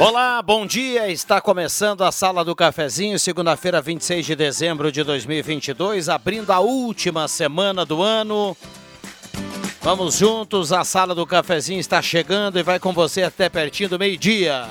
Olá, 0.00 0.40
bom 0.40 0.64
dia. 0.64 1.10
Está 1.10 1.42
começando 1.42 2.02
a 2.02 2.10
Sala 2.10 2.42
do 2.42 2.56
Cafezinho, 2.56 3.18
segunda-feira, 3.18 3.82
26 3.82 4.24
de 4.24 4.34
dezembro 4.34 4.90
de 4.90 5.04
2022, 5.04 6.08
abrindo 6.08 6.50
a 6.52 6.58
última 6.58 7.28
semana 7.28 7.84
do 7.84 8.00
ano. 8.02 8.56
Vamos 9.82 10.16
juntos, 10.16 10.72
a 10.72 10.84
Sala 10.84 11.14
do 11.14 11.26
Cafezinho 11.26 11.80
está 11.80 12.00
chegando 12.00 12.58
e 12.58 12.62
vai 12.62 12.80
com 12.80 12.94
você 12.94 13.24
até 13.24 13.50
pertinho 13.50 13.90
do 13.90 13.98
meio-dia. 13.98 14.66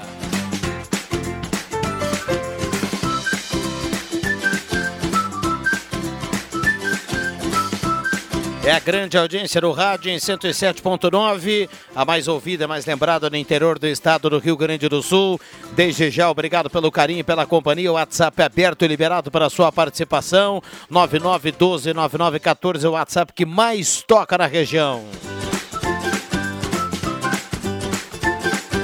É 8.69 8.71
a 8.71 8.79
grande 8.79 9.17
audiência 9.17 9.59
do 9.59 9.71
rádio 9.71 10.11
em 10.11 10.17
107.9, 10.17 11.67
a 11.95 12.05
mais 12.05 12.27
ouvida, 12.27 12.67
mais 12.67 12.85
lembrada 12.85 13.27
no 13.27 13.35
interior 13.35 13.79
do 13.79 13.87
estado 13.87 14.29
do 14.29 14.37
Rio 14.37 14.55
Grande 14.55 14.87
do 14.87 15.01
Sul. 15.01 15.41
Desde 15.71 16.11
já, 16.11 16.29
obrigado 16.29 16.69
pelo 16.69 16.91
carinho, 16.91 17.25
pela 17.25 17.47
companhia. 17.47 17.91
O 17.91 17.95
WhatsApp 17.95 18.39
é 18.39 18.45
aberto 18.45 18.85
e 18.85 18.87
liberado 18.87 19.31
para 19.31 19.47
a 19.47 19.49
sua 19.49 19.71
participação. 19.71 20.61
9912-9914 20.91 22.83
é 22.83 22.87
o 22.87 22.91
WhatsApp 22.91 23.33
que 23.33 23.43
mais 23.43 24.03
toca 24.03 24.37
na 24.37 24.45
região. 24.45 25.03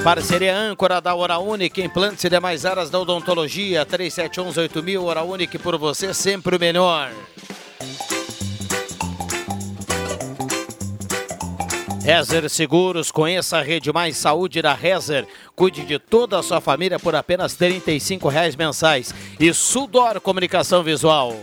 Parceria 0.02 0.58
âncora 0.58 1.00
da 1.00 1.14
Hora 1.14 1.38
Única, 1.38 1.80
implantes 1.80 2.24
e 2.24 2.28
demais 2.28 2.66
áreas 2.66 2.90
da 2.90 2.98
odontologia. 2.98 3.86
3711-8000, 3.86 5.00
Hora 5.00 5.22
Única 5.22 5.56
por 5.60 5.78
você, 5.78 6.12
sempre 6.12 6.56
o 6.56 6.58
melhor. 6.58 7.12
Rezer 12.06 12.48
Seguros, 12.48 13.10
conheça 13.10 13.58
a 13.58 13.62
Rede 13.62 13.92
Mais 13.92 14.16
Saúde 14.16 14.62
da 14.62 14.72
Rezer. 14.72 15.26
Cuide 15.56 15.84
de 15.84 15.98
toda 15.98 16.38
a 16.38 16.42
sua 16.42 16.60
família 16.60 17.00
por 17.00 17.16
apenas 17.16 17.56
35 17.56 18.28
reais 18.28 18.54
mensais. 18.54 19.12
E 19.40 19.52
Sudor 19.52 20.20
Comunicação 20.20 20.84
Visual. 20.84 21.34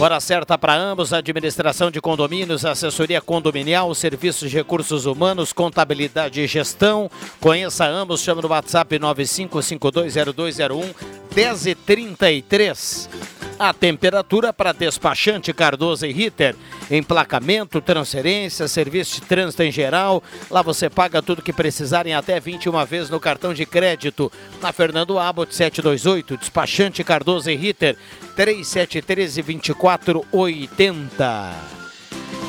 Hora 0.00 0.20
certa 0.20 0.56
para 0.56 0.76
ambos, 0.76 1.12
administração 1.12 1.90
de 1.90 2.00
condomínios, 2.00 2.64
assessoria 2.64 3.20
condominial, 3.20 3.92
serviços 3.96 4.48
de 4.48 4.56
recursos 4.56 5.04
humanos, 5.04 5.52
contabilidade 5.52 6.40
e 6.40 6.46
gestão. 6.46 7.10
Conheça 7.40 7.84
ambos, 7.84 8.20
chama 8.20 8.42
no 8.42 8.48
WhatsApp 8.48 8.96
95520201 8.96 10.94
1033. 11.34 13.37
A 13.58 13.72
temperatura 13.72 14.52
para 14.52 14.70
despachante 14.70 15.52
Cardoso 15.52 16.06
e 16.06 16.12
Ritter, 16.12 16.54
emplacamento, 16.88 17.80
transferência, 17.80 18.68
serviço 18.68 19.16
de 19.16 19.22
trânsito 19.26 19.64
em 19.64 19.72
geral. 19.72 20.22
Lá 20.48 20.62
você 20.62 20.88
paga 20.88 21.20
tudo 21.20 21.42
que 21.42 21.52
precisar 21.52 22.06
em 22.06 22.14
até 22.14 22.38
21 22.38 22.86
vezes 22.86 23.10
no 23.10 23.18
cartão 23.18 23.52
de 23.52 23.66
crédito. 23.66 24.30
Na 24.62 24.72
Fernando 24.72 25.18
Abbott 25.18 25.52
728, 25.52 26.36
despachante 26.36 27.02
Cardoso 27.02 27.50
e 27.50 27.56
Ritter 27.56 27.96
3713 28.36 29.42
2480. 29.42 31.77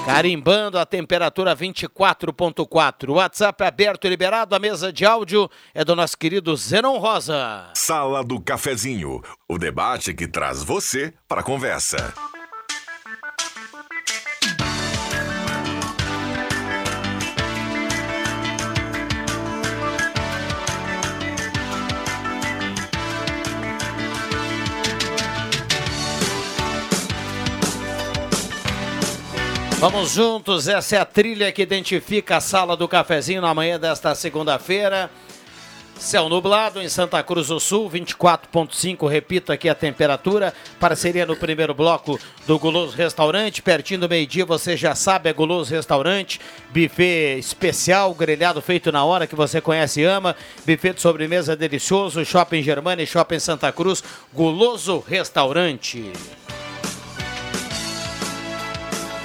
Carimbando 0.10 0.80
a 0.80 0.88
temperatura 0.88 1.56
24.4. 1.56 3.12
WhatsApp 3.12 3.64
aberto 3.64 4.08
e 4.08 4.10
liberado. 4.10 4.56
A 4.56 4.60
mesa 4.60 4.92
de 4.92 5.06
áudio 5.06 5.48
é 5.72 5.86
do 5.86 5.96
nosso 5.96 6.18
querido 6.18 6.58
Zenon 6.58 6.98
Rosa. 6.98 7.70
Sala 7.76 8.24
do 8.24 8.42
Cafezinho. 8.42 9.22
O 9.48 9.60
debate 9.60 10.12
que 10.16 10.28
traz 10.28 10.64
você 10.64 11.14
para 11.28 11.42
a 11.42 11.44
conversa. 11.44 12.12
Vamos 29.80 30.12
juntos, 30.12 30.68
essa 30.68 30.98
é 30.98 31.00
a 31.00 31.06
trilha 31.06 31.54
que 31.54 31.62
identifica 31.62 32.36
a 32.36 32.42
sala 32.42 32.76
do 32.76 32.86
cafezinho 32.86 33.42
na 33.42 33.54
manhã 33.54 33.80
desta 33.80 34.14
segunda-feira. 34.14 35.10
Céu 35.98 36.28
nublado 36.28 36.82
em 36.82 36.90
Santa 36.90 37.24
Cruz 37.24 37.48
do 37.48 37.62
Sul, 37.62 37.90
24,5. 37.90 39.10
Repito 39.10 39.54
aqui 39.54 39.70
a 39.70 39.76
temperatura. 39.76 40.54
Parceria 40.82 41.26
no 41.26 41.34
primeiro 41.34 41.74
bloco 41.74 42.20
do 42.46 42.60
Guloso 42.60 42.94
Restaurante. 42.98 43.62
Pertinho 43.62 44.02
do 44.02 44.10
meio-dia, 44.10 44.46
você 44.46 44.76
já 44.76 44.94
sabe, 44.96 45.30
é 45.30 45.34
Guloso 45.34 45.74
Restaurante. 45.74 46.42
Buffet 46.72 47.40
especial, 47.40 48.14
grelhado 48.14 48.62
feito 48.62 48.92
na 48.92 49.06
hora 49.06 49.28
que 49.28 49.36
você 49.36 49.62
conhece 49.62 50.02
e 50.02 50.04
ama. 50.04 50.36
Buffet 50.66 50.94
de 50.94 51.02
sobremesa 51.02 51.56
delicioso. 51.56 52.26
Shopping 52.26 52.62
Germana 52.62 53.02
e 53.02 53.08
Shopping 53.08 53.40
Santa 53.40 53.72
Cruz. 53.72 54.04
Guloso 54.34 55.02
Restaurante. 55.08 56.12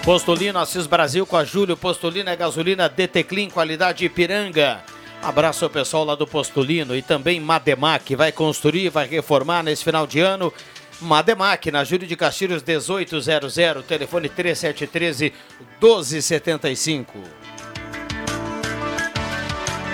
Postulino 0.04 0.59
Assis 0.59 0.87
Brasil 0.87 1.25
com 1.25 1.34
a 1.34 1.47
Júlio. 1.47 1.78
Postulino 1.78 2.28
é 2.28 2.37
gasolina 2.37 2.91
DT 2.91 3.25
Clean, 3.25 3.48
qualidade 3.48 4.04
Ipiranga. 4.04 4.84
Abraço 5.22 5.65
ao 5.65 5.70
pessoal 5.70 6.04
lá 6.04 6.15
do 6.15 6.26
Postulino 6.26 6.94
e 6.94 7.00
também 7.00 7.41
Mademac. 7.41 8.15
Vai 8.15 8.31
construir, 8.31 8.91
vai 8.91 9.06
reformar 9.09 9.62
nesse 9.62 9.82
final 9.82 10.06
de 10.06 10.20
ano. 10.20 10.53
Mademac, 11.00 11.70
na 11.70 11.84
Júlio 11.84 12.06
de 12.06 12.16
Castilhos 12.16 12.62
1800, 12.62 13.54
telefone 13.87 14.28
3713 14.28 15.32
1275. 15.81 17.44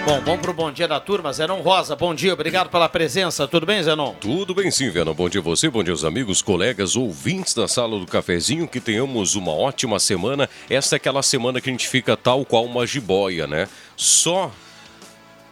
Bom, 0.04 0.18
vamos 0.24 0.40
pro 0.40 0.54
bom 0.54 0.72
dia 0.72 0.88
da 0.88 0.98
turma. 0.98 1.32
Zenon 1.32 1.60
Rosa, 1.60 1.94
bom 1.94 2.14
dia, 2.14 2.32
obrigado 2.32 2.70
pela 2.70 2.88
presença. 2.88 3.46
Tudo 3.46 3.66
bem, 3.66 3.82
Zenon? 3.82 4.14
Tudo 4.14 4.54
bem 4.54 4.70
sim, 4.70 4.88
Venom. 4.88 5.12
Bom 5.12 5.28
dia 5.28 5.40
a 5.40 5.44
você, 5.44 5.68
bom 5.68 5.84
dia 5.84 5.92
aos 5.92 6.04
amigos, 6.04 6.40
colegas, 6.40 6.96
ouvintes 6.96 7.54
da 7.54 7.68
sala 7.68 7.98
do 7.98 8.06
cafezinho. 8.06 8.66
Que 8.66 8.80
tenhamos 8.80 9.34
uma 9.34 9.52
ótima 9.52 10.00
semana. 10.00 10.48
Esta 10.70 10.96
é 10.96 10.98
aquela 10.98 11.22
semana 11.22 11.60
que 11.60 11.68
a 11.68 11.72
gente 11.72 11.86
fica 11.86 12.16
tal 12.16 12.44
qual 12.46 12.64
uma 12.64 12.86
jiboia, 12.86 13.46
né? 13.46 13.68
Só 13.94 14.50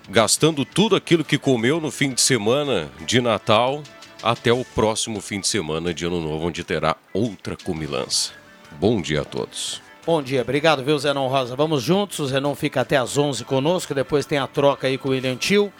gastando 0.08 0.64
tudo 0.64 0.96
aquilo 0.96 1.22
que 1.22 1.36
comeu 1.36 1.78
no 1.78 1.90
fim 1.90 2.10
de 2.10 2.20
semana 2.20 2.90
de 3.06 3.20
Natal 3.20 3.82
até 4.22 4.50
o 4.50 4.64
próximo 4.64 5.20
fim 5.20 5.40
de 5.40 5.46
semana 5.46 5.92
de 5.92 6.06
Ano 6.06 6.20
Novo, 6.20 6.46
onde 6.46 6.64
terá 6.64 6.96
outra 7.12 7.54
comilança. 7.54 8.32
Bom 8.80 9.00
dia 9.02 9.20
a 9.20 9.24
todos. 9.24 9.88
Bom 10.08 10.22
dia, 10.22 10.40
obrigado, 10.40 10.82
viu, 10.82 10.99
Zenon 10.99 11.28
Rosa? 11.28 11.55
Vamos 11.55 11.82
juntos, 11.82 12.19
o 12.19 12.26
Zenon 12.26 12.55
fica 12.55 12.81
até 12.81 12.96
às 12.96 13.19
11 13.19 13.44
conosco, 13.44 13.94
depois 13.94 14.25
tem 14.25 14.38
a 14.38 14.46
troca 14.46 14.87
aí 14.87 14.96
com 14.96 15.10
o 15.10 15.12
William 15.12 15.37
Tio. 15.37 15.70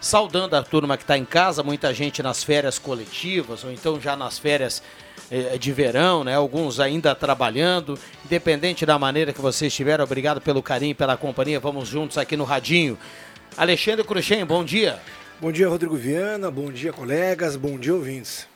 Saudando 0.00 0.54
a 0.54 0.62
turma 0.62 0.96
que 0.96 1.02
está 1.02 1.18
em 1.18 1.26
casa, 1.26 1.62
muita 1.62 1.92
gente 1.92 2.22
nas 2.22 2.42
férias 2.42 2.78
coletivas, 2.78 3.64
ou 3.64 3.70
então 3.70 4.00
já 4.00 4.16
nas 4.16 4.38
férias 4.38 4.82
eh, 5.30 5.58
de 5.58 5.72
verão, 5.72 6.24
né? 6.24 6.34
Alguns 6.34 6.80
ainda 6.80 7.14
trabalhando. 7.14 7.98
Independente 8.24 8.86
da 8.86 8.98
maneira 8.98 9.30
que 9.30 9.42
você 9.42 9.66
estiver, 9.66 10.00
obrigado 10.00 10.40
pelo 10.40 10.62
carinho, 10.62 10.94
pela 10.94 11.14
companhia. 11.14 11.60
Vamos 11.60 11.86
juntos 11.86 12.16
aqui 12.16 12.34
no 12.34 12.44
Radinho. 12.44 12.96
Alexandre 13.58 14.06
Cruxem, 14.06 14.42
bom 14.46 14.64
dia. 14.64 14.98
Bom 15.38 15.52
dia, 15.52 15.68
Rodrigo 15.68 15.96
Viana. 15.96 16.50
Bom 16.50 16.72
dia, 16.72 16.94
colegas. 16.94 17.56
Bom 17.56 17.78
dia, 17.78 17.94
ouvintes. 17.94 18.48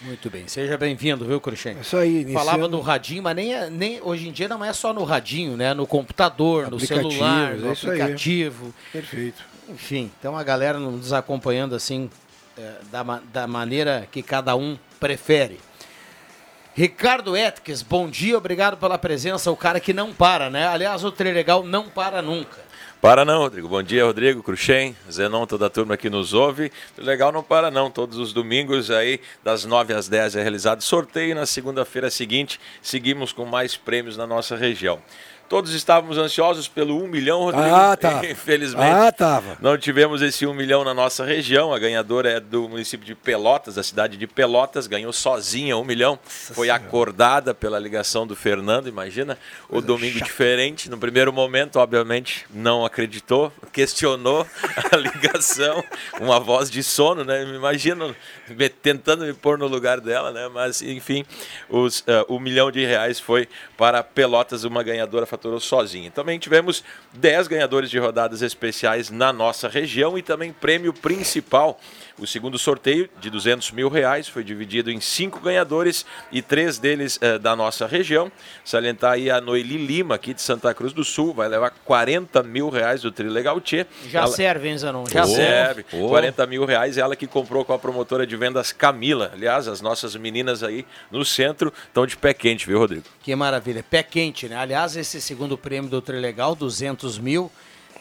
Muito 0.00 0.30
bem, 0.30 0.46
seja 0.46 0.78
bem-vindo, 0.78 1.24
viu, 1.24 1.40
Cruxem? 1.40 1.76
É 1.76 1.80
isso 1.80 1.96
aí, 1.96 2.20
iniciando... 2.20 2.38
Falava 2.38 2.68
no 2.68 2.80
radinho, 2.80 3.22
mas 3.22 3.34
nem, 3.34 3.52
é, 3.52 3.68
nem 3.68 4.00
hoje 4.00 4.28
em 4.28 4.32
dia 4.32 4.46
não 4.46 4.64
é 4.64 4.72
só 4.72 4.92
no 4.92 5.02
radinho, 5.02 5.56
né? 5.56 5.74
No 5.74 5.88
computador, 5.88 6.70
no 6.70 6.78
celular, 6.78 7.56
no 7.56 7.68
é 7.68 7.72
aplicativo. 7.72 8.72
Perfeito. 8.92 9.42
Enfim, 9.68 10.10
então 10.18 10.36
a 10.36 10.42
galera 10.44 10.78
nos 10.78 11.12
acompanhando 11.12 11.74
assim, 11.74 12.08
é, 12.56 12.74
da, 12.92 13.02
da 13.32 13.46
maneira 13.46 14.06
que 14.10 14.22
cada 14.22 14.54
um 14.54 14.78
prefere. 15.00 15.58
Ricardo 16.74 17.36
Etques, 17.36 17.82
bom 17.82 18.08
dia, 18.08 18.38
obrigado 18.38 18.76
pela 18.76 18.96
presença. 18.96 19.50
O 19.50 19.56
cara 19.56 19.80
que 19.80 19.92
não 19.92 20.14
para, 20.14 20.48
né? 20.48 20.68
Aliás, 20.68 21.02
o 21.02 21.10
Trilegal 21.10 21.64
não 21.64 21.88
para 21.88 22.22
nunca. 22.22 22.67
Para 23.00 23.24
não, 23.24 23.38
Rodrigo. 23.38 23.68
Bom 23.68 23.80
dia, 23.80 24.04
Rodrigo, 24.04 24.42
Cruxem, 24.42 24.96
Zenon, 25.08 25.46
toda 25.46 25.66
a 25.66 25.70
turma 25.70 25.96
que 25.96 26.10
nos 26.10 26.34
ouve. 26.34 26.72
Legal 26.96 27.30
não 27.30 27.44
para 27.44 27.70
não. 27.70 27.88
Todos 27.88 28.18
os 28.18 28.32
domingos 28.32 28.90
aí, 28.90 29.20
das 29.44 29.64
9 29.64 29.94
às 29.94 30.08
10 30.08 30.34
é 30.34 30.42
realizado 30.42 30.82
sorteio. 30.82 31.32
Na 31.32 31.46
segunda-feira 31.46 32.10
seguinte, 32.10 32.58
seguimos 32.82 33.32
com 33.32 33.44
mais 33.44 33.76
prêmios 33.76 34.16
na 34.16 34.26
nossa 34.26 34.56
região. 34.56 35.00
Todos 35.48 35.72
estávamos 35.72 36.18
ansiosos 36.18 36.68
pelo 36.68 37.02
1 37.02 37.08
milhão, 37.08 37.40
Rodrigo. 37.40 37.74
Ah, 37.74 37.96
tá. 37.96 38.20
Infelizmente, 38.28 38.84
ah, 38.84 39.10
tava. 39.10 39.56
não 39.62 39.78
tivemos 39.78 40.20
esse 40.20 40.46
1 40.46 40.52
milhão 40.52 40.84
na 40.84 40.92
nossa 40.92 41.24
região. 41.24 41.72
A 41.72 41.78
ganhadora 41.78 42.30
é 42.30 42.38
do 42.38 42.68
município 42.68 43.06
de 43.06 43.14
Pelotas, 43.14 43.76
da 43.76 43.82
cidade 43.82 44.18
de 44.18 44.26
Pelotas. 44.26 44.86
Ganhou 44.86 45.12
sozinha 45.12 45.76
1 45.78 45.84
milhão. 45.84 46.18
Nossa 46.22 46.54
Foi 46.54 46.66
senhora. 46.66 46.84
acordada 46.84 47.54
pela 47.54 47.78
ligação 47.78 48.26
do 48.26 48.36
Fernando. 48.36 48.88
Imagina 48.88 49.38
Coisa 49.66 49.84
o 49.84 49.86
domingo 49.86 50.18
chata. 50.18 50.24
diferente. 50.26 50.90
No 50.90 50.98
primeiro 50.98 51.32
momento, 51.32 51.76
obviamente, 51.78 52.44
não 52.50 52.84
acreditou, 52.84 53.50
questionou 53.72 54.46
a 54.92 54.96
ligação. 54.96 55.82
Uma 56.20 56.38
voz 56.38 56.70
de 56.70 56.82
sono, 56.82 57.24
né? 57.24 57.42
Imagina 57.44 58.14
tentando 58.82 59.24
me 59.24 59.32
pôr 59.32 59.56
no 59.56 59.66
lugar 59.66 59.98
dela, 60.00 60.30
né? 60.30 60.48
Mas, 60.52 60.82
enfim, 60.82 61.24
os, 61.70 62.00
uh, 62.00 62.24
o 62.28 62.38
milhão 62.38 62.70
de 62.70 62.84
reais 62.84 63.18
foi 63.18 63.48
para 63.78 64.02
Pelotas, 64.02 64.64
uma 64.64 64.82
ganhadora 64.82 65.24
faturou 65.38 65.60
sozinha. 65.60 66.10
Também 66.10 66.38
tivemos 66.38 66.82
10 67.14 67.46
ganhadores 67.46 67.88
de 67.88 67.98
rodadas 67.98 68.42
especiais 68.42 69.08
na 69.08 69.32
nossa 69.32 69.68
região 69.68 70.18
e 70.18 70.22
também 70.22 70.52
prêmio 70.52 70.92
principal. 70.92 71.80
O 72.18 72.26
segundo 72.26 72.58
sorteio 72.58 73.08
de 73.20 73.30
200 73.30 73.70
mil 73.70 73.88
reais 73.88 74.28
foi 74.28 74.42
dividido 74.42 74.90
em 74.90 75.00
cinco 75.00 75.38
ganhadores 75.38 76.04
e 76.32 76.42
três 76.42 76.76
deles 76.76 77.16
eh, 77.20 77.38
da 77.38 77.54
nossa 77.54 77.86
região. 77.86 78.30
Salientar 78.64 79.12
aí 79.12 79.30
a 79.30 79.40
Noeli 79.40 79.76
Lima, 79.76 80.16
aqui 80.16 80.34
de 80.34 80.42
Santa 80.42 80.74
Cruz 80.74 80.92
do 80.92 81.04
Sul, 81.04 81.32
vai 81.32 81.46
levar 81.48 81.70
40 81.70 82.42
mil 82.42 82.70
reais 82.70 83.02
do 83.02 83.12
Trilegal 83.12 83.60
Tchê. 83.60 83.86
Já 84.08 84.22
ela... 84.22 84.28
serve, 84.28 84.68
hein, 84.68 84.76
Zanon? 84.76 85.06
Já 85.06 85.22
oh, 85.22 85.26
serve. 85.28 85.86
Oh. 85.92 86.08
40 86.08 86.46
mil 86.46 86.64
reais, 86.64 86.98
ela 86.98 87.14
que 87.14 87.26
comprou 87.26 87.64
com 87.64 87.72
a 87.72 87.78
promotora 87.78 88.26
de 88.26 88.36
vendas 88.36 88.72
Camila. 88.72 89.30
Aliás, 89.32 89.68
as 89.68 89.80
nossas 89.80 90.16
meninas 90.16 90.64
aí 90.64 90.84
no 91.12 91.24
centro 91.24 91.72
estão 91.86 92.04
de 92.04 92.16
pé 92.16 92.34
quente, 92.34 92.66
viu, 92.66 92.80
Rodrigo? 92.80 93.04
Que 93.22 93.34
maravilha. 93.36 93.84
Pé 93.88 94.02
quente, 94.02 94.48
né? 94.48 94.56
Aliás, 94.56 94.96
esse 94.96 95.20
segundo 95.20 95.56
prêmio 95.56 95.88
do 95.88 96.02
Trilegal, 96.02 96.56
200 96.56 97.16
mil, 97.16 97.48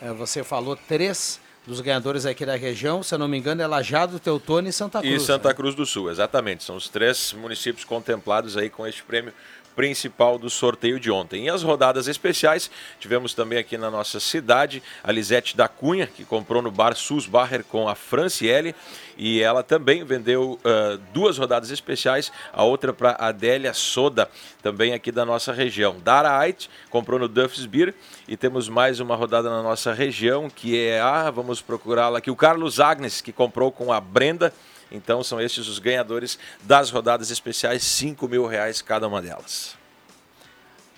eh, 0.01 0.11
você 0.13 0.43
falou 0.43 0.75
três 0.75 1.39
dos 1.67 1.81
ganhadores 1.81 2.25
aqui 2.25 2.45
da 2.45 2.55
região, 2.55 3.03
se 3.03 3.13
eu 3.13 3.19
não 3.19 3.27
me 3.27 3.37
engano, 3.37 3.61
é 3.61 3.67
Lajado, 3.67 4.19
Teutônio 4.19 4.69
e 4.69 4.73
Santa 4.73 5.01
Cruz. 5.01 5.21
E 5.21 5.25
Santa 5.25 5.49
né? 5.49 5.53
Cruz 5.53 5.75
do 5.75 5.85
Sul, 5.85 6.09
exatamente. 6.09 6.63
São 6.63 6.77
os 6.77 6.87
três 6.87 7.33
municípios 7.33 7.83
contemplados 7.83 8.55
aí 8.55 8.69
com 8.69 8.87
este 8.87 9.03
prêmio 9.03 9.33
principal 9.77 10.39
do 10.39 10.49
sorteio 10.49 10.99
de 10.99 11.11
ontem. 11.11 11.45
E 11.45 11.49
as 11.49 11.61
rodadas 11.61 12.07
especiais, 12.07 12.69
tivemos 12.99 13.35
também 13.35 13.59
aqui 13.59 13.77
na 13.77 13.91
nossa 13.91 14.19
cidade 14.19 14.81
a 15.03 15.11
Lisete 15.11 15.55
da 15.55 15.67
Cunha, 15.67 16.07
que 16.07 16.25
comprou 16.25 16.63
no 16.63 16.71
bar 16.71 16.95
Sus 16.95 17.27
Barrer 17.27 17.63
com 17.63 17.87
a 17.87 17.93
Franciele, 17.93 18.73
e 19.15 19.39
ela 19.39 19.61
também 19.61 20.03
vendeu 20.03 20.59
uh, 20.63 20.97
duas 21.13 21.37
rodadas 21.37 21.69
especiais, 21.69 22.31
a 22.51 22.63
outra 22.63 22.91
para 22.91 23.11
Adélia 23.19 23.71
Soda, 23.71 24.27
também 24.63 24.93
aqui 24.93 25.11
da 25.11 25.23
nossa 25.23 25.53
região. 25.53 25.97
Dara 26.03 26.35
Ait 26.39 26.67
comprou 26.89 27.19
no 27.19 27.27
Duff's 27.27 27.67
Beer, 27.67 27.93
e 28.27 28.35
temos 28.35 28.67
mais 28.67 28.99
uma 28.99 29.15
rodada 29.15 29.47
na 29.47 29.61
nossa 29.61 29.93
região, 29.93 30.49
que 30.49 30.75
é 30.75 30.99
a, 30.99 31.29
vamos 31.29 31.61
procurá-la 31.61 32.17
aqui, 32.17 32.31
o 32.31 32.35
Carlos 32.35 32.79
Agnes, 32.79 33.21
que 33.21 33.31
comprou 33.31 33.71
com 33.71 33.93
a 33.93 34.01
Brenda, 34.01 34.51
então 34.91 35.23
são 35.23 35.39
estes 35.39 35.67
os 35.67 35.79
ganhadores 35.79 36.37
das 36.63 36.89
rodadas 36.89 37.29
especiais, 37.31 37.83
5 37.83 38.27
mil 38.27 38.45
reais 38.45 38.81
cada 38.81 39.07
uma 39.07 39.21
delas. 39.21 39.75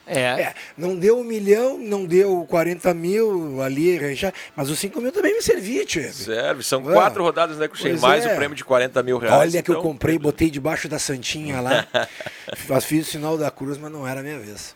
É. 0.10 0.22
é. 0.22 0.54
Não 0.76 0.98
deu 0.98 1.20
um 1.20 1.24
milhão, 1.24 1.78
não 1.78 2.04
deu 2.04 2.44
40 2.50 2.94
mil 2.96 3.62
ali, 3.62 4.16
já, 4.16 4.34
mas 4.56 4.70
os 4.70 4.80
5 4.80 5.00
mil 5.00 5.12
também 5.12 5.36
me 5.36 5.42
servia, 5.42 5.86
tio. 5.86 6.12
Serve, 6.12 6.64
são 6.64 6.88
ah, 6.90 6.94
quatro 6.94 7.24
rodadas, 7.24 7.58
né, 7.58 7.68
Cuxem? 7.68 7.96
Mais 7.98 8.26
é. 8.26 8.34
o 8.34 8.36
prêmio 8.36 8.56
de 8.58 8.66
40 8.66 9.04
mil 9.04 9.20
reais. 9.20 9.40
Olha 9.40 9.52
que 9.52 9.58
então... 9.60 9.76
eu 9.76 9.82
comprei, 9.82 10.18
botei 10.18 10.50
debaixo 10.50 10.90
da 10.90 10.98
Santinha 10.98 11.62
lá. 11.62 11.88
fiz 12.82 13.08
o 13.08 13.12
sinal 13.12 13.38
da 13.38 13.52
cruz, 13.52 13.78
mas 13.78 13.92
não 13.92 14.08
era 14.08 14.22
a 14.22 14.24
minha 14.24 14.40
vez. 14.40 14.76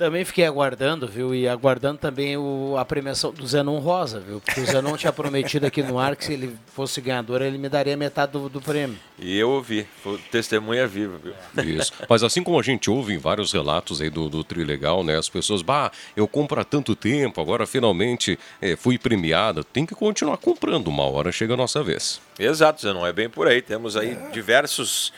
Também 0.00 0.24
fiquei 0.24 0.46
aguardando, 0.46 1.06
viu? 1.06 1.34
E 1.34 1.46
aguardando 1.46 1.98
também 1.98 2.34
o, 2.34 2.74
a 2.78 2.86
premiação 2.86 3.30
do 3.30 3.46
Zenon 3.46 3.80
Rosa, 3.80 4.18
viu? 4.18 4.40
Porque 4.40 4.58
o 4.58 4.64
Zenon 4.64 4.96
tinha 4.96 5.12
prometido 5.12 5.66
aqui 5.66 5.82
no 5.82 5.98
ar 5.98 6.16
que 6.16 6.24
se 6.24 6.32
ele 6.32 6.56
fosse 6.74 7.02
ganhador, 7.02 7.42
ele 7.42 7.58
me 7.58 7.68
daria 7.68 7.94
metade 7.98 8.32
do, 8.32 8.48
do 8.48 8.62
prêmio. 8.62 8.98
E 9.18 9.38
eu 9.38 9.50
ouvi, 9.50 9.86
foi 10.02 10.18
testemunha 10.30 10.86
viva, 10.86 11.18
viu? 11.18 11.34
Isso. 11.62 11.92
Mas 12.08 12.22
assim 12.22 12.42
como 12.42 12.58
a 12.58 12.62
gente 12.62 12.88
ouve 12.88 13.12
em 13.12 13.18
vários 13.18 13.52
relatos 13.52 14.00
aí 14.00 14.08
do, 14.08 14.30
do 14.30 14.42
Trilegal, 14.42 15.04
né? 15.04 15.18
As 15.18 15.28
pessoas, 15.28 15.60
bah, 15.60 15.92
eu 16.16 16.26
compro 16.26 16.58
há 16.58 16.64
tanto 16.64 16.96
tempo, 16.96 17.38
agora 17.38 17.66
finalmente 17.66 18.38
é, 18.58 18.76
fui 18.76 18.96
premiada. 18.96 19.62
Tem 19.62 19.84
que 19.84 19.94
continuar 19.94 20.38
comprando, 20.38 20.88
uma 20.88 21.04
hora 21.04 21.30
chega 21.30 21.52
a 21.52 21.58
nossa 21.58 21.82
vez. 21.82 22.22
Exato, 22.38 22.80
Zenon, 22.80 23.06
é 23.06 23.12
bem 23.12 23.28
por 23.28 23.46
aí. 23.46 23.60
Temos 23.60 23.98
aí 23.98 24.16
diversos 24.32 25.12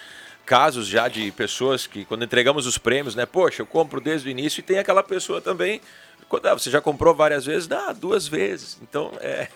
casos 0.45 0.87
já 0.87 1.09
de 1.09 1.31
pessoas 1.33 1.87
que, 1.87 2.05
quando 2.05 2.25
entregamos 2.25 2.67
os 2.67 2.79
prêmios, 2.79 3.15
né? 3.15 3.27
Poxa, 3.27 3.63
eu 3.63 3.67
compro 3.67 4.01
desde 4.01 4.29
o 4.29 4.31
início 4.31 4.61
e 4.61 4.63
tem 4.63 4.79
aquela 4.79 5.03
pessoa 5.03 5.41
também. 5.41 5.81
Quando, 6.29 6.47
ah, 6.47 6.55
você 6.55 6.71
já 6.71 6.81
comprou 6.81 7.15
várias 7.15 7.45
vezes? 7.45 7.71
Ah, 7.71 7.93
duas 7.93 8.27
vezes. 8.27 8.79
Então, 8.83 9.13
é, 9.21 9.49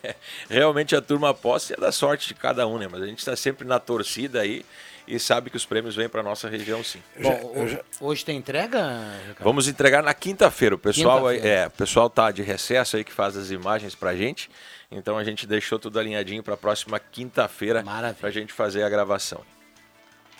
realmente 0.48 0.94
a 0.94 1.00
turma 1.00 1.30
aposta 1.30 1.74
é 1.74 1.76
da 1.76 1.90
sorte 1.90 2.28
de 2.28 2.34
cada 2.34 2.66
um, 2.66 2.78
né? 2.78 2.88
Mas 2.90 3.02
a 3.02 3.06
gente 3.06 3.18
está 3.18 3.34
sempre 3.34 3.66
na 3.66 3.78
torcida 3.78 4.40
aí 4.40 4.64
e 5.06 5.18
sabe 5.18 5.50
que 5.50 5.56
os 5.56 5.64
prêmios 5.64 5.94
vêm 5.94 6.08
para 6.08 6.22
nossa 6.22 6.48
região 6.48 6.82
sim. 6.82 7.00
Bom, 7.20 7.52
hoje, 7.54 7.80
hoje 8.00 8.24
tem 8.24 8.36
entrega? 8.36 8.78
Ricardo? 9.20 9.44
Vamos 9.44 9.68
entregar 9.68 10.02
na 10.02 10.12
quinta-feira. 10.12 10.74
O 10.74 10.78
pessoal 10.78 11.30
quinta 11.30 11.46
é, 11.46 11.66
o 11.66 11.70
pessoal 11.70 12.10
tá 12.10 12.30
de 12.30 12.42
recesso 12.42 12.96
aí 12.96 13.04
que 13.04 13.12
faz 13.12 13.36
as 13.36 13.50
imagens 13.50 13.94
para 13.94 14.14
gente. 14.16 14.50
Então 14.90 15.16
a 15.16 15.24
gente 15.24 15.46
deixou 15.46 15.78
tudo 15.78 15.98
alinhadinho 15.98 16.42
para 16.42 16.54
a 16.54 16.56
próxima 16.56 16.98
quinta-feira 16.98 17.84
para 18.18 18.28
a 18.28 18.32
gente 18.32 18.52
fazer 18.52 18.82
a 18.82 18.88
gravação. 18.88 19.40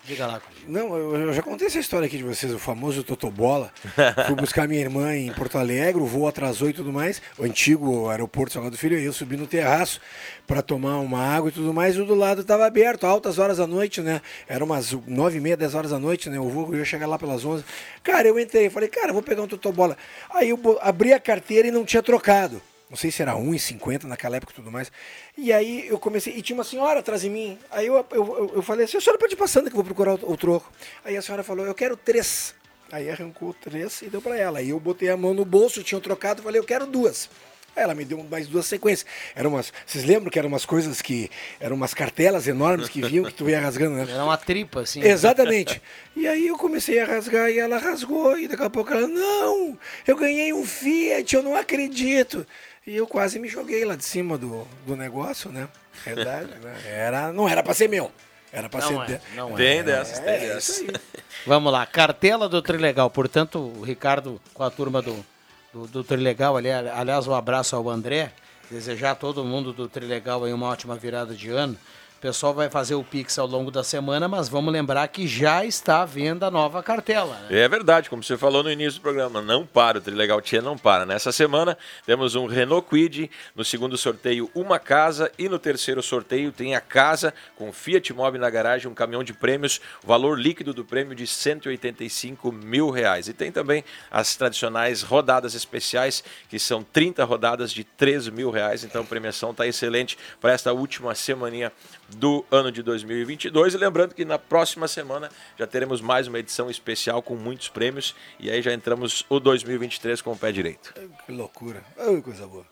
Diga 0.07 0.25
lá. 0.25 0.41
Não, 0.69 0.97
eu 0.97 1.33
já 1.33 1.43
contei 1.43 1.67
essa 1.67 1.81
história 1.81 2.07
aqui 2.07 2.17
de 2.17 2.23
vocês, 2.23 2.55
o 2.55 2.61
famoso 2.61 3.03
Totobola. 3.03 3.73
Fui 4.27 4.37
buscar 4.37 4.69
minha 4.69 4.81
irmã 4.81 5.17
em 5.17 5.33
Porto 5.33 5.59
Alegre, 5.59 6.01
o 6.01 6.07
voo 6.07 6.29
atrasou 6.29 6.71
e 6.71 6.73
tudo 6.73 6.93
mais, 6.93 7.21
o 7.37 7.43
antigo 7.43 8.09
aeroporto 8.09 8.53
Salgado 8.53 8.79
Filho, 8.79 8.97
eu 8.97 9.13
subi 9.13 9.37
no 9.37 9.49
terraço 9.49 10.01
para 10.47 10.63
tomar 10.63 10.99
uma 10.99 11.21
água 11.21 11.49
e 11.49 11.53
tudo 11.53 11.75
mais, 11.75 11.97
e 11.97 12.01
o 12.01 12.07
do 12.07 12.15
lado 12.15 12.43
estava 12.43 12.65
aberto, 12.65 13.05
altas 13.05 13.41
horas 13.41 13.59
da 13.59 13.67
noite, 13.67 14.01
né? 14.01 14.23
Era 14.47 14.65
umas 14.65 14.93
nove 15.09 15.39
e 15.39 15.41
meia, 15.41 15.57
dez 15.57 15.75
horas 15.75 15.91
da 15.91 15.99
noite, 15.99 16.31
né? 16.31 16.39
O 16.39 16.49
voo 16.49 16.77
ia 16.77 16.85
chegar 16.85 17.09
lá 17.09 17.19
pelas 17.19 17.45
onze. 17.45 17.65
Cara, 18.05 18.29
eu 18.29 18.39
entrei, 18.39 18.71
falei, 18.71 18.89
cara, 18.89 19.13
vou 19.13 19.23
pegar 19.23 19.43
um 19.43 19.49
Totobola. 19.49 19.97
Aí 20.31 20.51
eu 20.51 20.79
abri 20.83 21.13
a 21.13 21.19
carteira 21.19 21.67
e 21.67 21.73
não 21.73 21.85
tinha 21.85 22.03
trocado 22.03 22.63
não 22.89 22.97
sei 22.97 23.11
se 23.11 23.21
era 23.21 23.35
1,50 23.35 24.05
naquela 24.05 24.37
época 24.37 24.53
e 24.53 24.55
tudo 24.55 24.71
mais. 24.71 24.93
E 25.37 25.53
aí 25.53 25.89
eu 25.89 25.99
comecei, 25.99 26.35
e 26.35 26.43
tinha 26.43 26.57
uma 26.57 26.65
senhora 26.65 27.01
atrás 27.01 27.23
de 27.23 27.29
mim. 27.29 27.59
Aí 27.71 27.87
eu, 27.87 28.07
eu, 28.13 28.53
eu 28.57 28.63
falei 28.63 28.85
assim, 28.85 28.97
a 28.97 29.01
senhora 29.01 29.19
pode 29.19 29.35
ir 29.35 29.37
passando 29.37 29.65
que 29.65 29.73
eu 29.73 29.83
vou 29.83 29.85
procurar 29.85 30.15
o, 30.15 30.33
o 30.33 30.37
troco. 30.37 30.71
Aí 31.05 31.17
a 31.17 31.23
senhora 31.23 31.43
falou, 31.43 31.67
eu 31.67 31.75
quero 31.75 31.97
três. 31.97 32.55
Aí 32.91 33.11
arrancou 33.11 33.53
três 33.55 34.03
e 34.03 34.07
deu 34.07 34.23
para 34.23 34.39
ela. 34.39 34.61
Aí 34.61 34.71
eu 34.71 34.79
botei 34.79 35.09
a 35.11 35.17
mão 35.17 35.35
no 35.35 35.45
bolso, 35.45 35.83
tinha 35.83 36.01
trocado, 36.01 36.43
falei, 36.43 36.61
eu 36.61 36.65
quero 36.65 36.87
duas. 36.87 37.29
Aí 37.77 37.83
ela 37.83 37.95
me 37.95 38.07
deu 38.07 38.25
mais 38.31 38.47
duas 38.47 38.65
sequências. 38.65 39.07
Eram 39.35 39.51
umas, 39.51 39.71
vocês 39.85 40.03
lembram 40.05 40.31
que 40.31 40.39
eram 40.39 40.49
umas 40.49 40.65
coisas 40.65 41.03
que 41.03 41.31
eram 41.61 41.77
umas 41.77 41.93
cartelas 41.93 42.49
enormes 42.49 42.89
que 42.89 43.03
vinham 43.03 43.25
que 43.27 43.35
tu 43.35 43.51
ia 43.51 43.61
rasgando, 43.61 43.97
né? 43.97 44.07
Era 44.09 44.25
uma 44.25 44.39
tripa 44.39 44.81
assim. 44.81 45.03
Exatamente. 45.03 45.83
E 46.15 46.27
aí 46.27 46.47
eu 46.47 46.57
comecei 46.57 46.99
a 47.01 47.05
rasgar 47.05 47.51
e 47.51 47.59
ela 47.59 47.77
rasgou 47.77 48.39
e 48.39 48.49
daqui 48.49 48.63
a 48.63 48.71
pouco 48.71 48.95
ela, 48.95 49.07
não, 49.07 49.79
eu 50.07 50.17
ganhei 50.17 50.55
um 50.55 50.65
Fiat, 50.65 51.37
eu 51.37 51.43
não 51.43 51.55
acredito. 51.55 52.47
E 52.87 52.95
eu 52.95 53.07
quase 53.07 53.41
me 53.41 53.49
joguei 53.49 53.85
lá 53.85 53.97
de 53.97 54.05
cima 54.05 54.39
do, 54.39 54.65
do 54.87 54.95
negócio, 54.95 55.51
né? 55.51 55.69
Verdade, 56.05 56.55
né? 56.63 56.81
Era, 56.87 57.33
não 57.33 57.49
era 57.49 57.61
para 57.61 57.75
ser 57.75 57.89
meu. 57.89 58.13
Era 58.53 58.69
para 58.69 58.81
ser. 58.81 58.95
É, 58.95 59.05
de... 59.07 59.21
não 59.35 59.59
é. 59.59 59.83
Dessas, 59.83 60.21
tem 60.21 60.35
é, 60.35 60.39
dessas. 60.55 60.85
Vamos 61.45 61.73
lá, 61.73 61.85
cartela 61.85 62.49
do 62.49 62.63
Trilegal. 62.63 63.11
Portanto, 63.11 63.59
o 63.59 63.83
Ricardo 63.83 64.41
com 64.55 64.63
a 64.63 64.71
turma 64.71 65.03
do, 65.03 65.27
do, 65.73 65.89
do 65.89 66.05
Trilegal, 66.05 66.57
ali, 66.57 66.71
aliás, 66.71 67.27
um 67.27 67.35
abraço 67.35 67.75
ao 67.75 67.89
André. 67.91 68.33
Desejar 68.71 69.11
a 69.11 69.15
todo 69.17 69.45
mundo 69.45 69.73
do 69.73 69.89
Trilegal 69.89 70.45
aí 70.45 70.53
uma 70.53 70.69
ótima 70.69 70.95
virada 70.95 71.35
de 71.35 71.51
ano. 71.51 71.77
O 72.17 72.19
pessoal 72.19 72.55
vai 72.55 72.71
fazer 72.71 72.95
o 72.95 73.05
Pix 73.05 73.39
ao 73.39 73.47
longo 73.47 73.71
da 73.71 73.85
semana, 73.85 74.27
mas 74.27 74.49
vamos 74.49 74.73
lembrar 74.73 75.07
que 75.09 75.29
já 75.29 75.67
está 75.67 76.01
à 76.01 76.07
venda 76.07 76.47
a 76.47 76.51
nova 76.51 76.83
cartela. 76.83 77.39
Né? 77.41 77.61
É 77.61 77.69
verdade, 77.69 78.09
como 78.09 78.23
você 78.23 78.39
falou 78.39 78.63
no 78.63 78.71
início 78.71 78.99
do 78.99 79.03
programa, 79.03 79.43
não 79.43 79.67
para, 79.67 79.99
o 79.99 80.01
Trilegal 80.01 80.41
Tia 80.41 80.63
não 80.63 80.79
para. 80.79 81.05
Nessa 81.05 81.31
semana 81.31 81.77
temos 82.07 82.35
um 82.35 82.47
Renault 82.47 82.89
Quid, 82.89 83.31
no 83.55 83.63
segundo 83.63 83.99
sorteio 83.99 84.51
uma 84.55 84.79
casa 84.79 85.31
e 85.39 85.47
no 85.47 85.59
terceiro 85.59 86.03
sorteio 86.03 86.51
tem 86.51 86.75
a 86.75 86.81
casa 86.81 87.35
com 87.55 87.71
Fiat 87.71 88.15
Mobi 88.15 88.39
na 88.39 88.49
garagem, 88.49 88.91
um 88.91 88.95
caminhão 88.95 89.23
de 89.23 89.35
prêmios, 89.35 89.79
valor 90.03 90.41
líquido 90.41 90.73
do 90.73 90.87
prêmio 90.87 91.15
de 91.15 91.27
185 91.27 92.51
mil 92.51 92.89
reais. 92.89 93.29
E 93.29 93.35
tem 93.35 93.53
também 93.53 93.85
as 94.11 94.35
tradicionais 94.37 95.03
rodadas 95.03 95.55
especiais, 95.55 96.25
que 96.49 96.59
são 96.59 96.83
30 96.83 97.23
rodadas 97.25 97.71
de 97.71 97.85
13 97.85 98.31
mil 98.31 98.51
reais, 98.51 98.85
então 98.85 99.03
a 99.03 99.05
premiação 99.05 99.51
está 99.51 99.67
excelente 99.67 100.17
para 100.41 100.53
esta 100.53 100.73
última 100.73 101.15
semaninha 101.15 101.71
do 102.09 102.45
ano 102.51 102.71
de 102.71 102.83
2022. 102.83 103.75
E 103.75 103.77
lembrando 103.77 104.15
que 104.15 104.25
na 104.25 104.39
próxima 104.39 104.87
semana 104.89 105.31
já 105.59 105.67
teremos 105.67 106.01
mais 106.01 106.27
uma 106.27 106.39
edição 106.39 106.71
especial 106.71 107.23
com 107.23 107.35
muitos 107.35 107.69
prêmios. 107.69 108.15
E 108.39 108.51
aí 108.51 108.63
já 108.63 108.73
entramos 108.73 109.25
o 109.29 109.41
2023 109.41 110.21
com 110.23 110.33
o 110.33 110.37
pé 110.37 110.53
direito. 110.53 110.95
Que 111.25 111.33
loucura. 111.33 111.83
Ai, 111.99 112.21
coisa 112.21 112.47
boa. 112.47 112.67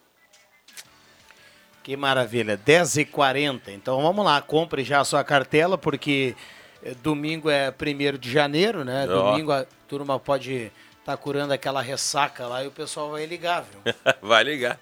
Que 1.83 1.97
maravilha. 1.97 2.59
10h40. 2.59 3.69
Então 3.69 4.00
vamos 4.00 4.25
lá, 4.25 4.41
compre 4.41 4.83
já 4.83 5.00
a 5.00 5.05
sua 5.05 5.23
cartela, 5.23 5.76
porque 5.76 6.35
eh, 6.83 6.95
domingo 7.03 7.50
é 7.50 7.71
1 7.71 8.19
de 8.19 8.31
janeiro, 8.31 8.85
né? 8.85 9.07
Oh. 9.07 9.31
Domingo 9.31 9.53
a 9.53 9.67
turma 9.87 10.19
pode 10.19 10.73
estar 11.00 11.12
tá 11.12 11.17
curando 11.17 11.53
aquela 11.53 11.83
ressaca 11.83 12.47
lá 12.47 12.64
e 12.64 12.67
o 12.67 12.71
pessoal 12.71 13.11
vai 13.11 13.26
ligar, 13.26 13.64
viu? 13.64 13.95
vai 14.23 14.43
ligar. 14.43 14.81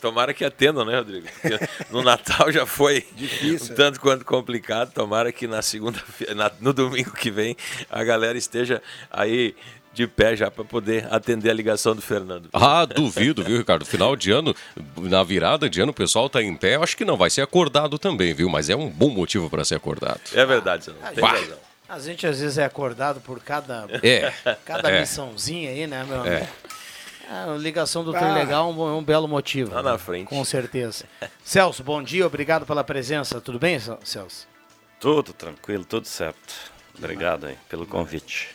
Tomara 0.00 0.32
que 0.32 0.44
atendam, 0.44 0.84
né, 0.84 0.96
Rodrigo? 0.96 1.26
Porque 1.40 1.58
no 1.90 2.02
Natal 2.02 2.50
já 2.50 2.66
foi 2.66 3.04
Difícil, 3.14 3.72
um 3.72 3.76
tanto 3.76 3.98
é. 3.98 4.00
quanto 4.00 4.24
complicado. 4.24 4.92
Tomara 4.92 5.30
que 5.32 5.46
na 5.46 5.62
segunda, 5.62 6.02
no 6.60 6.72
domingo 6.72 7.12
que 7.12 7.30
vem, 7.30 7.56
a 7.90 8.02
galera 8.02 8.36
esteja 8.38 8.82
aí 9.10 9.54
de 9.92 10.06
pé 10.06 10.36
já 10.36 10.50
para 10.50 10.64
poder 10.64 11.06
atender 11.12 11.50
a 11.50 11.54
ligação 11.54 11.94
do 11.94 12.02
Fernando. 12.02 12.48
Ah, 12.52 12.84
duvido, 12.84 13.42
viu, 13.42 13.58
Ricardo? 13.58 13.84
Final 13.84 14.14
de 14.14 14.30
ano, 14.30 14.54
na 14.96 15.22
virada 15.22 15.68
de 15.68 15.80
ano, 15.80 15.90
o 15.90 15.94
pessoal 15.94 16.28
tá 16.30 16.42
em 16.42 16.54
pé. 16.56 16.76
Eu 16.76 16.82
acho 16.82 16.96
que 16.96 17.04
não 17.04 17.16
vai 17.16 17.28
ser 17.28 17.42
acordado 17.42 17.98
também, 17.98 18.32
viu? 18.32 18.48
Mas 18.48 18.70
é 18.70 18.76
um 18.76 18.88
bom 18.88 19.10
motivo 19.10 19.50
para 19.50 19.64
ser 19.64 19.74
acordado. 19.74 20.20
É 20.32 20.46
verdade, 20.46 20.84
você 20.84 20.92
não 20.92 21.12
tem 21.12 21.24
razão. 21.24 21.58
A 21.88 21.98
gente 21.98 22.24
às 22.24 22.38
vezes 22.38 22.56
é 22.56 22.64
acordado 22.64 23.20
por 23.20 23.40
cada, 23.42 23.84
é, 24.00 24.32
cada 24.64 24.88
é. 24.92 25.00
missãozinha 25.00 25.70
aí, 25.70 25.88
né, 25.88 26.04
meu 26.08 26.24
é. 26.24 26.48
Amigo? 27.30 27.52
A 27.52 27.56
ligação 27.56 28.04
do 28.04 28.14
ah, 28.14 28.18
trem 28.18 28.34
legal 28.34 28.70
é 28.70 28.72
um, 28.72 28.98
um, 28.98 29.02
belo 29.02 29.28
motivo. 29.28 29.74
Lá 29.74 29.82
na 29.82 29.98
frente. 29.98 30.28
Com 30.28 30.44
certeza. 30.44 31.04
Celso, 31.44 31.82
bom 31.82 32.02
dia, 32.02 32.26
obrigado 32.26 32.66
pela 32.66 32.82
presença. 32.82 33.40
Tudo 33.40 33.58
bem, 33.58 33.78
Celso? 34.02 34.48
Tudo 34.98 35.32
tranquilo, 35.32 35.84
tudo 35.84 36.06
certo. 36.06 36.54
Obrigado 36.98 37.46
aí 37.46 37.56
pelo 37.68 37.86
convite. 37.86 38.54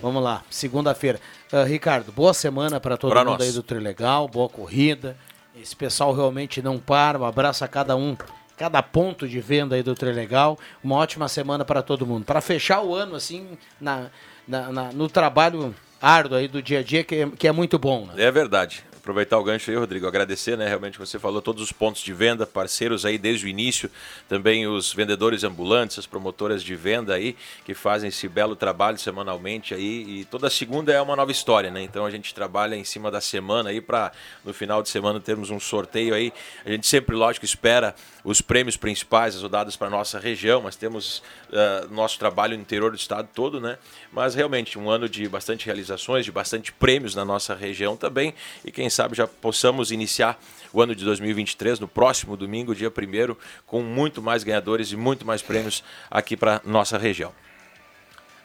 Vamos 0.00 0.22
lá, 0.22 0.42
segunda-feira. 0.48 1.20
Uh, 1.52 1.64
Ricardo, 1.64 2.12
boa 2.12 2.32
semana 2.32 2.78
para 2.78 2.96
todo 2.96 3.10
pra 3.10 3.24
mundo 3.24 3.38
nós. 3.38 3.48
aí 3.48 3.52
do 3.52 3.62
Trilegal, 3.62 4.28
boa 4.28 4.48
corrida. 4.48 5.16
Esse 5.60 5.74
pessoal 5.74 6.12
realmente 6.12 6.62
não 6.62 6.78
para, 6.78 7.18
um 7.18 7.24
abraço 7.24 7.64
a 7.64 7.68
cada 7.68 7.96
um, 7.96 8.16
cada 8.56 8.82
ponto 8.82 9.28
de 9.28 9.40
venda 9.40 9.74
aí 9.74 9.82
do 9.82 9.94
Trilegal. 9.94 10.58
Uma 10.82 10.96
ótima 10.96 11.28
semana 11.28 11.64
para 11.64 11.82
todo 11.82 12.06
mundo. 12.06 12.24
Para 12.24 12.40
fechar 12.40 12.82
o 12.82 12.94
ano, 12.94 13.16
assim, 13.16 13.58
na, 13.80 14.10
na, 14.46 14.72
na, 14.72 14.92
no 14.92 15.08
trabalho 15.08 15.74
árduo 16.04 16.38
aí 16.38 16.48
do 16.48 16.62
dia 16.62 16.80
a 16.80 16.82
dia, 16.82 17.02
que 17.02 17.14
é, 17.14 17.30
que 17.30 17.48
é 17.48 17.52
muito 17.52 17.78
bom. 17.78 18.06
Né? 18.06 18.24
É 18.24 18.30
verdade 18.30 18.84
aproveitar 19.04 19.38
o 19.38 19.44
gancho 19.44 19.70
aí, 19.70 19.76
Rodrigo, 19.76 20.06
agradecer, 20.06 20.56
né? 20.56 20.66
Realmente 20.66 20.98
você 20.98 21.18
falou 21.18 21.42
todos 21.42 21.62
os 21.62 21.70
pontos 21.70 22.00
de 22.00 22.10
venda, 22.14 22.46
parceiros 22.46 23.04
aí 23.04 23.18
desde 23.18 23.44
o 23.44 23.48
início, 23.48 23.90
também 24.30 24.66
os 24.66 24.94
vendedores 24.94 25.44
ambulantes, 25.44 25.98
as 25.98 26.06
promotoras 26.06 26.62
de 26.62 26.74
venda 26.74 27.12
aí, 27.12 27.36
que 27.66 27.74
fazem 27.74 28.08
esse 28.08 28.26
belo 28.26 28.56
trabalho 28.56 28.96
semanalmente 28.98 29.74
aí. 29.74 30.20
E 30.20 30.24
toda 30.24 30.48
segunda 30.48 30.90
é 30.90 31.00
uma 31.02 31.14
nova 31.14 31.30
história, 31.30 31.70
né? 31.70 31.82
Então 31.82 32.06
a 32.06 32.10
gente 32.10 32.34
trabalha 32.34 32.76
em 32.76 32.84
cima 32.84 33.10
da 33.10 33.20
semana 33.20 33.68
aí 33.68 33.80
para 33.82 34.10
no 34.42 34.54
final 34.54 34.82
de 34.82 34.88
semana 34.88 35.20
termos 35.20 35.50
um 35.50 35.60
sorteio 35.60 36.14
aí. 36.14 36.32
A 36.64 36.70
gente 36.70 36.86
sempre, 36.86 37.14
lógico, 37.14 37.44
espera 37.44 37.94
os 38.24 38.40
prêmios 38.40 38.74
principais, 38.74 39.36
as 39.36 39.42
rodadas 39.42 39.76
para 39.76 39.90
nossa 39.90 40.18
região, 40.18 40.62
mas 40.62 40.76
temos 40.76 41.18
uh, 41.50 41.92
nosso 41.92 42.18
trabalho 42.18 42.56
no 42.56 42.62
interior 42.62 42.90
do 42.90 42.96
estado 42.96 43.28
todo, 43.34 43.60
né? 43.60 43.76
Mas 44.10 44.34
realmente 44.34 44.78
um 44.78 44.88
ano 44.88 45.10
de 45.10 45.28
bastante 45.28 45.66
realizações, 45.66 46.24
de 46.24 46.32
bastante 46.32 46.72
prêmios 46.72 47.14
na 47.14 47.22
nossa 47.22 47.54
região 47.54 47.98
também. 47.98 48.34
E 48.64 48.72
quem 48.72 48.88
sabe 48.94 49.16
já 49.16 49.26
possamos 49.26 49.90
iniciar 49.90 50.40
o 50.72 50.80
ano 50.80 50.94
de 50.94 51.04
2023 51.04 51.78
no 51.80 51.86
próximo 51.88 52.36
domingo, 52.36 52.74
dia 52.74 52.88
1 52.88 53.36
com 53.66 53.82
muito 53.82 54.22
mais 54.22 54.42
ganhadores 54.42 54.90
e 54.90 54.96
muito 54.96 55.26
mais 55.26 55.42
prêmios 55.42 55.84
aqui 56.10 56.36
para 56.36 56.60
nossa 56.64 56.98
região. 56.98 57.32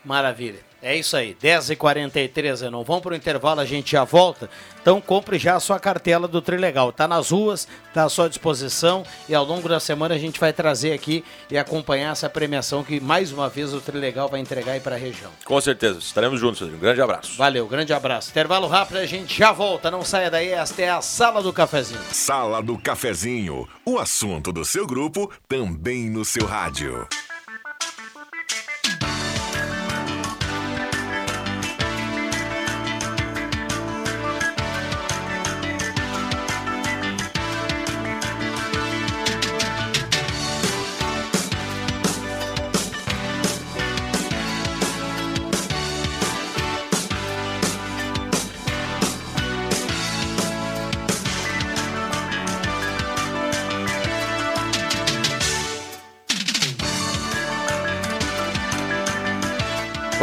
Maravilha. 0.04 0.70
É 0.82 0.96
isso 0.96 1.18
aí, 1.18 1.36
10h43, 1.36 2.70
não 2.70 2.86
vão 2.86 3.02
para 3.02 3.12
o 3.12 3.16
intervalo, 3.16 3.60
a 3.60 3.66
gente 3.66 3.92
já 3.92 4.06
volta. 4.06 4.50
Então 4.82 5.02
compre 5.02 5.38
já 5.38 5.56
a 5.56 5.60
sua 5.60 5.78
cartela 5.78 6.26
do 6.26 6.42
Trilegal. 6.42 6.90
Está 6.90 7.06
nas 7.06 7.32
ruas, 7.32 7.68
está 7.90 8.06
à 8.06 8.10
sua 8.10 8.30
disposição 8.30 9.04
e 9.28 9.36
ao 9.36 9.44
longo 9.44 9.68
da 9.68 9.80
semana 9.80 10.16
a 10.16 10.18
gente 10.18 10.40
vai 10.40 10.54
trazer 10.54 10.94
aqui 10.94 11.24
e 11.52 11.58
acompanhar 11.58 12.14
essa 12.14 12.30
premiação 12.30 12.82
que 12.82 13.00
mais 13.02 13.34
uma 13.34 13.50
vez 13.50 13.74
o 13.74 13.82
Trilegal 13.82 14.30
vai 14.30 14.40
entregar 14.40 14.72
aí 14.72 14.80
para 14.80 14.96
a 14.96 14.98
região. 14.98 15.32
Com 15.44 15.60
certeza, 15.60 16.00
estaremos 16.00 16.40
juntos, 16.40 16.62
Um 16.62 16.80
grande 16.80 17.02
abraço. 17.02 17.36
Valeu, 17.36 17.68
grande 17.68 17.92
abraço. 17.92 18.30
Intervalo 18.30 18.68
rápido, 18.68 18.98
a 18.98 19.06
gente 19.06 19.38
já 19.38 19.52
volta, 19.52 19.92
não 19.92 20.06
saia 20.06 20.32
daí, 20.32 20.50
esta 20.50 20.82
é 20.82 20.90
a 20.90 21.02
Sala 21.02 21.44
do 21.44 21.52
Cafezinho. 21.52 22.00
Sala 22.14 22.64
do 22.64 22.78
Cafezinho, 22.78 23.68
o 23.86 24.00
assunto 24.00 24.54
do 24.54 24.64
seu 24.64 24.88
grupo 24.88 25.30
também 25.46 26.10
no 26.10 26.24
seu 26.24 26.46
rádio. 26.46 27.06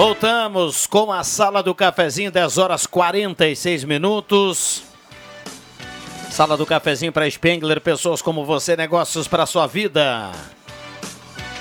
Voltamos 0.07 0.87
com 0.87 1.13
a 1.13 1.25
sala 1.25 1.65
do 1.65 1.75
cafezinho, 1.75 2.31
10 2.31 2.59
horas 2.59 2.87
46 2.87 3.83
minutos. 3.83 4.85
Sala 6.31 6.57
do 6.57 6.65
cafezinho 6.65 7.11
para 7.11 7.29
Spengler, 7.29 7.81
pessoas 7.81 8.23
como 8.23 8.45
você, 8.45 8.77
negócios 8.77 9.27
para 9.27 9.45
sua 9.47 9.67
vida. 9.67 10.31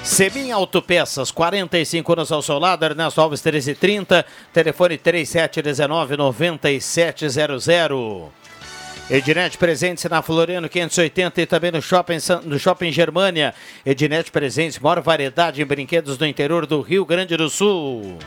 Semin 0.03 0.51
Autopeças, 0.51 1.31
45 1.31 2.13
anos 2.13 2.31
ao 2.31 2.43
seu 2.43 2.59
lado, 2.59 2.85
Ernesto 2.85 3.19
Alves 3.19 3.41
1330, 3.41 4.23
telefone 4.53 4.99
3719 4.99 6.15
9700. 6.15 8.44
Ednet 9.07 9.55
presente 9.59 10.09
na 10.09 10.23
Floriano 10.23 10.67
580 10.67 11.39
e 11.39 11.45
também 11.45 11.71
no 11.71 11.79
Shopping, 11.79 12.17
no 12.43 12.57
shopping 12.57 12.91
Germânia. 12.91 13.53
Ednet 13.85 14.31
presente, 14.31 14.81
maior 14.81 14.99
variedade 14.99 15.61
em 15.61 15.65
brinquedos 15.65 16.17
do 16.17 16.25
interior 16.25 16.65
do 16.65 16.81
Rio 16.81 17.05
Grande 17.05 17.37
do 17.37 17.47
Sul. 17.47 18.17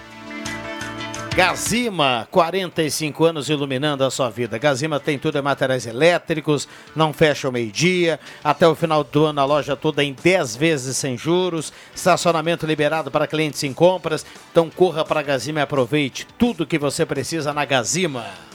Gazima, 1.35 2.29
45 2.31 3.25
anos 3.25 3.49
iluminando 3.49 4.05
a 4.05 4.11
sua 4.11 4.31
vida. 4.31 4.57
Gazima 4.57 5.01
tem 5.01 5.19
tudo 5.19 5.37
em 5.37 5.43
materiais 5.43 5.85
elétricos, 5.85 6.69
não 6.95 7.13
fecha 7.13 7.49
o 7.49 7.53
meio-dia. 7.53 8.21
Até 8.43 8.67
o 8.67 8.75
final 8.77 9.03
do 9.03 9.25
ano 9.25 9.41
a 9.41 9.45
loja 9.45 9.75
toda 9.75 10.05
em 10.05 10.13
10 10.13 10.55
vezes 10.55 10.97
sem 10.97 11.19
juros. 11.19 11.73
Estacionamento 11.93 12.67
liberado 12.67 13.11
para 13.11 13.27
clientes 13.27 13.65
em 13.65 13.73
compras. 13.73 14.25
Então 14.53 14.71
corra 14.71 15.05
para 15.05 15.19
a 15.19 15.25
Gazima 15.25 15.59
e 15.59 15.63
aproveite 15.63 16.25
tudo 16.39 16.67
que 16.67 16.79
você 16.79 17.05
precisa 17.05 17.53
na 17.53 17.65
Gazima. 17.65 18.48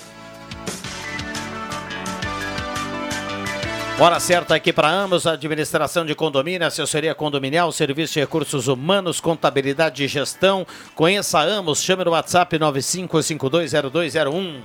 Hora 3.99 4.19
certa 4.19 4.55
aqui 4.55 4.73
para 4.73 4.89
ambos, 4.89 5.27
administração 5.27 6.03
de 6.03 6.15
condomínio, 6.15 6.65
assessoria 6.65 7.13
condominial, 7.13 7.71
serviço 7.71 8.13
de 8.13 8.21
recursos 8.21 8.67
humanos, 8.67 9.21
contabilidade 9.21 10.03
e 10.03 10.07
gestão. 10.07 10.65
Conheça 10.95 11.37
a 11.37 11.43
Amos, 11.43 11.81
chame 11.81 12.03
no 12.03 12.09
WhatsApp 12.11 12.57
95520201. 12.57 14.61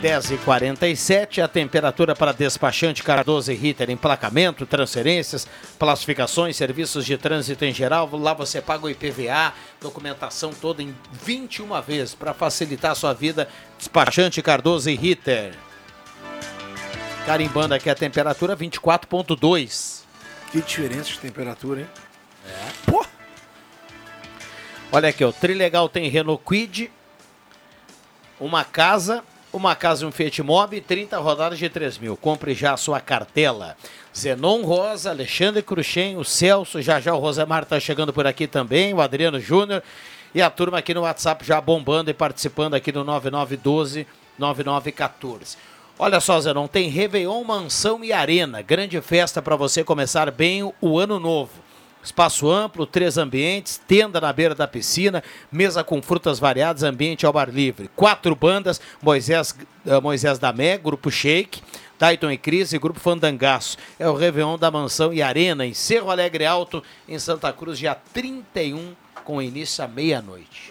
10 0.00 0.30
e 0.30 0.38
47 0.38 1.42
a 1.42 1.48
temperatura 1.48 2.16
para 2.16 2.32
despachante 2.32 3.02
Cardoso 3.02 3.52
e 3.52 3.54
Ritter, 3.54 3.90
emplacamento, 3.90 4.64
transferências, 4.64 5.46
classificações, 5.78 6.56
serviços 6.56 7.04
de 7.04 7.18
trânsito 7.18 7.66
em 7.66 7.74
geral. 7.74 8.08
Lá 8.14 8.32
você 8.32 8.62
paga 8.62 8.86
o 8.86 8.90
IPVA, 8.90 9.52
documentação 9.78 10.50
toda 10.58 10.82
em 10.82 10.94
21 11.12 11.78
vezes 11.82 12.14
para 12.14 12.32
facilitar 12.32 12.92
a 12.92 12.94
sua 12.94 13.12
vida. 13.12 13.46
Despachante 13.76 14.40
Cardoso 14.40 14.88
e 14.88 14.96
Ritter. 14.96 15.52
Carimbando 17.26 17.74
aqui 17.74 17.88
a 17.88 17.94
temperatura 17.94 18.56
24.2. 18.56 20.02
Que 20.50 20.60
diferença 20.60 21.10
de 21.10 21.18
temperatura, 21.18 21.80
hein? 21.80 21.86
É. 22.46 22.90
Pô! 22.90 23.04
Olha 24.90 25.10
aqui, 25.10 25.24
o 25.24 25.32
Trilegal 25.32 25.88
tem 25.88 26.08
Renault 26.08 26.42
Quid, 26.44 26.90
uma 28.40 28.64
casa, 28.64 29.22
uma 29.52 29.76
casa 29.76 30.04
e 30.04 30.08
um 30.08 30.10
Fiat 30.10 30.42
Mobi, 30.42 30.80
30 30.80 31.18
rodadas 31.18 31.58
de 31.58 31.68
3 31.68 31.98
mil. 31.98 32.16
Compre 32.16 32.54
já 32.54 32.72
a 32.72 32.76
sua 32.76 33.00
cartela. 33.00 33.76
Zenon 34.16 34.62
Rosa, 34.62 35.10
Alexandre 35.10 35.62
Cruxem, 35.62 36.16
o 36.16 36.24
Celso, 36.24 36.82
já 36.82 36.98
já 36.98 37.14
o 37.14 37.18
Rosemar 37.18 37.62
está 37.62 37.78
chegando 37.78 38.12
por 38.12 38.26
aqui 38.26 38.48
também, 38.48 38.92
o 38.92 39.00
Adriano 39.00 39.38
Júnior 39.38 39.82
e 40.34 40.42
a 40.42 40.50
turma 40.50 40.78
aqui 40.78 40.94
no 40.94 41.02
WhatsApp 41.02 41.44
já 41.44 41.60
bombando 41.60 42.10
e 42.10 42.14
participando 42.14 42.74
aqui 42.74 42.90
no 42.90 43.04
9912 43.04 44.06
9914. 44.38 45.56
Olha 46.02 46.18
só, 46.18 46.40
Zenon, 46.40 46.66
tem 46.66 46.88
Réveillon, 46.88 47.44
Mansão 47.44 48.02
e 48.02 48.10
Arena. 48.10 48.62
Grande 48.62 48.98
festa 49.02 49.42
para 49.42 49.54
você 49.54 49.84
começar 49.84 50.30
bem 50.30 50.72
o 50.80 50.98
ano 50.98 51.20
novo. 51.20 51.50
Espaço 52.02 52.50
amplo, 52.50 52.86
três 52.86 53.18
ambientes, 53.18 53.78
tenda 53.86 54.18
na 54.18 54.32
beira 54.32 54.54
da 54.54 54.66
piscina, 54.66 55.22
mesa 55.52 55.84
com 55.84 56.00
frutas 56.00 56.38
variadas, 56.38 56.84
ambiente 56.84 57.26
ao 57.26 57.34
bar 57.34 57.50
livre. 57.50 57.90
Quatro 57.94 58.34
bandas, 58.34 58.80
Moisés, 59.02 59.54
uh, 59.84 60.00
Moisés 60.00 60.38
Damé, 60.38 60.78
Grupo 60.78 61.10
Shake, 61.10 61.60
Titan 61.98 62.32
e 62.32 62.38
Cris 62.38 62.72
e 62.72 62.78
Grupo 62.78 62.98
Fandangaço. 62.98 63.76
É 63.98 64.08
o 64.08 64.14
Réveillon 64.14 64.56
da 64.56 64.70
Mansão 64.70 65.12
e 65.12 65.20
Arena, 65.20 65.66
em 65.66 65.74
Cerro 65.74 66.10
Alegre 66.10 66.46
Alto, 66.46 66.82
em 67.06 67.18
Santa 67.18 67.52
Cruz, 67.52 67.78
dia 67.78 67.94
31, 68.14 68.94
com 69.22 69.42
início 69.42 69.84
à 69.84 69.86
meia-noite. 69.86 70.69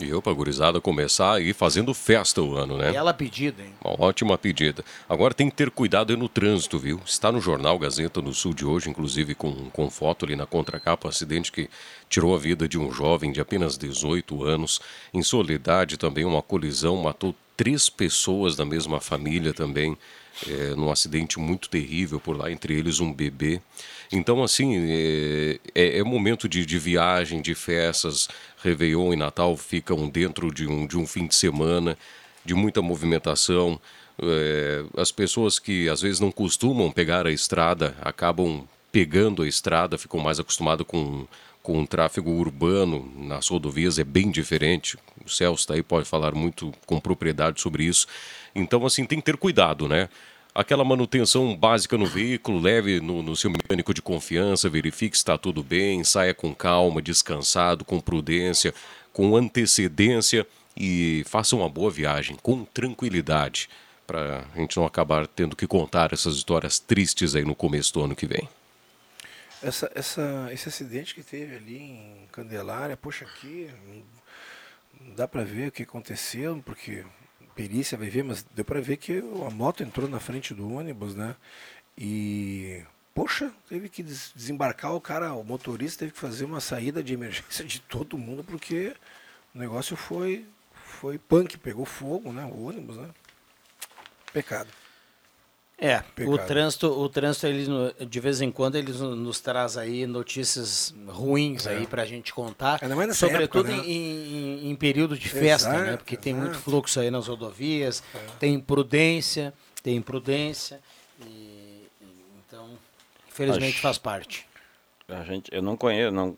E 0.00 0.08
eu, 0.08 0.22
pra 0.22 0.32
gurizada, 0.32 0.80
começar 0.80 1.34
aí 1.34 1.52
fazendo 1.52 1.92
festa 1.92 2.40
o 2.40 2.56
ano, 2.56 2.78
né? 2.78 2.92
Bela 2.92 3.12
pedida, 3.12 3.62
hein? 3.62 3.74
Uma 3.84 4.00
ótima 4.06 4.38
pedida. 4.38 4.84
Agora 5.08 5.34
tem 5.34 5.50
que 5.50 5.56
ter 5.56 5.70
cuidado 5.70 6.10
aí 6.12 6.16
no 6.16 6.28
trânsito, 6.28 6.78
viu? 6.78 7.00
Está 7.04 7.32
no 7.32 7.40
jornal 7.40 7.78
Gazeta 7.78 8.22
no 8.22 8.32
Sul 8.32 8.54
de 8.54 8.64
hoje, 8.64 8.88
inclusive 8.88 9.34
com, 9.34 9.70
com 9.70 9.90
foto 9.90 10.24
ali 10.24 10.36
na 10.36 10.46
contracapa, 10.46 11.08
um 11.08 11.10
acidente 11.10 11.50
que 11.50 11.68
tirou 12.08 12.34
a 12.34 12.38
vida 12.38 12.68
de 12.68 12.78
um 12.78 12.92
jovem 12.92 13.32
de 13.32 13.40
apenas 13.40 13.76
18 13.76 14.44
anos. 14.44 14.80
Em 15.12 15.22
Soledade 15.22 15.96
também 15.96 16.24
uma 16.24 16.42
colisão 16.42 16.96
matou 16.96 17.34
três 17.58 17.90
pessoas 17.90 18.54
da 18.54 18.64
mesma 18.64 19.00
família 19.00 19.52
também, 19.52 19.98
é, 20.48 20.76
num 20.76 20.92
acidente 20.92 21.40
muito 21.40 21.68
terrível 21.68 22.20
por 22.20 22.36
lá, 22.36 22.52
entre 22.52 22.72
eles 22.72 23.00
um 23.00 23.12
bebê. 23.12 23.60
Então, 24.12 24.44
assim, 24.44 24.76
é, 24.76 25.58
é, 25.74 25.98
é 25.98 26.04
momento 26.04 26.48
de, 26.48 26.64
de, 26.64 26.78
viagem, 26.78 27.42
de 27.42 27.56
festas. 27.56 28.28
Réveillon 28.62 29.12
e 29.12 29.16
Natal 29.16 29.56
ficam 29.56 30.08
dentro 30.08 30.54
de 30.54 30.68
um, 30.68 30.86
de 30.86 30.96
um 30.96 31.04
fim 31.04 31.26
de 31.26 31.34
semana, 31.34 31.98
de 32.44 32.54
muita 32.54 32.80
movimentação. 32.80 33.80
É, 34.22 34.84
as 34.96 35.10
pessoas 35.10 35.58
que 35.58 35.88
às 35.88 36.00
vezes 36.00 36.20
não 36.20 36.30
costumam 36.30 36.92
pegar 36.92 37.26
a 37.26 37.32
estrada 37.32 37.96
acabam 38.00 38.66
pegando 38.92 39.42
a 39.42 39.48
estrada, 39.48 39.98
ficam 39.98 40.20
mais 40.20 40.38
acostumados 40.38 40.86
com, 40.86 41.26
com 41.68 41.82
o 41.82 41.86
tráfego 41.86 42.30
urbano 42.30 43.12
nas 43.14 43.46
rodovias, 43.48 43.98
é 43.98 44.04
bem 44.04 44.30
diferente. 44.30 44.96
O 45.22 45.28
Celso 45.28 45.60
está 45.60 45.74
aí, 45.74 45.82
pode 45.82 46.08
falar 46.08 46.34
muito 46.34 46.72
com 46.86 46.98
propriedade 46.98 47.60
sobre 47.60 47.84
isso. 47.84 48.06
Então, 48.54 48.86
assim, 48.86 49.04
tem 49.04 49.18
que 49.18 49.26
ter 49.26 49.36
cuidado, 49.36 49.86
né? 49.86 50.08
aquela 50.54 50.82
manutenção 50.82 51.54
básica 51.54 51.98
no 51.98 52.06
veículo, 52.06 52.58
leve 52.58 53.00
no, 53.00 53.22
no 53.22 53.36
seu 53.36 53.50
mecânico 53.50 53.92
de 53.92 54.00
confiança, 54.00 54.70
verifique 54.70 55.14
se 55.14 55.20
está 55.20 55.36
tudo 55.36 55.62
bem, 55.62 56.02
saia 56.02 56.32
com 56.32 56.54
calma, 56.54 57.02
descansado, 57.02 57.84
com 57.84 58.00
prudência, 58.00 58.72
com 59.12 59.36
antecedência 59.36 60.46
e 60.74 61.22
faça 61.26 61.54
uma 61.54 61.68
boa 61.68 61.90
viagem 61.90 62.34
com 62.42 62.64
tranquilidade 62.64 63.68
para 64.06 64.46
a 64.54 64.58
gente 64.58 64.78
não 64.78 64.86
acabar 64.86 65.26
tendo 65.26 65.54
que 65.54 65.66
contar 65.66 66.14
essas 66.14 66.34
histórias 66.34 66.78
tristes 66.78 67.36
aí 67.36 67.44
no 67.44 67.54
começo 67.54 67.92
do 67.92 68.02
ano 68.02 68.16
que 68.16 68.26
vem. 68.26 68.48
Essa, 69.62 69.90
essa, 69.94 70.48
esse 70.52 70.68
acidente 70.68 71.14
que 71.14 71.22
teve 71.22 71.56
ali 71.56 71.78
em 71.78 72.28
Candelária, 72.30 72.96
poxa, 72.96 73.24
aqui 73.24 73.68
não 75.00 75.14
dá 75.14 75.26
para 75.26 75.42
ver 75.42 75.68
o 75.68 75.72
que 75.72 75.82
aconteceu, 75.82 76.62
porque 76.64 77.04
perícia 77.56 77.98
vai 77.98 78.08
ver, 78.08 78.22
mas 78.22 78.44
deu 78.54 78.64
para 78.64 78.80
ver 78.80 78.96
que 78.98 79.18
a 79.18 79.50
moto 79.50 79.82
entrou 79.82 80.08
na 80.08 80.20
frente 80.20 80.54
do 80.54 80.72
ônibus, 80.72 81.16
né? 81.16 81.34
E 81.96 82.84
poxa, 83.12 83.52
teve 83.68 83.88
que 83.88 84.00
desembarcar 84.00 84.94
o 84.94 85.00
cara, 85.00 85.34
o 85.34 85.42
motorista 85.42 86.00
teve 86.00 86.12
que 86.12 86.18
fazer 86.18 86.44
uma 86.44 86.60
saída 86.60 87.02
de 87.02 87.14
emergência 87.14 87.64
de 87.64 87.80
todo 87.80 88.16
mundo 88.16 88.44
porque 88.44 88.94
o 89.52 89.58
negócio 89.58 89.96
foi 89.96 90.46
foi 90.72 91.18
punk, 91.18 91.58
pegou 91.58 91.84
fogo, 91.84 92.32
né? 92.32 92.44
O 92.44 92.64
ônibus, 92.66 92.96
né? 92.96 93.10
Pecado. 94.32 94.68
É, 95.80 96.00
Pecado. 96.00 96.34
o 96.34 96.38
trânsito, 96.38 96.86
o 96.88 97.08
trânsito 97.08 97.46
ele, 97.46 97.66
de 98.04 98.18
vez 98.18 98.40
em 98.40 98.50
quando 98.50 98.74
ele 98.74 98.92
nos 98.92 99.38
traz 99.38 99.76
aí 99.76 100.08
notícias 100.08 100.92
ruins 101.06 101.66
é. 101.66 101.76
aí 101.76 101.86
para 101.86 102.02
a 102.02 102.04
gente 102.04 102.34
contar, 102.34 102.80
sobretudo 103.14 103.70
época, 103.70 103.82
né? 103.84 103.88
em, 103.88 104.64
em, 104.64 104.70
em, 104.70 104.74
período 104.74 105.16
de 105.16 105.28
festa, 105.28 105.68
exato, 105.68 105.84
né? 105.84 105.96
Porque 105.96 106.14
exato. 106.14 106.24
tem 106.24 106.34
muito 106.34 106.58
fluxo 106.58 106.98
aí 106.98 107.12
nas 107.12 107.28
rodovias, 107.28 108.02
é. 108.12 108.18
tem 108.40 108.54
imprudência, 108.54 109.54
tem 109.80 109.94
imprudência, 109.94 110.80
e, 111.24 111.86
então 112.44 112.70
infelizmente 113.28 113.74
Acho, 113.74 113.82
faz 113.82 113.98
parte. 113.98 114.48
A 115.06 115.22
gente, 115.22 115.48
eu 115.54 115.62
não 115.62 115.76
conheço, 115.76 116.12
não, 116.12 116.36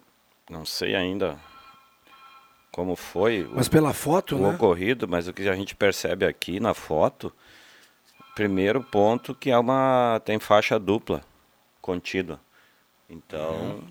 não 0.50 0.66
sei 0.66 0.94
ainda 0.94 1.38
como 2.70 2.94
foi. 2.94 3.48
Mas 3.54 3.68
o, 3.68 3.70
pela 3.70 3.94
foto, 3.94 4.36
o 4.36 4.40
né? 4.40 4.48
ocorrido, 4.50 5.08
mas 5.08 5.26
o 5.26 5.32
que 5.32 5.48
a 5.48 5.54
gente 5.56 5.74
percebe 5.74 6.26
aqui 6.26 6.60
na 6.60 6.74
foto 6.74 7.32
primeiro 8.34 8.82
ponto 8.82 9.34
que 9.34 9.50
é 9.50 9.58
uma 9.58 10.20
tem 10.24 10.38
faixa 10.38 10.78
dupla 10.78 11.22
contínua. 11.80 12.40
Então, 13.08 13.52
uhum. 13.52 13.82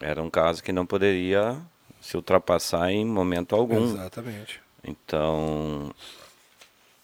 era 0.00 0.22
um 0.22 0.28
caso 0.28 0.62
que 0.62 0.72
não 0.72 0.84
poderia 0.84 1.56
se 2.00 2.16
ultrapassar 2.16 2.90
em 2.90 3.04
momento 3.04 3.54
algum. 3.54 3.82
Exatamente. 3.82 4.60
Então, 4.84 5.92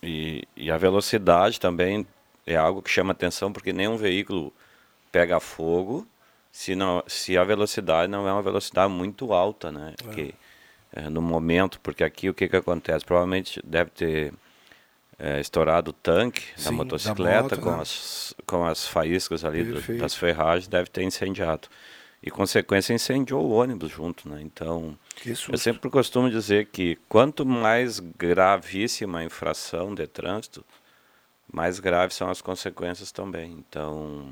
e, 0.02 0.46
e 0.56 0.70
a 0.70 0.76
velocidade 0.76 1.58
também 1.58 2.06
é 2.46 2.56
algo 2.56 2.82
que 2.82 2.90
chama 2.90 3.12
atenção 3.12 3.52
porque 3.52 3.72
nenhum 3.72 3.96
veículo 3.96 4.52
pega 5.10 5.40
fogo 5.40 6.06
se, 6.50 6.74
não, 6.74 7.02
se 7.06 7.36
a 7.38 7.44
velocidade 7.44 8.10
não 8.10 8.28
é 8.28 8.32
uma 8.32 8.42
velocidade 8.42 8.92
muito 8.92 9.32
alta, 9.32 9.72
né? 9.72 9.94
É. 10.06 10.14
Que, 10.14 10.34
é, 10.92 11.08
no 11.08 11.22
momento, 11.22 11.80
porque 11.80 12.04
aqui 12.04 12.28
o 12.28 12.34
que, 12.34 12.46
que 12.46 12.56
acontece? 12.56 13.04
Provavelmente 13.04 13.60
deve 13.64 13.90
ter 13.90 14.34
é, 15.22 15.40
estourado 15.40 15.92
o 15.92 15.94
tanque 15.94 16.42
Sim, 16.56 16.64
da 16.64 16.72
motocicleta 16.72 17.54
da 17.54 17.56
moto, 17.56 17.60
com, 17.60 17.70
né? 17.70 17.82
as, 17.82 18.34
com 18.44 18.64
as 18.64 18.88
faíscas 18.88 19.44
ali 19.44 19.62
do, 19.62 19.98
das 19.98 20.16
ferragens, 20.16 20.66
deve 20.66 20.90
ter 20.90 21.04
incendiado. 21.04 21.68
E, 22.20 22.30
consequência, 22.30 22.92
incendiou 22.92 23.44
o 23.44 23.52
ônibus 23.52 23.90
junto, 23.90 24.28
né? 24.28 24.40
Então, 24.42 24.98
eu 25.24 25.58
sempre 25.58 25.88
costumo 25.90 26.28
dizer 26.28 26.66
que 26.66 26.96
quanto 27.08 27.46
mais 27.46 28.00
gravíssima 28.00 29.20
a 29.20 29.24
infração 29.24 29.94
de 29.94 30.06
trânsito, 30.06 30.64
mais 31.52 31.78
graves 31.78 32.16
são 32.16 32.28
as 32.28 32.40
consequências 32.40 33.10
também. 33.10 33.52
Então, 33.52 34.28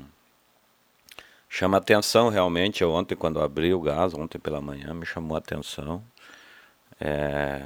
chama 1.49 1.77
atenção 1.77 2.29
realmente. 2.29 2.81
Eu 2.81 2.91
ontem, 2.91 3.15
quando 3.15 3.41
abri 3.41 3.73
o 3.73 3.81
gás, 3.81 4.13
ontem 4.13 4.39
pela 4.39 4.61
manhã, 4.61 4.93
me 4.93 5.05
chamou 5.05 5.35
a 5.35 5.39
atenção. 5.39 6.01
É, 6.99 7.65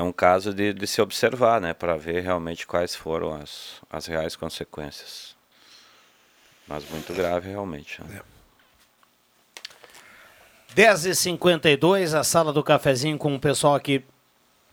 é 0.00 0.02
um 0.02 0.12
caso 0.12 0.54
de, 0.54 0.72
de 0.72 0.86
se 0.86 1.00
observar, 1.00 1.60
né, 1.60 1.74
para 1.74 1.94
ver 1.94 2.22
realmente 2.22 2.66
quais 2.66 2.94
foram 2.94 3.34
as, 3.34 3.82
as 3.90 4.06
reais 4.06 4.34
consequências. 4.34 5.36
Mas 6.66 6.88
muito 6.88 7.12
grave 7.12 7.50
realmente. 7.50 8.02
Né? 8.02 8.20
É. 8.20 8.30
10h52, 10.74 12.18
a 12.18 12.24
sala 12.24 12.52
do 12.52 12.62
cafezinho 12.62 13.18
com 13.18 13.34
o 13.34 13.40
pessoal 13.40 13.74
aqui 13.74 14.02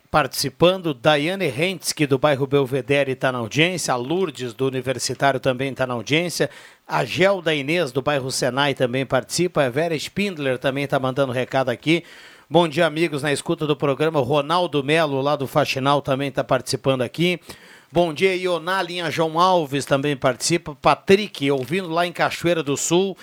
participando. 0.10 0.94
Daiane 0.94 1.48
Hentzke, 1.48 2.08
do 2.08 2.18
bairro 2.18 2.48
Belvedere, 2.48 3.12
está 3.12 3.30
na 3.30 3.40
audiência. 3.40 3.94
A 3.94 3.98
Lourdes, 3.98 4.54
do 4.54 4.66
Universitário, 4.66 5.40
também 5.40 5.72
está 5.72 5.86
na 5.86 5.96
audiência. 5.96 6.50
A 6.88 7.04
Gelda 7.04 7.54
Inês, 7.54 7.92
do 7.92 8.02
bairro 8.02 8.32
Senai, 8.32 8.74
também 8.74 9.06
participa. 9.06 9.64
A 9.64 9.70
Vera 9.70 9.96
Spindler 9.96 10.58
também 10.58 10.86
está 10.86 10.98
mandando 11.00 11.34
recado 11.34 11.70
aqui. 11.70 12.06
Bom 12.50 12.66
dia, 12.66 12.86
amigos, 12.86 13.24
na 13.24 13.34
escuta 13.34 13.68
do 13.68 13.76
programa. 13.76 14.22
Ronaldo 14.22 14.82
Melo, 14.82 15.20
lá 15.20 15.36
do 15.36 15.46
Faxinal, 15.46 16.02
também 16.02 16.30
está 16.30 16.46
participando 16.46 17.02
aqui. 17.02 17.42
Bom 17.92 18.14
dia, 18.14 18.38
Ioná 18.38 18.82
Linha 18.82 19.12
João 19.12 19.38
Alves 19.38 19.84
também 19.84 20.16
participa. 20.16 20.74
Patrick, 20.74 21.52
ouvindo 21.52 21.90
lá 21.90 22.08
em 22.08 22.14
Cachoeira 22.14 22.64
do 22.64 22.78
Sul. 22.78 23.18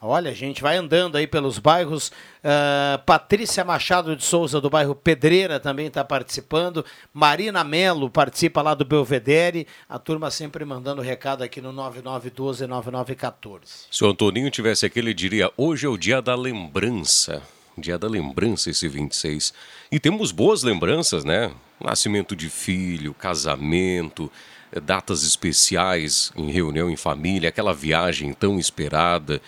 Olha, 0.00 0.30
a 0.30 0.34
gente 0.34 0.62
vai 0.62 0.76
andando 0.76 1.16
aí 1.16 1.26
pelos 1.26 1.58
bairros. 1.58 2.12
Uh, 2.38 3.02
Patrícia 3.04 3.64
Machado 3.64 4.14
de 4.14 4.22
Souza, 4.22 4.60
do 4.60 4.70
bairro 4.70 4.94
Pedreira, 4.94 5.58
também 5.58 5.88
está 5.88 6.04
participando. 6.04 6.84
Marina 7.12 7.64
Melo 7.64 8.08
participa 8.08 8.62
lá 8.62 8.74
do 8.74 8.84
Belvedere. 8.84 9.66
A 9.88 9.98
turma 9.98 10.30
sempre 10.30 10.64
mandando 10.64 11.02
recado 11.02 11.42
aqui 11.42 11.60
no 11.60 11.72
9912-9914. 11.72 13.88
Se 13.90 14.04
o 14.04 14.08
Antoninho 14.08 14.52
tivesse 14.52 14.86
aqui, 14.86 15.00
ele 15.00 15.12
diria: 15.12 15.50
hoje 15.56 15.84
é 15.84 15.88
o 15.88 15.96
dia 15.96 16.22
da 16.22 16.36
lembrança. 16.36 17.42
Dia 17.80 17.98
da 17.98 18.08
lembrança, 18.08 18.70
esse 18.70 18.88
26. 18.88 19.52
E 19.90 19.98
temos 19.98 20.32
boas 20.32 20.62
lembranças, 20.62 21.24
né? 21.24 21.50
Nascimento 21.80 22.34
de 22.34 22.48
filho, 22.48 23.14
casamento, 23.14 24.30
eh, 24.72 24.80
datas 24.80 25.22
especiais 25.22 26.32
em 26.36 26.50
reunião 26.50 26.90
em 26.90 26.96
família, 26.96 27.48
aquela 27.48 27.72
viagem 27.72 28.32
tão 28.32 28.58
esperada. 28.58 29.40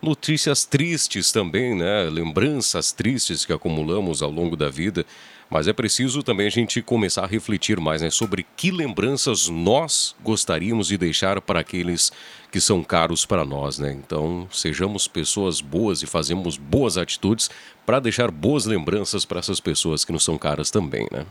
Notícias 0.00 0.64
tristes 0.64 1.32
também, 1.32 1.74
né? 1.74 2.04
Lembranças 2.10 2.92
tristes 2.92 3.44
que 3.44 3.52
acumulamos 3.52 4.22
ao 4.22 4.30
longo 4.30 4.56
da 4.56 4.68
vida. 4.68 5.04
Mas 5.50 5.68
é 5.68 5.72
preciso 5.72 6.22
também 6.22 6.46
a 6.46 6.50
gente 6.50 6.80
começar 6.82 7.24
a 7.24 7.26
refletir 7.26 7.78
mais 7.78 8.02
né, 8.02 8.10
sobre 8.10 8.46
que 8.56 8.70
lembranças 8.70 9.48
nós 9.48 10.16
gostaríamos 10.22 10.88
de 10.88 10.96
deixar 10.96 11.40
para 11.40 11.60
aqueles 11.60 12.10
que 12.50 12.60
são 12.60 12.82
caros 12.82 13.26
para 13.26 13.44
nós. 13.44 13.78
Né? 13.78 13.92
Então, 13.92 14.48
sejamos 14.50 15.06
pessoas 15.06 15.60
boas 15.60 16.02
e 16.02 16.06
fazemos 16.06 16.56
boas 16.56 16.96
atitudes 16.96 17.50
para 17.84 18.00
deixar 18.00 18.30
boas 18.30 18.64
lembranças 18.64 19.24
para 19.24 19.38
essas 19.38 19.60
pessoas 19.60 20.04
que 20.04 20.12
nos 20.12 20.24
são 20.24 20.38
caras 20.38 20.70
também. 20.70 21.06
Né? 21.12 21.26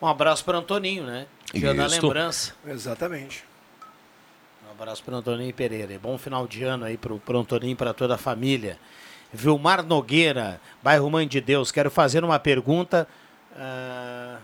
Um 0.00 0.06
abraço 0.06 0.44
para 0.44 0.58
Antoninho, 0.58 1.04
né? 1.04 1.26
Dia 1.54 1.74
da 1.74 1.86
lembrança. 1.86 2.54
Exatamente. 2.66 3.44
Um 4.66 4.72
abraço 4.72 5.02
para 5.04 5.16
Antoninho 5.16 5.54
Pereira. 5.54 5.96
Bom 6.02 6.18
final 6.18 6.46
de 6.48 6.64
ano 6.64 6.84
aí 6.84 6.96
para 6.96 7.12
o 7.12 7.38
Antoninho 7.38 7.72
e 7.72 7.76
para 7.76 7.92
toda 7.94 8.14
a 8.14 8.18
família. 8.18 8.78
Vilmar 9.32 9.82
Nogueira, 9.82 10.60
bairro 10.82 11.10
Mãe 11.10 11.26
de 11.26 11.40
Deus. 11.40 11.72
Quero 11.72 11.90
fazer 11.90 12.22
uma 12.22 12.38
pergunta. 12.38 13.08
Uh... 13.52 14.38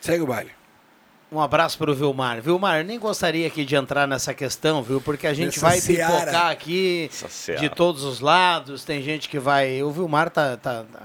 Segue 0.00 0.22
o 0.22 0.26
baile. 0.26 0.50
Um 1.30 1.40
abraço 1.40 1.78
para 1.78 1.90
o 1.90 1.94
Vilmar. 1.94 2.42
Vilmar, 2.42 2.84
nem 2.84 2.98
gostaria 2.98 3.46
aqui 3.46 3.64
de 3.64 3.74
entrar 3.74 4.06
nessa 4.06 4.34
questão, 4.34 4.82
viu? 4.82 5.00
Porque 5.00 5.26
a 5.26 5.32
gente 5.32 5.56
Nessa 5.56 5.60
vai 5.60 5.80
seara. 5.80 6.18
pipocar 6.18 6.50
aqui 6.50 7.10
de 7.58 7.70
todos 7.70 8.04
os 8.04 8.20
lados. 8.20 8.84
Tem 8.84 9.00
gente 9.00 9.30
que 9.30 9.38
vai. 9.38 9.82
O 9.82 9.90
Vilmar 9.90 10.28
tá, 10.28 10.58
tá, 10.58 10.84
tá, 10.84 11.00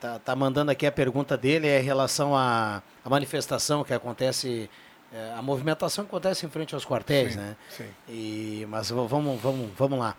tá, 0.00 0.18
tá 0.20 0.36
mandando 0.36 0.70
aqui 0.70 0.86
a 0.86 0.92
pergunta 0.92 1.36
dele 1.36 1.68
é 1.68 1.80
em 1.80 1.84
relação 1.84 2.34
à, 2.34 2.82
à 3.04 3.10
manifestação 3.10 3.84
que 3.84 3.92
acontece 3.92 4.70
é, 5.12 5.34
a 5.36 5.42
movimentação 5.42 6.04
acontece 6.04 6.44
em 6.44 6.48
frente 6.48 6.74
aos 6.74 6.84
quartéis, 6.84 7.32
sim, 7.32 7.38
né? 7.38 7.56
Sim. 7.70 7.86
E, 8.08 8.66
mas 8.68 8.90
vamos, 8.90 9.40
vamos, 9.40 9.70
vamos 9.76 9.98
lá. 9.98 10.16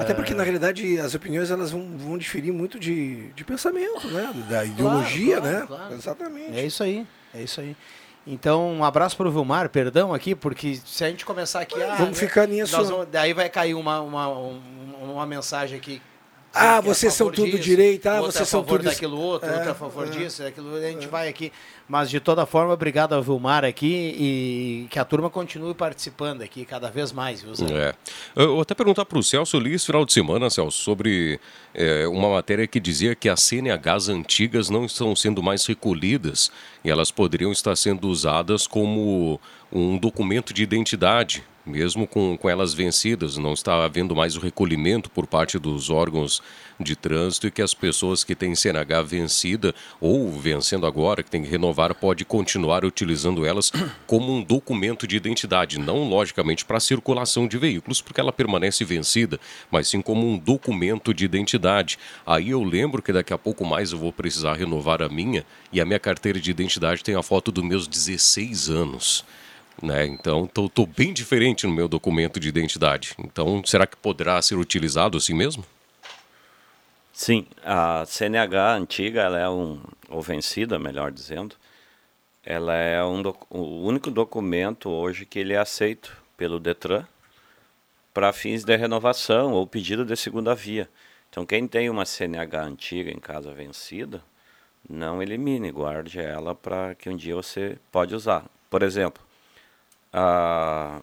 Até 0.00 0.14
porque, 0.14 0.32
na 0.32 0.44
realidade, 0.44 1.00
as 1.00 1.12
opiniões 1.12 1.50
elas 1.50 1.72
vão, 1.72 1.98
vão 1.98 2.16
diferir 2.16 2.52
muito 2.52 2.78
de, 2.78 3.32
de 3.32 3.44
pensamento, 3.44 4.06
né? 4.08 4.32
Da 4.48 4.64
ideologia, 4.64 5.40
claro, 5.40 5.50
claro, 5.50 5.60
né? 5.60 5.66
Claro. 5.66 5.94
Exatamente. 5.94 6.56
É 6.56 6.64
isso 6.64 6.84
aí, 6.84 7.04
é 7.34 7.42
isso 7.42 7.60
aí. 7.60 7.76
Então, 8.24 8.72
um 8.72 8.84
abraço 8.84 9.16
para 9.16 9.26
o 9.26 9.32
Vilmar, 9.32 9.68
perdão 9.68 10.14
aqui, 10.14 10.36
porque 10.36 10.76
se 10.86 11.04
a 11.04 11.10
gente 11.10 11.26
começar 11.26 11.60
aqui... 11.60 11.82
Ah, 11.82 11.96
vamos 11.96 12.16
ficar 12.16 12.46
nisso. 12.46 12.76
Vamos, 12.76 13.08
daí 13.10 13.32
vai 13.32 13.48
cair 13.48 13.74
uma, 13.74 14.00
uma, 14.00 14.28
uma, 14.28 15.12
uma 15.12 15.26
mensagem 15.26 15.76
aqui 15.76 16.00
ah, 16.54 16.80
vocês 16.80 17.14
são 17.14 17.30
tudo 17.30 17.50
disso, 17.52 17.62
direito, 17.62 18.06
ah, 18.06 18.20
vocês 18.20 18.48
são 18.48 18.62
tudo 18.62 18.84
daquilo 18.84 19.18
outro, 19.18 19.48
é, 19.48 19.54
outro 19.54 19.70
a 19.70 19.74
favor 19.74 20.06
é, 20.06 20.10
disso, 20.10 20.42
daquilo, 20.42 20.76
a 20.76 20.80
gente 20.80 21.06
é. 21.06 21.08
vai 21.08 21.28
aqui. 21.28 21.52
Mas 21.88 22.08
de 22.08 22.20
toda 22.20 22.46
forma, 22.46 22.72
obrigado 22.72 23.14
ao 23.14 23.22
Vilmar 23.22 23.64
aqui 23.64 24.14
e 24.18 24.86
que 24.88 24.98
a 24.98 25.04
turma 25.04 25.28
continue 25.28 25.74
participando 25.74 26.42
aqui 26.42 26.64
cada 26.64 26.90
vez 26.90 27.12
mais, 27.12 27.42
viu, 27.42 27.54
Zé? 27.54 27.66
É. 27.70 27.94
Eu 28.36 28.52
vou 28.52 28.60
até 28.62 28.74
perguntar 28.74 29.04
para 29.04 29.18
o 29.18 29.22
Celso 29.22 29.56
ali 29.56 29.74
esse 29.74 29.86
final 29.86 30.04
de 30.04 30.12
semana, 30.12 30.48
Celso, 30.48 30.80
sobre 30.80 31.40
é, 31.74 32.06
uma 32.06 32.30
matéria 32.30 32.66
que 32.66 32.80
dizia 32.80 33.14
que 33.14 33.28
as 33.28 33.42
CNHs 33.42 34.08
antigas 34.08 34.70
não 34.70 34.84
estão 34.84 35.14
sendo 35.16 35.42
mais 35.42 35.66
recolhidas 35.66 36.50
e 36.84 36.90
elas 36.90 37.10
poderiam 37.10 37.52
estar 37.52 37.76
sendo 37.76 38.08
usadas 38.08 38.66
como 38.66 39.40
um 39.70 39.98
documento 39.98 40.52
de 40.52 40.62
identidade 40.62 41.44
mesmo 41.64 42.06
com, 42.06 42.36
com 42.36 42.48
elas 42.48 42.74
vencidas, 42.74 43.36
não 43.36 43.52
está 43.52 43.84
havendo 43.84 44.14
mais 44.16 44.36
o 44.36 44.40
recolhimento 44.40 45.10
por 45.10 45.26
parte 45.26 45.58
dos 45.58 45.90
órgãos 45.90 46.42
de 46.80 46.96
trânsito 46.96 47.46
e 47.46 47.50
que 47.50 47.62
as 47.62 47.74
pessoas 47.74 48.24
que 48.24 48.34
têm 48.34 48.54
CNH 48.54 49.02
vencida 49.02 49.74
ou 50.00 50.30
vencendo 50.32 50.86
agora, 50.86 51.22
que 51.22 51.30
tem 51.30 51.42
que 51.42 51.48
renovar, 51.48 51.94
pode 51.94 52.24
continuar 52.24 52.84
utilizando 52.84 53.46
elas 53.46 53.70
como 54.06 54.32
um 54.32 54.42
documento 54.42 55.06
de 55.06 55.16
identidade, 55.16 55.78
não 55.78 56.08
logicamente 56.08 56.64
para 56.64 56.80
circulação 56.80 57.46
de 57.46 57.56
veículos, 57.56 58.00
porque 58.00 58.20
ela 58.20 58.32
permanece 58.32 58.84
vencida, 58.84 59.38
mas 59.70 59.88
sim 59.88 60.00
como 60.00 60.26
um 60.26 60.36
documento 60.36 61.14
de 61.14 61.24
identidade. 61.24 61.98
Aí 62.26 62.50
eu 62.50 62.62
lembro 62.62 63.02
que 63.02 63.12
daqui 63.12 63.32
a 63.32 63.38
pouco 63.38 63.64
mais 63.64 63.92
eu 63.92 63.98
vou 63.98 64.12
precisar 64.12 64.54
renovar 64.54 65.02
a 65.02 65.08
minha 65.08 65.44
e 65.72 65.80
a 65.80 65.84
minha 65.84 66.00
carteira 66.00 66.40
de 66.40 66.50
identidade 66.50 67.04
tem 67.04 67.14
a 67.14 67.22
foto 67.22 67.52
dos 67.52 67.64
meus 67.64 67.86
16 67.86 68.68
anos. 68.68 69.24
Né? 69.80 70.06
Então, 70.06 70.44
estou 70.44 70.86
bem 70.86 71.12
diferente 71.12 71.66
no 71.66 71.72
meu 71.72 71.88
documento 71.88 72.40
de 72.40 72.48
identidade. 72.48 73.14
Então, 73.18 73.62
será 73.64 73.86
que 73.86 73.96
poderá 73.96 74.40
ser 74.42 74.56
utilizado 74.56 75.16
assim 75.16 75.34
mesmo? 75.34 75.64
Sim, 77.12 77.46
a 77.64 78.04
CNH 78.06 78.74
antiga, 78.74 79.20
ela 79.22 79.38
é 79.38 79.48
um, 79.48 79.80
ou 80.08 80.20
vencida, 80.22 80.78
melhor 80.78 81.12
dizendo, 81.12 81.56
ela 82.44 82.74
é 82.74 83.04
um 83.04 83.22
o 83.50 83.84
único 83.84 84.10
documento 84.10 84.90
hoje 84.90 85.24
que 85.24 85.38
ele 85.38 85.52
é 85.52 85.58
aceito 85.58 86.16
pelo 86.36 86.58
Detran 86.58 87.06
para 88.12 88.32
fins 88.32 88.64
de 88.64 88.76
renovação 88.76 89.52
ou 89.52 89.66
pedido 89.66 90.04
de 90.04 90.16
segunda 90.16 90.54
via. 90.54 90.88
Então, 91.30 91.46
quem 91.46 91.66
tem 91.66 91.88
uma 91.88 92.04
CNH 92.04 92.62
antiga 92.62 93.10
em 93.10 93.18
casa 93.18 93.52
vencida, 93.52 94.22
não 94.88 95.22
elimine, 95.22 95.70
guarde 95.70 96.18
ela 96.20 96.54
para 96.54 96.94
que 96.94 97.08
um 97.08 97.16
dia 97.16 97.34
você 97.34 97.78
pode 97.90 98.14
usar. 98.14 98.44
Por 98.68 98.82
exemplo, 98.82 99.22
ah, 100.12 101.00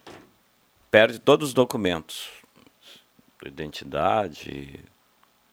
perde 0.90 1.18
todos 1.18 1.48
os 1.48 1.54
documentos, 1.54 2.30
identidade, 3.44 4.84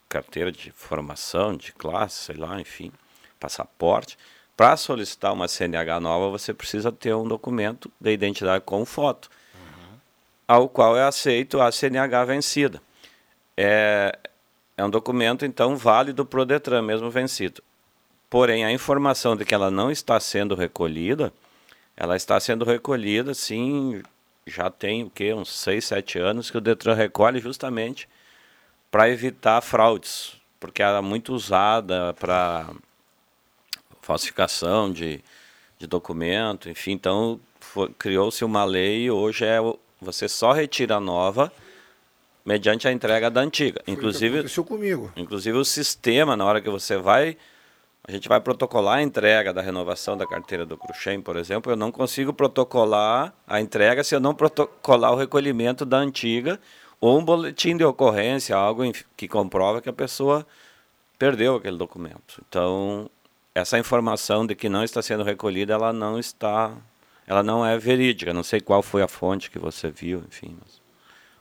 carteira 0.08 0.52
de 0.52 0.72
formação, 0.72 1.56
de 1.56 1.72
classe, 1.74 2.26
sei 2.26 2.36
lá, 2.36 2.60
enfim, 2.60 2.92
passaporte. 3.40 4.18
Para 4.56 4.76
solicitar 4.76 5.34
uma 5.34 5.48
CNH 5.48 6.00
nova, 6.00 6.30
você 6.30 6.54
precisa 6.54 6.92
ter 6.92 7.14
um 7.14 7.28
documento 7.28 7.92
de 8.00 8.12
identidade 8.12 8.64
com 8.64 8.86
foto, 8.86 9.30
uhum. 9.54 9.98
ao 10.48 10.70
qual 10.70 10.98
é 10.98 11.04
aceito 11.04 11.62
a 11.62 11.72
CNH 11.72 12.26
vencida. 12.26 12.82
É, 13.56 14.18
é 14.76 14.84
um 14.84 14.90
documento, 14.90 15.46
então, 15.46 15.76
válido 15.76 16.26
para 16.26 16.42
o 16.42 16.46
Detran, 16.46 16.82
mesmo 16.82 17.10
vencido. 17.10 17.64
Porém, 18.30 18.66
a 18.66 18.72
informação 18.72 19.36
de 19.36 19.46
que 19.46 19.54
ela 19.54 19.72
não 19.72 19.90
está 19.90 20.20
sendo 20.20 20.54
recolhida 20.56 21.32
ela 21.98 22.16
está 22.16 22.40
sendo 22.40 22.64
recolhida, 22.64 23.34
sim, 23.34 24.04
já 24.46 24.70
tem 24.70 25.04
o 25.04 25.10
quê? 25.10 25.34
Uns 25.34 25.50
6, 25.50 25.84
7 25.84 26.20
anos 26.20 26.52
que 26.52 26.58
o 26.58 26.62
Detran 26.62 26.94
recolhe 26.94 27.40
justamente 27.40 28.08
para 28.92 29.10
evitar 29.10 29.60
fraudes, 29.62 30.38
porque 30.60 30.84
ela 30.84 31.00
é 31.00 31.02
muito 31.02 31.34
usada 31.34 32.14
para 32.14 32.70
falsificação 34.02 34.94
de, 34.94 35.20
de 35.80 35.88
documento, 35.88 36.70
enfim, 36.70 36.92
então 36.92 37.40
criou-se 37.98 38.46
uma 38.46 38.64
lei 38.64 39.06
e 39.06 39.12
hoje 39.12 39.44
é 39.44 39.58
você 40.00 40.30
só 40.30 40.52
retira 40.52 40.96
a 40.96 41.00
nova 41.00 41.52
mediante 42.46 42.88
a 42.88 42.92
entrega 42.92 43.30
da 43.30 43.42
antiga. 43.42 43.82
Inclusive, 43.86 44.48
comigo. 44.64 45.12
Inclusive 45.18 45.58
o 45.58 45.66
sistema, 45.66 46.38
na 46.38 46.46
hora 46.46 46.62
que 46.62 46.70
você 46.70 46.96
vai 46.96 47.36
a 48.08 48.12
gente 48.12 48.30
vai 48.30 48.40
protocolar 48.40 49.00
a 49.00 49.02
entrega 49.02 49.54
da 49.54 49.62
renovação 49.62 50.16
da 50.16 50.26
carteira 50.26 50.66
do 50.66 50.78
Cruxem, 50.78 51.20
por 51.22 51.36
exemplo. 51.36 51.72
Eu 51.72 51.76
não 51.76 51.92
consigo 51.92 52.32
protocolar 52.32 53.34
a 53.46 53.60
entrega 53.60 54.02
se 54.02 54.16
eu 54.16 54.20
não 54.22 54.34
protocolar 54.34 55.12
o 55.12 55.18
recolhimento 55.18 55.84
da 55.84 55.98
antiga 55.98 56.58
ou 57.02 57.20
um 57.20 57.26
boletim 57.26 57.76
de 57.76 57.84
ocorrência, 57.84 58.56
algo 58.56 58.84
que 59.18 59.28
comprova 59.28 59.82
que 59.82 59.90
a 59.90 59.94
pessoa 59.94 60.48
perdeu 61.20 61.56
aquele 61.56 61.78
documento. 61.78 62.42
Então, 62.48 63.10
essa 63.54 63.78
informação 63.78 64.48
de 64.48 64.56
que 64.56 64.70
não 64.70 64.86
está 64.86 65.02
sendo 65.02 65.24
recolhida, 65.24 65.74
ela 65.74 65.92
não 65.92 66.18
está, 66.18 66.72
ela 67.28 67.44
não 67.44 67.66
é 67.66 67.78
verídica. 67.78 68.34
Não 68.34 68.44
sei 68.44 68.62
qual 68.62 68.82
foi 68.82 69.02
a 69.02 69.08
fonte 69.10 69.52
que 69.52 69.60
você 69.60 69.92
viu, 69.92 70.24
enfim. 70.26 70.56
Mas 70.62 70.80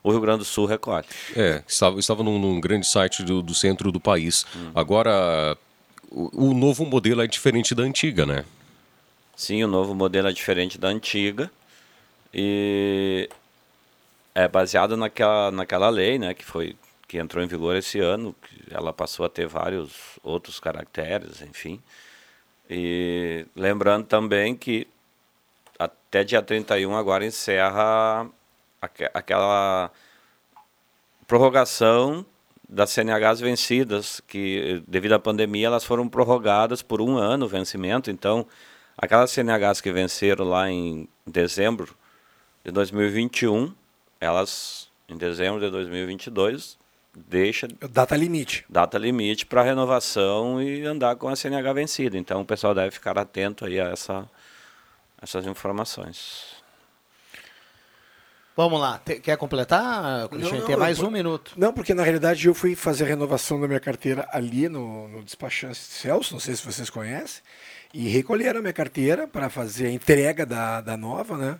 o 0.03 0.11
Rio 0.11 0.21
Grande 0.21 0.39
do 0.39 0.45
Sul 0.45 0.67
recolhe. 0.67 1.07
É, 1.35 1.63
estava, 1.67 1.99
estava 1.99 2.23
num, 2.23 2.39
num 2.39 2.61
grande 2.61 2.87
site 2.87 3.23
do, 3.23 3.41
do, 3.41 3.55
centro 3.55 3.93
do 3.93 4.01
país. 4.01 4.45
Hum. 4.55 4.71
Agora, 4.75 5.57
o, 6.11 6.55
novo 6.55 6.85
modelo 6.85 7.23
é 7.23 7.27
diferente 7.27 7.75
da 7.75 7.83
antiga, 7.83 8.25
né? 8.25 8.45
Sim, 9.37 9.63
o 9.65 9.69
novo 9.69 9.95
modelo 9.95 10.29
é 10.29 10.33
diferente 10.33 10.79
da 10.79 10.89
antiga 10.89 11.51
e 12.33 13.29
é 14.35 14.49
baseado 14.49 14.97
naquela, 14.97 15.51
naquela 15.51 15.89
lei, 15.89 16.19
né, 16.19 16.35
que 16.35 16.45
foi 16.45 16.77
que 17.09 17.19
entrou 17.19 17.43
em 17.43 17.47
vigor 17.47 17.77
esse 17.77 18.01
ano, 18.01 18.35
ela 18.71 18.93
passou 18.93 19.25
a 19.25 19.29
ter 19.29 19.47
vários 19.47 20.19
outros 20.25 20.59
caracteres, 20.59 21.41
enfim. 21.41 21.81
E 22.69 23.47
lembrando 23.55 24.07
também 24.07 24.57
que 24.57 24.89
até 25.79 26.25
dia 26.25 26.43
31 26.43 26.97
agora 26.97 27.25
encerra 27.25 28.29
aquela 29.15 29.91
prorrogação 31.27 32.27
das 32.69 32.91
CNHs 32.91 33.41
vencidas, 33.41 34.21
que 34.27 34.83
devido 34.87 35.13
à 35.13 35.19
pandemia 35.19 35.69
elas 35.69 35.85
foram 35.85 36.09
prorrogadas 36.09 36.83
por 36.83 37.01
um 37.01 37.17
ano 37.17 37.47
o 37.47 37.49
vencimento. 37.49 38.11
Então, 38.11 38.47
aquelas 38.97 39.31
CNHs 39.31 39.81
que 39.81 39.93
venceram 39.93 40.45
lá 40.45 40.71
em 40.71 41.09
dezembro 41.27 41.97
de 42.65 42.73
2021, 42.73 43.73
elas 44.21 44.91
em 45.09 45.17
dezembro 45.17 45.61
de 45.61 45.71
2022 45.71 46.77
deixa 47.17 47.67
Data 47.91 48.17
limite. 48.17 48.65
data 48.69 48.99
limite 48.99 49.47
para 49.47 49.63
renovação 49.63 50.61
e 50.61 50.85
andar 50.85 51.17
com 51.17 51.29
a 51.29 51.37
CNH 51.37 51.73
vencida. 51.73 52.19
Então 52.19 52.43
o 52.43 52.45
pessoal 52.45 52.75
deve 52.75 52.91
ficar 52.91 53.17
atento 53.17 53.65
aí 53.65 53.81
a 53.81 53.89
essa, 53.89 54.29
essas 55.23 55.47
informações. 55.47 56.56
Vamos 58.57 58.81
lá, 58.81 58.99
Te- 59.05 59.21
quer 59.21 59.37
completar, 59.37 60.29
Tem 60.67 60.77
mais 60.79 60.99
eu- 60.99 61.07
um 61.07 61.11
minuto. 61.11 61.53
Não, 61.57 61.73
porque 61.75 61.93
na 61.93 62.03
realidade 62.03 62.47
eu 62.47 62.55
fui 62.55 62.75
fazer 62.75 63.05
a 63.05 63.07
renovação 63.09 63.61
da 63.61 63.69
minha 63.69 63.79
carteira 63.81 64.27
ali 64.33 64.67
no, 64.69 65.07
no 65.09 65.23
despachante 65.23 65.77
Celso, 65.77 66.33
não 66.33 66.41
sei 66.41 66.57
se 66.57 66.65
vocês 66.65 66.89
conhecem, 66.89 67.43
e 67.93 68.09
recolheram 68.09 68.59
a 68.61 68.63
minha 68.63 68.73
carteira 68.73 69.29
para 69.29 69.51
fazer 69.51 69.89
a 69.89 69.91
entrega 69.91 70.47
da, 70.47 70.81
da 70.81 70.97
nova, 70.97 71.37
né? 71.37 71.59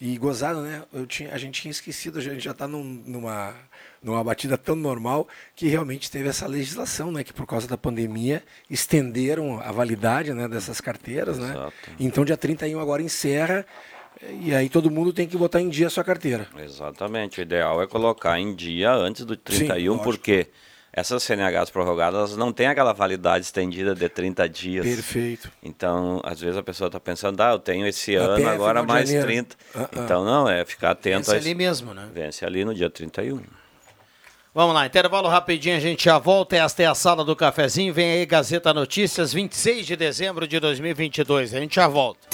E 0.00 0.16
gozado, 0.16 0.62
né? 0.62 0.82
Eu 0.94 1.04
tinha, 1.06 1.34
a 1.34 1.36
gente 1.36 1.60
tinha 1.60 1.70
esquecido, 1.70 2.18
a 2.18 2.22
gente 2.22 2.40
já 2.42 2.52
está 2.52 2.66
numa, 2.66 3.52
numa 4.02 4.24
batida 4.24 4.56
tão 4.56 4.74
normal 4.74 5.28
que 5.54 5.68
realmente 5.68 6.10
teve 6.10 6.26
essa 6.28 6.46
legislação, 6.46 7.12
né? 7.12 7.22
Que 7.22 7.32
por 7.34 7.44
causa 7.44 7.66
da 7.68 7.76
pandemia 7.76 8.42
estenderam 8.70 9.60
a 9.60 9.70
validade 9.70 10.32
né, 10.32 10.48
dessas 10.48 10.80
carteiras, 10.80 11.38
né? 11.38 11.50
Exato. 11.50 11.72
Então 11.98 12.24
dia 12.24 12.36
31 12.36 12.80
agora 12.80 13.02
encerra 13.02 13.66
e 14.40 14.54
aí 14.54 14.68
todo 14.68 14.90
mundo 14.90 15.12
tem 15.12 15.26
que 15.26 15.36
botar 15.36 15.60
em 15.60 15.68
dia 15.68 15.86
a 15.86 15.90
sua 15.90 16.04
carteira. 16.04 16.46
Exatamente. 16.58 17.40
O 17.40 17.42
ideal 17.42 17.82
é 17.82 17.86
colocar 17.86 18.38
em 18.38 18.54
dia 18.54 18.92
antes 18.92 19.24
do 19.24 19.36
31, 19.36 19.92
lógico. 19.92 20.04
porque 20.04 20.48
essas 20.92 21.22
CNHs 21.22 21.70
prorrogadas 21.70 22.18
elas 22.18 22.36
não 22.36 22.52
têm 22.52 22.66
aquela 22.66 22.92
validade 22.92 23.44
estendida 23.44 23.94
de 23.94 24.08
30 24.08 24.48
dias. 24.48 24.84
Perfeito. 24.84 25.50
Então, 25.62 26.20
às 26.24 26.40
vezes 26.40 26.56
a 26.56 26.62
pessoa 26.62 26.88
está 26.88 26.98
pensando, 26.98 27.40
ah, 27.40 27.52
eu 27.52 27.58
tenho 27.58 27.86
esse 27.86 28.16
Até 28.16 28.24
ano, 28.24 28.48
agora 28.48 28.82
mais 28.82 29.08
janeiro. 29.08 29.26
30. 29.26 29.56
Ah, 29.74 29.78
ah. 29.82 29.88
Então, 30.04 30.24
não, 30.24 30.48
é 30.48 30.64
ficar 30.64 30.90
atento 30.90 31.22
Esse 31.22 31.34
a 31.34 31.36
ali 31.36 31.54
mesmo, 31.54 31.94
né? 31.94 32.08
Vence 32.12 32.44
ali 32.44 32.64
no 32.64 32.74
dia 32.74 32.90
31. 32.90 33.40
Vamos 34.52 34.74
lá, 34.74 34.84
intervalo 34.84 35.28
rapidinho, 35.28 35.76
a 35.76 35.80
gente 35.80 36.04
já 36.04 36.18
volta. 36.18 36.56
Esta 36.56 36.82
é 36.82 36.86
a 36.86 36.94
sala 36.94 37.24
do 37.24 37.36
cafezinho. 37.36 37.94
Vem 37.94 38.10
aí 38.10 38.26
Gazeta 38.26 38.74
Notícias, 38.74 39.32
26 39.32 39.86
de 39.86 39.94
dezembro 39.94 40.46
de 40.46 40.58
2022. 40.58 41.54
A 41.54 41.60
gente 41.60 41.76
já 41.76 41.86
volta. 41.86 42.28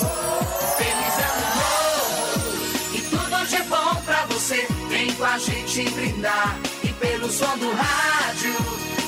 Gente 5.77 5.91
brindar 5.91 6.59
e 6.83 6.89
pelo 6.95 7.31
som 7.31 7.59
do 7.59 7.71
rádio 7.71 8.55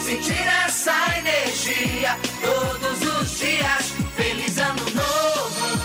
sentir 0.04 0.46
essa 0.66 0.92
energia 1.16 2.14
todos 2.42 3.20
os 3.20 3.38
dias. 3.38 3.94
Feliz 4.14 4.58
ano 4.58 4.84
novo 4.90 5.78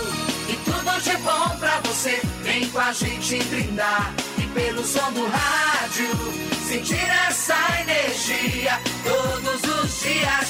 e 0.49 0.55
tudo 0.57 1.01
de 1.01 1.15
bom 1.17 1.57
pra 1.57 1.79
você. 1.85 2.19
Vem 2.41 2.67
com 2.69 2.79
a 2.79 2.91
gente 2.91 3.41
brindar 3.45 4.13
e 4.37 4.45
pelo 4.47 4.83
som 4.83 5.09
do 5.13 5.25
rádio 5.25 6.09
sentir 6.67 7.09
essa 7.27 7.55
energia 7.79 8.77
todos 9.05 9.63
os 9.63 10.01
dias. 10.01 10.49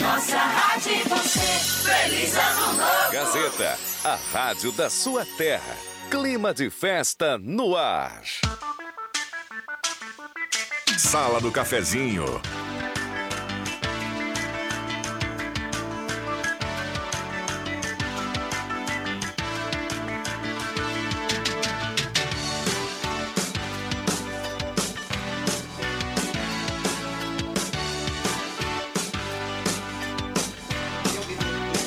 Nossa 0.00 0.38
rádio 0.38 0.92
e 0.92 1.08
você. 1.10 1.90
Feliz 1.90 2.34
ano 2.36 2.72
novo. 2.72 3.12
Gazeta, 3.12 3.78
a 4.02 4.18
rádio 4.32 4.72
da 4.72 4.88
sua 4.88 5.26
terra. 5.36 5.76
Clima 6.10 6.54
de 6.54 6.70
festa 6.70 7.36
no 7.36 7.76
ar. 7.76 8.22
Sala 10.96 11.40
do 11.40 11.50
Cafezinho. 11.50 12.40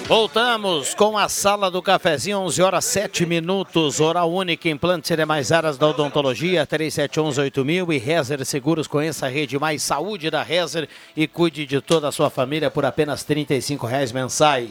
Voltamos 0.07 0.95
com 0.95 1.17
a 1.17 1.27
sala 1.27 1.69
do 1.69 1.81
cafezinho, 1.81 2.39
11 2.39 2.61
horas 2.61 2.85
7 2.85 3.25
minutos. 3.25 3.99
Oral 3.99 4.31
Única, 4.31 4.69
implantes 4.69 5.11
e 5.11 5.17
demais 5.17 5.51
áreas 5.51 5.77
da 5.77 5.85
odontologia, 5.85 6.65
3711-8000 6.65 7.93
e 7.93 7.97
Rezer 7.97 8.45
Seguros. 8.45 8.87
Conheça 8.87 9.25
a 9.25 9.29
rede 9.29 9.59
mais 9.59 9.83
saúde 9.83 10.31
da 10.31 10.41
Rezer 10.41 10.87
e 11.13 11.27
cuide 11.27 11.65
de 11.65 11.81
toda 11.81 12.07
a 12.07 12.11
sua 12.13 12.29
família 12.29 12.71
por 12.71 12.85
apenas 12.85 13.25
35 13.25 13.85
reais 13.85 14.13
mensais. 14.13 14.69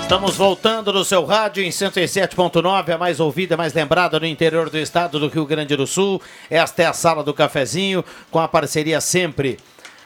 Estamos 0.00 0.34
voltando 0.34 0.94
no 0.94 1.04
seu 1.04 1.26
rádio 1.26 1.62
em 1.62 1.68
107.9, 1.68 2.94
a 2.94 2.96
mais 2.96 3.20
ouvida, 3.20 3.54
a 3.54 3.58
mais 3.58 3.74
lembrada 3.74 4.18
no 4.18 4.24
interior 4.24 4.70
do 4.70 4.78
estado 4.78 5.20
do 5.20 5.28
Rio 5.28 5.44
Grande 5.44 5.76
do 5.76 5.86
Sul. 5.86 6.22
Esta 6.48 6.84
é 6.84 6.86
a 6.86 6.94
sala 6.94 7.22
do 7.22 7.34
cafezinho, 7.34 8.02
com 8.30 8.38
a 8.38 8.48
parceria 8.48 8.98
sempre 8.98 9.58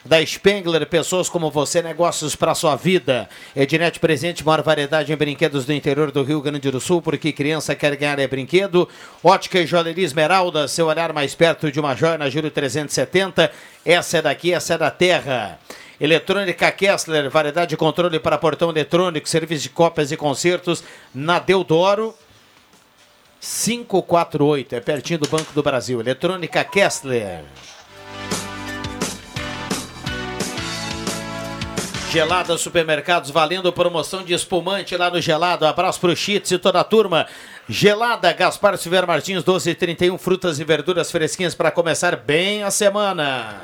da 0.05 0.23
Spengler, 0.23 0.85
pessoas 0.85 1.27
como 1.27 1.49
você, 1.49 1.81
negócios 1.81 2.35
para 2.35 2.53
sua 2.53 2.75
vida. 2.75 3.27
Ednet 3.55 3.99
presente, 3.99 4.45
maior 4.45 4.61
variedade 4.61 5.11
em 5.11 5.15
brinquedos 5.15 5.65
do 5.65 5.73
interior 5.73 6.11
do 6.11 6.21
Rio 6.21 6.41
Grande 6.41 6.69
do 6.69 6.79
Sul, 6.79 7.01
porque 7.01 7.33
criança 7.33 7.75
quer 7.75 7.95
ganhar 7.95 8.19
é 8.19 8.27
brinquedo. 8.27 8.87
Ótica 9.23 9.59
e 9.59 9.65
Joalheria 9.65 10.05
Esmeralda, 10.05 10.67
seu 10.67 10.85
olhar 10.85 11.11
mais 11.11 11.33
perto 11.33 11.71
de 11.71 11.79
uma 11.79 11.95
joia 11.95 12.19
na 12.19 12.29
Júlio 12.29 12.51
370. 12.51 13.51
Essa 13.83 14.19
é 14.19 14.21
daqui, 14.21 14.53
essa 14.53 14.75
é 14.75 14.77
da 14.77 14.91
terra. 14.91 15.59
Eletrônica 15.99 16.71
Kessler, 16.71 17.27
variedade 17.29 17.69
de 17.69 17.77
controle 17.77 18.19
para 18.19 18.37
portão 18.37 18.69
eletrônico, 18.69 19.27
serviço 19.27 19.63
de 19.63 19.69
cópias 19.69 20.11
e 20.11 20.17
concertos 20.17 20.83
na 21.13 21.39
Deodoro. 21.39 22.13
548, 23.41 24.75
é 24.75 24.79
pertinho 24.79 25.19
do 25.19 25.29
Banco 25.29 25.51
do 25.53 25.63
Brasil. 25.63 25.99
Eletrônica 25.99 26.63
Kessler. 26.63 27.43
Gelada 32.11 32.57
Supermercados 32.57 33.29
valendo 33.29 33.73
promoção 33.73 34.23
de 34.23 34.33
espumante 34.33 34.95
lá 34.95 35.09
no 35.09 35.19
Gelado. 35.19 35.65
Abraço 35.65 35.99
pro 35.99 36.15
Chits 36.15 36.51
e 36.51 36.57
toda 36.57 36.79
a 36.79 36.83
turma. 36.83 37.27
Gelada, 37.67 38.31
Gaspar 38.31 38.77
Silveira 38.77 39.07
Martins, 39.07 39.43
1231, 39.43 40.17
frutas 40.17 40.59
e 40.59 40.63
verduras 40.63 41.11
fresquinhas 41.11 41.55
para 41.55 41.71
começar 41.71 42.15
bem 42.15 42.63
a 42.63 42.71
semana. 42.71 43.61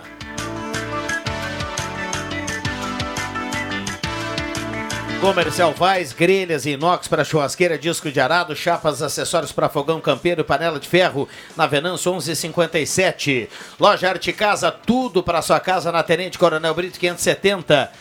Comercial 5.21 5.71
Vaz, 5.73 6.13
grelhas 6.13 6.65
e 6.65 6.71
inox 6.71 7.07
para 7.07 7.23
churrasqueira, 7.23 7.77
disco 7.77 8.11
de 8.11 8.19
arado, 8.19 8.55
chapas, 8.55 9.03
acessórios 9.03 9.51
para 9.51 9.69
fogão 9.69 10.01
campeiro 10.01 10.43
panela 10.43 10.79
de 10.79 10.87
ferro, 10.87 11.29
na 11.55 11.67
Venâncio 11.67 12.11
1157. 12.11 13.47
Loja 13.79 14.09
Arte 14.09 14.33
Casa, 14.33 14.71
tudo 14.71 15.21
para 15.21 15.43
sua 15.43 15.59
casa 15.59 15.91
na 15.91 16.01
Tenente 16.01 16.39
Coronel 16.39 16.73
Brito 16.73 16.99
570. 16.99 17.91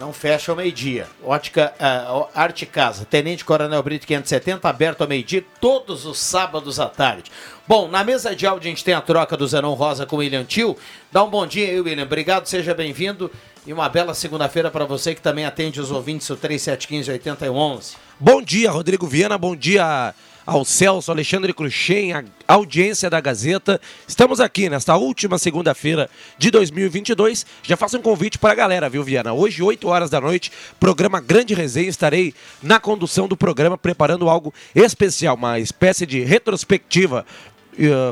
Não 0.00 0.14
fecha 0.14 0.50
ao 0.50 0.56
meio-dia. 0.56 1.06
Ótica 1.22 1.74
uh, 1.78 2.26
Arte 2.34 2.64
Casa, 2.64 3.04
Tenente 3.04 3.44
Coronel 3.44 3.82
Brito 3.82 4.06
570, 4.06 4.66
aberto 4.66 5.02
ao 5.02 5.06
meio-dia, 5.06 5.44
todos 5.60 6.06
os 6.06 6.18
sábados 6.18 6.80
à 6.80 6.88
tarde. 6.88 7.30
Bom, 7.68 7.86
na 7.86 8.02
mesa 8.02 8.34
de 8.34 8.46
áudio 8.46 8.66
a 8.66 8.70
gente 8.70 8.82
tem 8.82 8.94
a 8.94 9.02
troca 9.02 9.36
do 9.36 9.46
Zenon 9.46 9.74
Rosa 9.74 10.06
com 10.06 10.16
o 10.16 10.20
William 10.20 10.42
Tio. 10.42 10.74
Dá 11.12 11.22
um 11.22 11.28
bom 11.28 11.46
dia 11.46 11.68
aí, 11.68 11.78
William. 11.78 12.04
Obrigado, 12.04 12.46
seja 12.46 12.72
bem-vindo. 12.74 13.30
E 13.66 13.74
uma 13.74 13.90
bela 13.90 14.14
segunda-feira 14.14 14.70
para 14.70 14.86
você 14.86 15.14
que 15.14 15.20
também 15.20 15.44
atende 15.44 15.78
os 15.78 15.90
ouvintes 15.90 16.26
do 16.28 16.36
3715-8011. 16.38 17.96
Bom 18.18 18.40
dia, 18.40 18.70
Rodrigo 18.70 19.06
Viana. 19.06 19.36
Bom 19.36 19.54
dia 19.54 20.14
ao 20.50 20.64
Celso, 20.64 21.12
Alexandre 21.12 21.54
Cruxem, 21.54 22.12
a 22.12 22.24
audiência 22.48 23.08
da 23.08 23.20
Gazeta. 23.20 23.80
Estamos 24.08 24.40
aqui 24.40 24.68
nesta 24.68 24.96
última 24.96 25.38
segunda-feira 25.38 26.10
de 26.36 26.50
2022. 26.50 27.46
Já 27.62 27.76
faço 27.76 27.96
um 27.96 28.02
convite 28.02 28.36
para 28.36 28.50
a 28.50 28.56
galera, 28.56 28.88
viu, 28.88 29.04
Viana? 29.04 29.32
Hoje, 29.32 29.62
8 29.62 29.86
horas 29.86 30.10
da 30.10 30.20
noite, 30.20 30.50
programa 30.80 31.20
Grande 31.20 31.54
Resenha. 31.54 31.88
Estarei 31.88 32.34
na 32.60 32.80
condução 32.80 33.28
do 33.28 33.36
programa 33.36 33.78
preparando 33.78 34.28
algo 34.28 34.52
especial, 34.74 35.36
uma 35.36 35.60
espécie 35.60 36.04
de 36.04 36.24
retrospectiva 36.24 37.24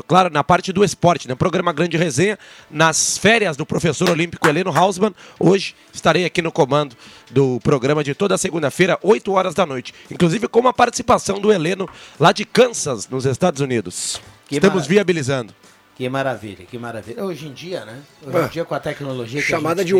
claro, 0.07 0.29
na 0.29 0.43
parte 0.43 0.71
do 0.71 0.83
esporte, 0.83 1.27
né? 1.27 1.35
Programa 1.35 1.71
Grande 1.73 1.97
Resenha, 1.97 2.37
nas 2.69 3.17
férias 3.17 3.57
do 3.57 3.65
professor 3.65 4.09
olímpico 4.09 4.47
Heleno 4.47 4.71
Hausmann. 4.75 5.13
Hoje 5.39 5.75
estarei 5.93 6.25
aqui 6.25 6.41
no 6.41 6.51
comando 6.51 6.95
do 7.29 7.59
programa 7.61 8.03
de 8.03 8.13
toda 8.15 8.37
segunda-feira, 8.37 8.97
8 9.01 9.31
horas 9.31 9.53
da 9.53 9.65
noite. 9.65 9.93
Inclusive 10.09 10.47
com 10.47 10.59
uma 10.59 10.73
participação 10.73 11.39
do 11.39 11.51
Heleno 11.51 11.87
lá 12.19 12.31
de 12.31 12.45
Kansas, 12.45 13.07
nos 13.09 13.25
Estados 13.25 13.61
Unidos. 13.61 14.21
Que 14.47 14.55
Estamos 14.55 14.75
maravilha. 14.75 14.89
viabilizando. 14.95 15.53
Que 15.95 16.07
maravilha, 16.07 16.65
que 16.65 16.77
maravilha. 16.77 17.23
Hoje 17.25 17.47
em 17.47 17.53
dia, 17.53 17.83
né? 17.83 17.99
Hoje 18.25 18.37
em 18.37 18.41
Ah, 18.41 18.47
dia, 18.47 18.65
com 18.65 18.73
a 18.73 18.79
tecnologia 18.79 19.41
que 19.41 19.53
a 19.53 19.57
chamada 19.57 19.81
gente 19.81 19.93
de 19.93 19.99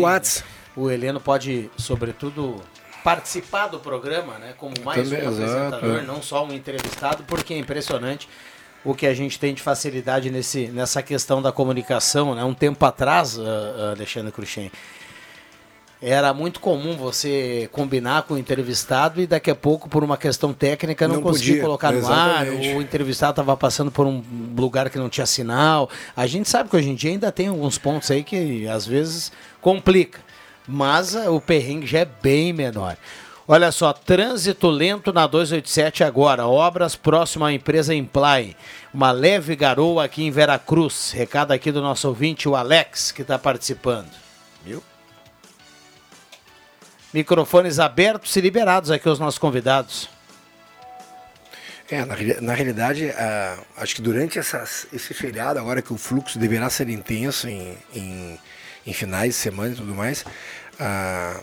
O 0.74 0.90
Heleno 0.90 1.20
pode, 1.20 1.70
sobretudo, 1.76 2.62
participar 3.04 3.66
do 3.68 3.78
programa, 3.78 4.38
né? 4.38 4.54
Como 4.56 4.74
mais 4.84 5.08
Também, 5.08 5.24
um 5.24 5.32
apresentador, 5.32 5.96
é. 5.98 6.02
não 6.02 6.22
só 6.22 6.44
um 6.44 6.52
entrevistado, 6.52 7.22
porque 7.24 7.52
é 7.54 7.58
impressionante 7.58 8.28
o 8.84 8.94
que 8.94 9.06
a 9.06 9.14
gente 9.14 9.38
tem 9.38 9.52
de 9.52 9.62
facilidade 9.62 10.30
nesse, 10.30 10.68
nessa 10.68 11.02
questão 11.02 11.42
da 11.42 11.52
comunicação, 11.52 12.34
né? 12.34 12.42
Um 12.44 12.54
tempo 12.54 12.84
atrás, 12.84 13.38
ah, 13.38 13.42
ah, 13.42 13.90
Alexandre 13.90 14.32
Cruxem, 14.32 14.70
era 16.02 16.32
muito 16.32 16.60
comum 16.60 16.96
você 16.96 17.68
combinar 17.72 18.22
com 18.22 18.34
o 18.34 18.38
entrevistado 18.38 19.20
e 19.20 19.26
daqui 19.26 19.50
a 19.50 19.54
pouco, 19.54 19.86
por 19.86 20.02
uma 20.02 20.16
questão 20.16 20.54
técnica, 20.54 21.06
não, 21.06 21.16
Não 21.16 21.22
conseguia 21.22 21.48
podia, 21.48 21.62
colocar 21.62 21.92
no 21.92 22.06
ar, 22.06 22.46
exatamente. 22.46 22.74
o 22.74 22.80
entrevistado 22.80 23.32
estava 23.32 23.54
passando 23.54 23.90
por 23.90 24.06
um 24.06 24.22
lugar 24.56 24.88
que 24.88 24.98
não 24.98 25.10
tinha 25.10 25.26
sinal. 25.26 25.90
A 26.16 26.26
gente 26.26 26.48
sabe 26.48 26.70
que 26.70 26.76
hoje 26.76 26.88
em 26.88 26.94
dia 26.94 27.10
ainda 27.10 27.30
tem 27.30 27.48
alguns 27.48 27.76
pontos 27.76 28.10
aí 28.10 28.24
que 28.24 28.66
às 28.66 28.86
vezes 28.86 29.30
complica, 29.60 30.20
mas 30.66 31.14
ah, 31.14 31.30
o 31.30 31.38
perrengue 31.38 31.86
já 31.86 31.98
é 31.98 32.06
bem 32.06 32.54
menor. 32.54 32.96
Olha 33.52 33.72
só, 33.72 33.92
trânsito 33.92 34.70
lento 34.70 35.12
na 35.12 35.26
287 35.26 36.04
agora. 36.04 36.46
Obras 36.46 36.94
próximo 36.94 37.44
à 37.44 37.52
empresa 37.52 37.92
Imply. 37.92 38.56
Uma 38.94 39.10
leve 39.10 39.56
garoa 39.56 40.04
aqui 40.04 40.22
em 40.22 40.30
Veracruz. 40.30 41.10
Recado 41.10 41.50
aqui 41.50 41.72
do 41.72 41.82
nosso 41.82 42.06
ouvinte, 42.06 42.48
o 42.48 42.54
Alex, 42.54 43.10
que 43.10 43.22
está 43.22 43.36
participando. 43.36 44.08
Viu? 44.64 44.80
Microfones 47.12 47.80
abertos 47.80 48.36
e 48.36 48.40
liberados 48.40 48.88
aqui 48.88 49.08
aos 49.08 49.18
nossos 49.18 49.40
convidados. 49.40 50.08
É, 51.90 52.04
na, 52.04 52.14
na 52.40 52.54
realidade, 52.54 53.10
ah, 53.10 53.58
acho 53.78 53.96
que 53.96 54.00
durante 54.00 54.38
essas, 54.38 54.86
esse 54.92 55.12
feriado, 55.12 55.58
agora 55.58 55.82
que 55.82 55.92
o 55.92 55.98
fluxo 55.98 56.38
deverá 56.38 56.70
ser 56.70 56.88
intenso 56.88 57.48
em, 57.48 57.76
em, 57.92 58.38
em 58.86 58.92
finais 58.92 59.30
de 59.30 59.40
semana 59.40 59.72
e 59.72 59.76
tudo 59.76 59.92
mais, 59.92 60.24
ah, 60.78 61.40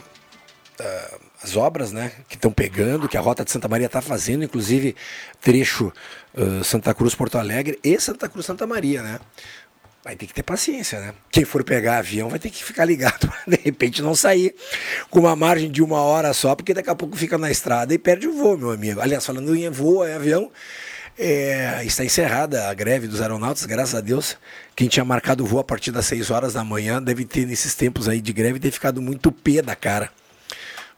ah, 0.80 1.18
as 1.42 1.56
obras 1.56 1.92
né, 1.92 2.12
que 2.28 2.36
estão 2.36 2.52
pegando, 2.52 3.08
que 3.08 3.18
a 3.18 3.22
Rota 3.22 3.46
de 3.46 3.52
Santa 3.52 3.68
Maria 3.68 3.86
está 3.86 4.02
fazendo, 4.02 4.44
inclusive 4.44 4.96
trecho 5.40 5.94
ah, 6.36 6.64
Santa 6.64 6.94
Cruz-Porto 6.94 7.38
Alegre 7.38 7.80
e 7.84 8.00
Santa 8.00 8.30
Cruz-Santa 8.30 8.66
Maria, 8.68 9.02
né? 9.02 9.20
Vai 10.04 10.16
ter 10.16 10.26
que 10.26 10.34
ter 10.34 10.44
paciência, 10.44 11.00
né? 11.00 11.14
Quem 11.32 11.44
for 11.44 11.64
pegar 11.64 11.98
avião 11.98 12.30
vai 12.30 12.40
ter 12.40 12.50
que 12.50 12.64
ficar 12.64 12.86
ligado 12.86 13.32
de 13.46 13.58
repente 13.58 14.02
não 14.02 14.16
sair 14.16 14.56
com 15.10 15.20
uma 15.20 15.36
margem 15.36 15.70
de 15.70 15.82
uma 15.84 16.02
hora 16.02 16.34
só, 16.34 16.56
porque 16.56 16.74
daqui 16.74 16.90
a 16.90 16.96
pouco 16.96 17.18
fica 17.18 17.38
na 17.38 17.52
estrada 17.52 17.94
e 17.94 17.98
perde 17.98 18.28
o 18.28 18.34
voo, 18.34 18.58
meu 18.58 18.72
amigo. 18.72 19.02
Aliás, 19.02 19.26
falando 19.26 19.56
em 19.56 19.70
voo, 19.70 20.08
em 20.08 20.14
avião, 20.14 20.52
é, 21.18 21.84
está 21.84 22.06
encerrada 22.06 22.70
a 22.70 22.74
greve 22.74 23.08
dos 23.08 23.20
aeronautas, 23.20 23.66
graças 23.66 23.96
a 23.96 24.02
Deus. 24.02 24.38
Quem 24.76 24.88
tinha 24.88 25.04
marcado 25.04 25.44
o 25.44 25.48
voo 25.48 25.60
a 25.60 25.64
partir 25.64 25.92
das 25.92 26.06
6 26.06 26.30
horas 26.32 26.54
da 26.54 26.64
manhã 26.64 27.02
deve 27.02 27.26
ter, 27.26 27.46
nesses 27.46 27.74
tempos 27.74 28.08
aí 28.08 28.22
de 28.22 28.32
greve, 28.32 28.60
ter 28.60 28.72
ficado 28.72 29.02
muito 29.02 29.32
pé 29.32 29.62
da 29.62 29.76
cara. 29.76 30.12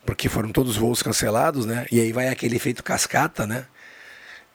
Porque 0.06 0.28
foram 0.30 0.50
todos 0.52 0.72
os 0.74 0.78
voos 0.78 1.04
cancelados, 1.04 1.66
né? 1.66 1.86
E 1.92 2.00
aí 2.00 2.12
vai 2.12 2.28
aquele 2.30 2.56
efeito 2.56 2.84
cascata, 2.84 3.46
né? 3.46 3.66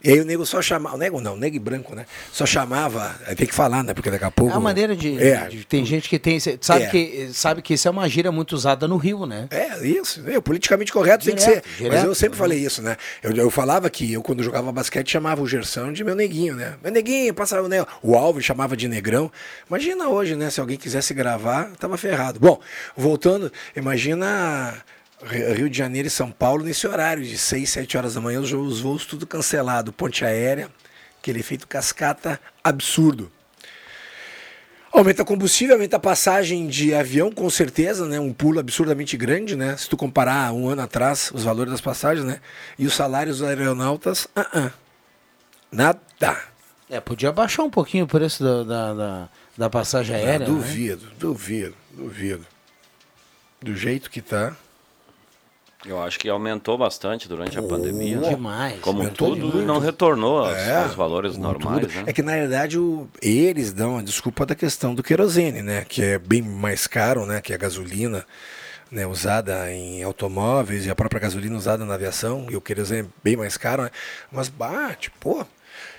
E 0.03 0.11
aí 0.11 0.21
o 0.21 0.25
nego 0.25 0.45
só 0.45 0.61
chamava, 0.61 0.97
o 0.97 0.99
nego 0.99 1.19
não, 1.19 1.33
o 1.33 1.37
nego 1.37 1.59
branco, 1.59 1.95
né? 1.95 2.05
Só 2.31 2.45
chamava, 2.45 3.15
tem 3.39 3.47
que 3.47 3.55
falar, 3.55 3.83
né? 3.83 3.95
Porque 3.95 4.11
daqui 4.11 4.25
a 4.25 4.31
pouco. 4.31 4.53
É 4.53 4.55
uma 4.55 4.61
maneira 4.61 4.95
de, 4.95 5.17
É, 5.23 5.47
de- 5.49 5.65
Tem 5.65 5.83
gente 5.87 6.11
que 6.11 6.19
tem. 6.19 6.39
Sabe, 6.61 6.83
É. 6.85 6.87
que, 6.89 7.31
sabe 7.33 7.63
que 7.63 7.73
isso 7.73 7.89
é 7.89 7.91
uma 7.91 8.07
gíria 8.07 8.31
muito 8.31 8.53
usada 8.55 8.87
no 8.87 8.99
Rio, 8.99 9.25
né? 9.25 9.47
É, 9.51 9.79
isso. 9.87 10.23
É, 10.27 10.37
o 10.37 10.43
politicamente 10.43 10.93
correto 10.93 11.25
tem 11.25 11.35
que 11.35 11.41
Direto, 11.41 11.65
ser. 11.65 11.71
Mas 11.71 11.79
direto. 11.79 12.05
eu 12.07 12.15
sempre 12.15 12.37
falei 12.37 12.59
isso, 12.59 12.83
né? 12.83 12.99
Eu, 13.23 13.33
eu 13.35 13.51
falava 13.51 13.89
que 13.89 14.13
eu, 14.13 14.23
quando 14.23 14.43
jogava 14.43 14.71
basquete, 14.71 15.11
chamava 15.11 15.41
o 15.41 15.47
Gerson 15.49 15.91
de 15.91 16.05
meu 16.05 16.15
neguinho, 16.15 16.55
né? 16.55 16.75
Meu 16.83 16.93
neguinho, 16.93 17.33
passa 17.33 17.63
o 17.63 17.69
negro. 17.69 17.87
O 18.03 18.15
Alves 18.15 18.45
chamava 18.45 18.77
de 18.77 18.87
negrão. 18.89 19.33
Imagina 19.71 20.09
hoje, 20.09 20.37
né? 20.37 20.51
Se 20.51 20.61
alguém 20.61 20.77
quisesse 20.77 21.15
gravar, 21.15 21.71
tava 21.79 21.97
ferrado. 21.97 22.39
Bom, 22.39 22.61
voltando, 22.95 23.51
imagina 23.75 24.75
Rio 25.25 25.71
de 25.71 25.79
Janeiro 25.79 26.09
e 26.09 26.11
São 26.11 26.31
Paulo 26.31 26.65
nesse 26.65 26.87
horário 26.87 27.25
de 27.25 27.39
6, 27.39 27.69
7 27.69 27.97
horas 27.97 28.15
da 28.15 28.21
manhã, 28.21 28.41
os, 28.41 28.53
os 28.53 28.81
voos 28.81 29.07
tudo 29.07 29.27
cancelado. 29.27 29.93
Ponte 29.93 30.25
aérea, 30.25 30.69
aquele 31.19 31.41
efeito 31.41 31.67
cascata 31.67 32.39
absurdo. 32.63 33.31
Aumenta 34.93 35.25
combustível, 35.25 35.75
aumenta 35.75 35.97
a 35.97 36.01
passagem 36.01 36.69
de 36.69 36.95
avião, 36.95 37.33
com 37.33 37.51
certeza, 37.51 38.07
né? 38.07 38.21
Um 38.21 38.33
pulo 38.33 38.61
absurdamente 38.61 39.17
grande, 39.17 39.57
né? 39.57 39.77
Se 39.77 39.89
tu 39.89 39.97
comparar 39.97 40.53
um 40.53 40.69
ano 40.69 40.83
atrás 40.83 41.33
os 41.35 41.43
valores 41.43 41.73
das 41.73 41.81
passagens, 41.81 42.25
né? 42.25 42.41
E 42.79 42.87
os 42.87 42.95
salários 42.95 43.39
dos 43.39 43.49
aeronautas, 43.49 44.29
ah, 44.37 44.47
ah. 44.53 44.71
nada. 45.73 46.39
É, 46.89 47.01
podia 47.01 47.33
baixar 47.33 47.65
um 47.65 47.71
pouquinho 47.71 48.05
o 48.05 48.09
preço 48.09 48.45
da, 48.45 48.63
da, 48.63 48.95
da, 48.95 49.29
da 49.59 49.71
passagem 49.71 50.15
aérea. 50.15 50.37
Ah, 50.37 50.39
né? 50.39 50.45
duvido, 50.45 51.11
duvido, 51.19 51.75
duvido. 51.91 52.47
Do 53.61 53.75
jeito 53.75 54.09
que 54.09 54.21
tá. 54.21 54.57
Eu 55.87 56.03
acho 56.03 56.19
que 56.19 56.29
aumentou 56.29 56.79
bastante 56.79 57.29
durante 57.29 57.59
a 57.59 57.63
pandemia. 57.63 58.19
né? 58.19 58.29
Demais. 58.31 58.81
Como 58.81 59.01
Aumentou 59.01 59.31
tudo, 59.35 59.47
muito. 59.49 59.67
não 59.67 59.79
retornou 59.79 60.39
aos, 60.39 60.57
É, 60.57 60.77
aos 60.77 60.95
valores 60.95 61.37
normais. 61.37 61.87
Né? 61.95 62.05
É 62.07 62.13
que 62.13 62.23
na 62.23 62.33
realidade 62.33 62.79
o- 62.79 63.07
eles 63.21 63.73
dão 63.73 63.99
a 63.99 64.03
desculpa 64.03 64.47
da 64.47 64.55
questão 64.55 64.95
do 64.95 65.03
querosene, 65.03 65.61
né? 65.63 65.85
Que 65.87 66.03
é 66.03 66.19
bem 66.19 66.41
mais 66.41 66.87
caro, 66.87 67.27
né? 67.27 67.41
Que 67.43 67.53
a 67.53 67.59
gasolina 67.59 68.25
né? 68.91 69.07
usada 69.07 69.71
em 69.73 70.03
automóveis 70.03 70.87
e 70.87 70.91
a 70.91 70.95
própria 70.95 71.21
gasolina 71.21 71.57
usada 71.57 71.85
na 71.85 71.95
aviação. 71.95 72.47
E 72.49 72.57
o 72.57 72.61
querosene 72.61 73.07
é 73.09 73.11
bem 73.23 73.37
mais 73.37 73.57
caro, 73.57 73.83
né? 73.83 73.91
Mas 74.33 74.49
bate, 74.49 75.11
pô. 75.21 75.45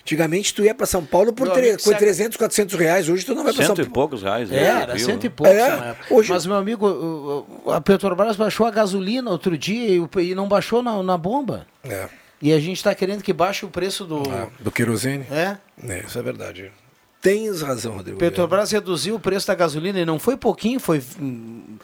Antigamente 0.02 0.54
tu 0.54 0.64
ia 0.64 0.74
para 0.76 0.86
São 0.86 1.04
Paulo 1.06 1.34
por 1.34 1.50
tre- 1.50 1.70
amigo, 1.70 1.78
com 1.84 1.90
sabe- 1.90 1.98
300, 1.98 2.38
400 2.38 2.76
reais. 2.80 3.10
Hoje 3.10 3.26
tu 3.26 3.34
não 3.34 3.44
vai 3.44 3.54
para 3.54 3.66
São 3.66 3.76
Cento 3.76 3.86
e 3.86 3.90
Paulo. 3.90 3.94
poucos 4.10 4.24
reais. 4.24 4.52
É, 4.52 4.56
né, 4.56 4.82
era 4.84 4.94
viu? 4.96 5.06
cento 5.06 5.24
e 5.26 5.30
poucos. 5.30 5.56
É, 5.56 5.96
hoje- 6.10 6.30
Mas, 6.32 6.46
meu 6.46 6.56
amigo, 6.56 7.46
a 7.68 7.82
Petrobras 7.82 8.36
baixou 8.36 8.66
a 8.68 8.72
gasolina 8.72 9.32
outro 9.32 9.58
dia 9.58 10.08
e, 10.22 10.36
não 10.36 10.48
baixou 10.48 10.84
na, 10.84 11.02
na 11.02 11.18
bomba. 11.18 11.66
É, 11.84 12.08
E 12.42 12.54
a 12.54 12.60
gente 12.60 12.78
está 12.78 12.94
querendo 12.94 13.24
que 13.24 13.34
baixe 13.34 13.66
o 13.66 13.70
preço 13.70 14.06
do. 14.06 14.22
ah, 14.30 14.48
do 14.60 14.72
querosene. 14.72 15.26
É? 15.32 15.58
É, 15.88 16.00
isso 16.06 16.20
é 16.20 16.22
verdade. 16.22 16.72
Tens 17.22 17.62
razão, 17.64 17.94
Rodrigo. 17.96 18.20
Petrobras 18.20 18.70
reduziu 18.72 19.16
o 19.16 19.20
preço 19.20 19.48
da 19.48 19.56
gasolina 19.56 20.00
e 20.00 20.06
não 20.06 20.20
foi 20.20 20.38
pouquinho, 20.38 20.80
foi, 20.80 21.02
hum, 21.20 21.78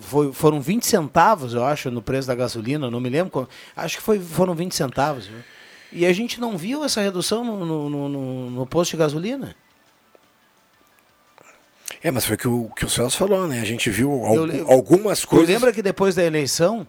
foi- 0.00 0.32
foram 0.32 0.60
20 0.62 0.86
centavos, 0.86 1.52
eu 1.52 1.62
acho, 1.64 1.90
no 1.90 2.00
preço 2.00 2.28
da 2.28 2.34
gasolina, 2.34 2.90
não 2.90 3.00
me 3.00 3.10
lembro. 3.10 3.46
Acho 3.76 3.96
que 3.98 4.02
foi, 4.02 4.18
foram 4.18 4.54
20 4.54 4.74
centavos. 4.74 5.26
viu? 5.26 5.38
E 5.92 6.04
a 6.06 6.12
gente 6.12 6.40
não 6.40 6.56
viu 6.56 6.84
essa 6.84 7.00
redução 7.00 7.44
no, 7.44 7.64
no, 7.64 7.88
no- 7.88 8.50
no- 8.50 8.66
posto 8.66 8.90
de 8.92 8.96
gasolina. 8.98 9.54
É, 12.02 12.10
mas 12.10 12.24
foi 12.24 12.36
o 12.36 12.38
que 12.38 12.48
o 12.48 12.68
que 12.76 12.84
o 12.84 12.88
Celso 12.90 13.16
falou, 13.16 13.48
né? 13.48 13.60
A 13.60 13.64
gente 13.64 13.90
viu 13.90 14.10
al- 14.24 14.72
algumas 14.72 15.24
coisas. 15.24 15.48
lembra 15.48 15.72
que 15.72 15.82
depois 15.82 16.14
da 16.14 16.22
eleição 16.24 16.86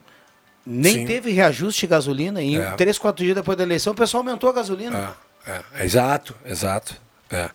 nem 0.66 0.94
Sim. 0.94 1.06
teve 1.06 1.32
reajuste 1.32 1.82
de 1.82 1.88
gasolina? 1.88 2.42
E 2.44 2.58
É. 2.58 2.72
três, 2.72 2.98
quatro 3.00 3.24
dias 3.24 3.36
depois 3.36 3.58
da 3.58 3.64
eleição 3.64 3.94
o 3.94 3.96
pessoal 3.96 4.22
aumentou 4.22 4.50
a 4.50 4.54
gasolina. 4.54 5.16
É, 5.48 5.62
é, 5.80 5.86
exato, 5.86 6.36
exato. 6.46 6.96
É. 7.32 7.50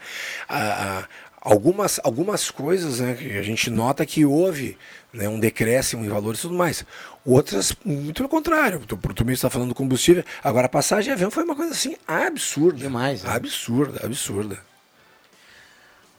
Ah, 0.49 1.05
algumas, 1.41 2.01
algumas 2.03 2.51
coisas 2.51 2.99
né, 3.01 3.15
que 3.15 3.39
a 3.39 3.43
gente 3.43 3.71
nota 3.71 4.05
que 4.07 4.25
houve 4.25 4.77
né, 5.13 5.29
um 5.29 5.39
decréscimo 5.39 6.05
em 6.05 6.09
valores 6.09 6.41
e 6.41 6.43
tudo 6.43 6.55
mais. 6.55 6.85
Outras, 7.27 7.75
muito 7.85 8.19
pelo 8.19 8.29
contrário. 8.29 8.81
Tu, 8.87 8.97
tu 8.97 9.25
mesmo 9.25 9.33
está 9.33 9.49
falando 9.49 9.71
do 9.71 9.75
combustível. 9.75 10.23
Agora, 10.43 10.67
a 10.67 10.69
passagem 10.69 11.05
de 11.05 11.11
avião 11.13 11.31
foi 11.31 11.45
uma 11.45 11.57
coisa 11.57 11.73
assim 11.73 11.97
absurda. 12.07 12.79
Demais, 12.79 13.23
né? 13.23 13.31
Absurda, 13.31 14.05
absurda. 14.05 14.59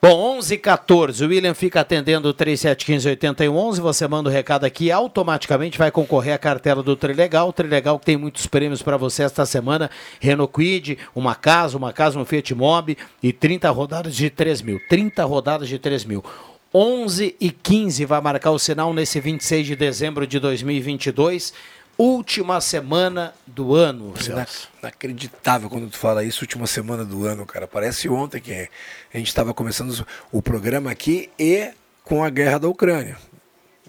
Bom, 0.01 0.37
11 0.37 0.53
h 0.53 0.61
14 0.61 1.25
o 1.25 1.27
William 1.27 1.55
fica 1.55 1.79
atendendo 1.81 2.29
o 2.29 2.33
3715-8111. 2.33 3.79
Você 3.79 4.07
manda 4.07 4.29
o 4.29 4.31
recado 4.31 4.63
aqui 4.63 4.91
automaticamente 4.91 5.79
vai 5.79 5.89
concorrer 5.89 6.35
à 6.35 6.37
cartela 6.37 6.83
do 6.83 6.95
Trilegal. 6.95 7.49
O 7.49 7.53
Trilegal 7.53 7.97
que 7.97 8.05
tem 8.05 8.17
muitos 8.17 8.45
prêmios 8.45 8.83
para 8.83 8.97
você 8.97 9.23
esta 9.23 9.45
semana: 9.47 9.89
Renault 10.19 10.53
Quid, 10.53 10.99
uma 11.15 11.33
casa, 11.33 11.75
uma 11.75 11.91
casa, 11.91 12.19
um 12.19 12.25
Fiat 12.25 12.53
Mobi 12.53 12.97
e 13.21 13.33
30 13.33 13.69
rodadas 13.71 14.15
de 14.15 14.29
3 14.29 14.61
mil. 14.61 14.79
30 14.87 15.23
rodadas 15.23 15.67
de 15.67 15.79
3 15.79 16.05
mil. 16.05 16.23
11 16.77 17.37
e 17.39 17.51
15 17.51 18.03
vai 18.03 18.19
marcar 18.19 18.51
o 18.51 18.59
sinal 18.59 18.93
nesse 18.93 19.17
26 19.21 19.65
de 19.65 19.77
dezembro 19.77 20.27
de 20.27 20.41
2022. 20.41 21.53
Última 21.97 22.59
semana 22.59 23.33
do 23.47 23.73
ano, 23.73 24.13
Celso. 24.21 24.67
Inacreditável 24.81 25.69
quando 25.69 25.89
tu 25.89 25.97
fala 25.97 26.21
isso, 26.21 26.43
última 26.43 26.67
semana 26.67 27.05
do 27.05 27.25
ano, 27.25 27.45
cara. 27.45 27.65
Parece 27.65 28.09
ontem 28.09 28.41
que 28.41 28.51
a 29.13 29.17
gente 29.17 29.27
estava 29.27 29.53
começando 29.53 30.05
o 30.33 30.41
programa 30.41 30.91
aqui 30.91 31.29
e 31.39 31.71
com 32.03 32.21
a 32.21 32.29
guerra 32.29 32.59
da 32.59 32.67
Ucrânia. 32.67 33.17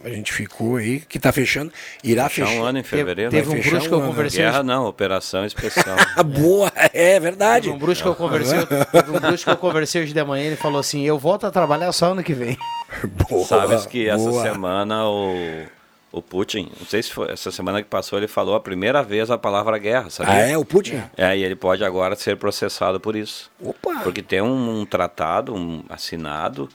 A 0.07 0.09
gente 0.09 0.33
ficou 0.33 0.77
aí, 0.77 1.01
que 1.01 1.17
está 1.17 1.33
fechando, 1.33 1.73
irá 2.05 2.29
Fechar 2.29 2.47
fechar. 2.47 2.61
um 2.61 2.65
ano 2.65 2.79
em 2.79 2.85
fevereiro. 2.85 3.29
teve 3.29 3.49
Vai 3.49 3.59
um 3.59 3.61
bruxo 3.61 3.89
que 3.89 3.95
eu 3.95 4.01
conversei 4.01 4.45
Guerra 4.45 4.63
não, 4.63 4.87
operação 4.87 5.45
especial. 5.45 5.97
Ah, 6.17 6.23
boa, 6.23 6.73
é 6.93 7.19
verdade. 7.19 7.65
Teve 7.65 7.75
um 7.75 7.79
bruxo 7.79 8.03
que 8.05 8.09
eu 8.09 8.15
conversei, 8.15 8.65
teve 8.67 9.11
um 9.11 9.19
bruxo 9.19 9.45
que 9.45 9.51
eu 9.51 9.57
conversei 9.57 10.03
hoje 10.03 10.13
de 10.13 10.23
manhã, 10.23 10.45
ele 10.47 10.55
falou 10.55 10.79
assim: 10.79 11.03
"Eu 11.03 11.19
volto 11.19 11.45
a 11.45 11.51
trabalhar 11.51 11.91
só 11.91 12.13
ano 12.13 12.23
que 12.23 12.35
vem". 12.35 12.57
Boa, 13.29 13.45
Sabes 13.47 13.85
que 13.85 14.09
essa 14.09 14.31
boa. 14.31 14.43
semana 14.45 15.09
o, 15.09 15.65
o 16.13 16.23
Putin, 16.23 16.71
não 16.79 16.87
sei 16.87 17.03
se 17.03 17.11
foi 17.13 17.33
essa 17.33 17.51
semana 17.51 17.83
que 17.83 17.89
passou, 17.89 18.17
ele 18.17 18.29
falou 18.29 18.55
a 18.55 18.61
primeira 18.61 19.03
vez 19.03 19.29
a 19.29 19.37
palavra 19.37 19.77
guerra, 19.77 20.09
sabia? 20.09 20.35
Ah, 20.35 20.39
é? 20.39 20.57
O 20.57 20.65
Putin? 20.65 21.03
É, 21.17 21.37
e 21.37 21.43
ele 21.43 21.57
pode 21.57 21.85
agora 21.85 22.15
ser 22.15 22.37
processado 22.37 23.01
por 23.01 23.17
isso. 23.17 23.51
Opa! 23.61 24.03
Porque 24.05 24.23
tem 24.23 24.41
um, 24.41 24.83
um 24.83 24.87
tratado 24.87 25.53
um, 25.53 25.83
assinado 25.89 26.69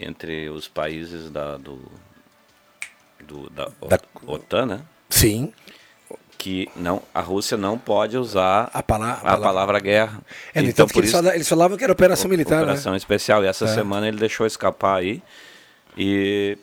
entre 0.00 0.48
os 0.48 0.66
países 0.66 1.30
da, 1.30 1.58
do, 1.58 1.78
do- 3.28 3.50
da, 3.50 3.68
Da- 3.88 4.00
OTAN, 4.26 4.66
né? 4.66 4.80
Sim. 5.10 5.52
Que 6.36 6.68
não, 6.76 7.02
a 7.12 7.20
Rússia 7.20 7.56
não 7.56 7.76
pode 7.76 8.16
usar 8.16 8.70
A 8.72 8.80
pala- 8.82 9.06
a 9.08 9.12
a 9.12 9.16
palavra- 9.16 9.42
palavra 9.48 9.80
guerra. 9.80 10.20
É, 10.54 10.60
então, 10.62 10.86
por 10.86 10.98
eles, 10.98 11.10
isso, 11.10 11.16
fala- 11.22 11.34
eles 11.34 11.48
falavam 11.48 11.76
que 11.76 11.82
era 11.84 11.92
operação 11.92 12.30
militar, 12.30 12.62
operação 12.62 12.92
né? 12.92 12.98
especial. 12.98 13.42
E 13.44 13.48
essa 13.48 13.64
É. 13.64 13.68
semana 13.74 14.06
ele 14.06 14.18
deixou 14.18 14.46
escapar 14.46 14.96
aí. 14.98 15.22
E 15.96 16.56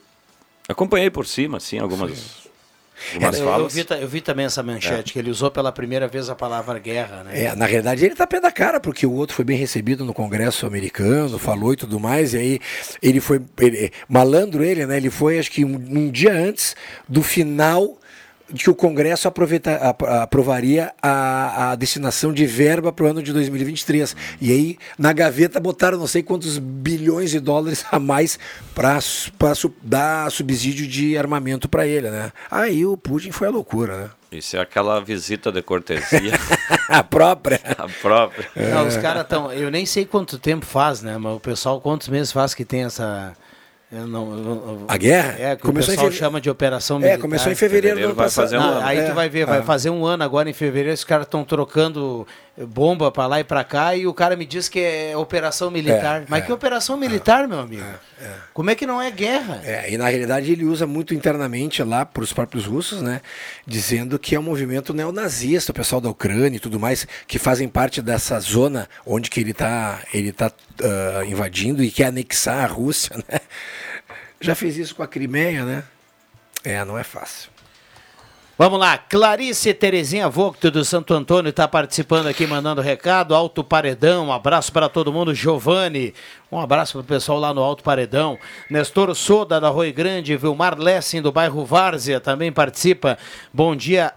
Acompanhei 0.67 1.11
por 1.11 1.27
cima, 1.27 1.57
assim, 1.57 1.77
algumas, 1.77 2.44
É, 3.19 3.25
eu, 3.41 3.49
eu 3.49 3.67
vi, 3.67 3.85
eu 4.01 4.07
vi 4.07 4.21
também 4.21 4.45
essa 4.45 4.63
manchete, 4.63 5.13
que 5.13 5.19
ele 5.19 5.29
usou 5.29 5.51
pela 5.51 5.71
primeira 5.71 6.07
vez 6.07 6.29
a 6.29 6.35
palavra 6.35 6.79
guerra, 6.79 7.23
né? 7.23 7.43
É, 7.45 7.55
na 7.55 7.65
realidade 7.65 8.05
ele 8.05 8.15
tá 8.15 8.25
pé 8.25 8.39
da 8.39 8.51
cara, 8.51 8.79
porque 8.79 9.05
o 9.05 9.11
outro 9.13 9.35
foi 9.35 9.43
bem 9.45 9.57
recebido 9.57 10.05
no 10.05 10.13
Congresso 10.13 10.65
americano, 10.65 11.37
falou 11.37 11.73
e 11.73 11.75
tudo 11.75 11.99
mais, 11.99 12.33
e 12.33 12.37
aí 12.37 12.59
ele 13.01 13.19
foi, 13.19 13.41
ele- 13.59 13.91
malandro 14.07 14.63
ele, 14.63 14.85
né, 14.85 14.97
ele 14.97 15.09
foi 15.09 15.39
acho 15.39 15.51
que 15.51 15.65
um, 15.65 15.75
um 15.75 16.09
dia 16.09 16.33
antes 16.33 16.75
do 17.07 17.21
final 17.21 17.97
de 18.51 18.63
que 18.63 18.69
o 18.69 18.75
Congresso 18.75 19.27
aproveita, 19.27 19.75
ap- 19.75 20.03
aprovaria 20.03 20.93
a, 21.01 21.71
a 21.71 21.75
destinação 21.75 22.31
de 22.31 22.45
verba 22.45 22.91
para 22.91 23.05
o 23.05 23.07
ano 23.09 23.23
de 23.23 23.33
2023. 23.33 24.15
E 24.39 24.51
aí, 24.51 24.77
na 24.97 25.11
gaveta, 25.13 25.59
botaram 25.59 25.97
não 25.97 26.07
sei 26.07 26.21
quantos 26.21 26.57
bilhões 26.59 27.31
de 27.31 27.39
dólares 27.39 27.85
a 27.91 27.97
mais 27.99 28.37
para 28.73 28.99
dar 29.81 30.31
subsídio 30.31 30.87
de 30.87 31.17
armamento 31.17 31.67
para 31.67 31.87
ele, 31.87 32.09
né? 32.09 32.31
Aí 32.49 32.85
o 32.85 32.95
Putin 32.95 33.31
foi 33.31 33.47
a 33.47 33.51
loucura, 33.51 33.97
né? 33.97 34.09
Isso 34.31 34.57
é 34.57 34.59
aquela 34.59 34.99
visita 34.99 35.51
de 35.51 35.61
cortesia. 35.61 36.33
a 36.89 37.03
própria. 37.03 37.59
A 37.77 37.87
própria. 38.01 38.49
Não, 38.55 38.85
os 38.87 38.97
caras 38.97 39.23
estão. 39.23 39.51
Eu 39.53 39.71
nem 39.71 39.85
sei 39.85 40.05
quanto 40.05 40.37
tempo 40.37 40.65
faz, 40.65 41.01
né? 41.01 41.17
Mas 41.17 41.35
o 41.37 41.39
pessoal, 41.39 41.79
quantos 41.79 42.09
meses 42.09 42.31
faz 42.33 42.53
que 42.53 42.65
tem 42.65 42.83
essa. 42.83 43.33
Eu 43.91 44.07
não, 44.07 44.31
eu- 44.35 44.43
eu- 44.45 44.85
A 44.87 44.97
guerra? 44.97 45.35
É, 45.39 45.55
que 45.55 45.61
Começou 45.61 45.91
o 45.91 45.93
em 45.93 45.95
pessoal 45.97 46.07
feve- 46.07 46.17
chama 46.19 46.41
de 46.41 46.49
operação 46.49 46.97
É, 46.97 46.99
militar. 47.01 47.19
começou 47.21 47.51
em 47.51 47.55
fevereiro 47.55 47.99
do 47.99 48.05
ano 48.07 48.15
passado. 48.15 48.53
um 48.55 48.59
Não, 48.59 48.69
ano. 48.77 48.85
aí 48.85 48.97
É, 48.97 49.09
tu 49.09 49.13
vai 49.13 49.29
ver, 49.29 49.45
vai 49.45 49.59
é. 49.59 49.61
fazer 49.61 49.89
um 49.91 50.05
ano 50.05 50.23
agora 50.23 50.49
em 50.49 50.53
fevereiro, 50.53 50.93
os 50.93 51.03
caras 51.03 51.25
estão 51.27 51.43
trocando 51.43 52.27
bomba 52.57 53.11
pra 53.11 53.27
lá 53.27 53.39
e 53.39 53.43
pra 53.43 53.63
cá 53.63 53.95
e 53.95 54.07
o 54.07 54.13
cara 54.13 54.35
me 54.35 54.45
diz 54.45 54.69
que 54.69 54.79
é 54.79 55.17
operação 55.17 55.69
militar. 55.69 56.21
É, 56.21 56.25
Mas 56.29 56.43
é. 56.43 56.45
que 56.45 56.53
operação 56.53 56.95
militar, 56.95 57.47
meu 57.47 57.59
amigo? 57.59 57.83
Como 58.53 58.69
é 58.69 58.75
que 58.75 58.85
não 58.85 59.01
é 59.01 59.11
guerra? 59.11 59.61
É, 59.63 59.91
e 59.91 59.97
na 59.97 60.07
realidade 60.07 60.51
ele 60.51 60.63
usa 60.63 60.87
muito 60.87 61.13
internamente 61.13 61.83
lá 61.83 62.05
para 62.05 62.23
os 62.23 62.31
próprios 62.31 62.65
russos, 62.65 63.01
né? 63.01 63.21
Dizendo 63.67 64.17
que 64.17 64.35
é 64.35 64.39
um 64.39 64.43
movimento 64.43 64.93
neonazista, 64.93 65.71
o 65.71 65.75
pessoal 65.75 65.99
da 65.99 66.09
Ucrânia 66.09 66.55
e 66.55 66.59
tudo 66.59 66.79
mais, 66.79 67.05
que 67.27 67.37
fazem 67.37 67.67
parte 67.67 68.01
dessa 68.01 68.39
zona 68.39 68.87
onde 69.05 69.29
que 69.29 69.39
ele 69.41 69.51
está 69.51 69.99
ele 70.13 70.31
tá, 70.31 70.51
ah, 70.81 71.25
invadindo 71.25 71.83
e 71.83 71.91
quer 71.91 72.05
anexar 72.05 72.63
a 72.63 72.67
Rússia, 72.67 73.17
né? 73.29 73.41
Já 74.39 74.55
fez 74.55 74.77
isso 74.77 74.95
com 74.95 75.03
a 75.03 75.07
Crimeia, 75.07 75.65
né? 75.65 75.83
É, 76.63 76.83
não 76.85 76.97
é 76.97 77.03
fácil. 77.03 77.54
Vamos 78.57 78.79
lá, 78.79 78.97
Clarice 78.97 79.73
Terezinha 79.73 80.29
Vocto 80.29 80.71
do 80.71 80.85
Santo 80.85 81.13
Antônio 81.13 81.49
está 81.49 81.67
participando 81.67 82.27
aqui, 82.27 82.47
mandando 82.47 82.79
recado. 82.81 83.35
Alto 83.35 83.65
Paredão, 83.65 84.27
um 84.27 84.31
abraço 84.31 84.71
para 84.71 84.87
todo 84.87 85.11
mundo. 85.11 85.35
Giovanni, 85.35 86.13
um 86.49 86.57
abraço 86.57 86.93
para 86.93 87.01
o 87.01 87.03
pessoal 87.03 87.37
lá 87.37 87.53
no 87.53 87.61
Alto 87.61 87.83
Paredão. 87.83 88.39
Nestor 88.69 89.13
Soda 89.13 89.59
da 89.59 89.67
Rui 89.67 89.91
Grande, 89.91 90.37
Vilmar 90.37 90.79
Lessing 90.79 91.21
do 91.21 91.33
bairro 91.33 91.65
Várzea 91.65 92.21
também 92.21 92.49
participa. 92.49 93.17
Bom 93.53 93.75
dia, 93.75 94.13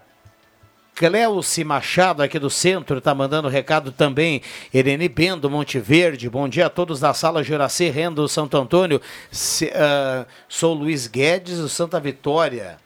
Cleuce 0.94 1.64
Machado, 1.64 2.22
aqui 2.22 2.38
do 2.38 2.48
centro, 2.48 2.98
está 2.98 3.12
mandando 3.12 3.48
recado 3.48 3.90
também. 3.90 4.40
Irene 4.72 5.08
Bendo, 5.08 5.50
Monte 5.50 5.80
Verde. 5.80 6.30
Bom 6.30 6.48
dia 6.48 6.66
a 6.66 6.70
todos 6.70 7.00
da 7.00 7.12
sala 7.12 7.42
Juraci 7.42 7.88
Rendo, 7.90 8.28
Santo 8.28 8.56
Antônio. 8.56 9.02
Se- 9.32 9.72
ah, 9.74 10.24
sou 10.48 10.74
Luiz 10.74 11.08
Guedes, 11.08 11.58
do 11.58 11.68
Santa 11.68 11.98
Vitória. 11.98 12.78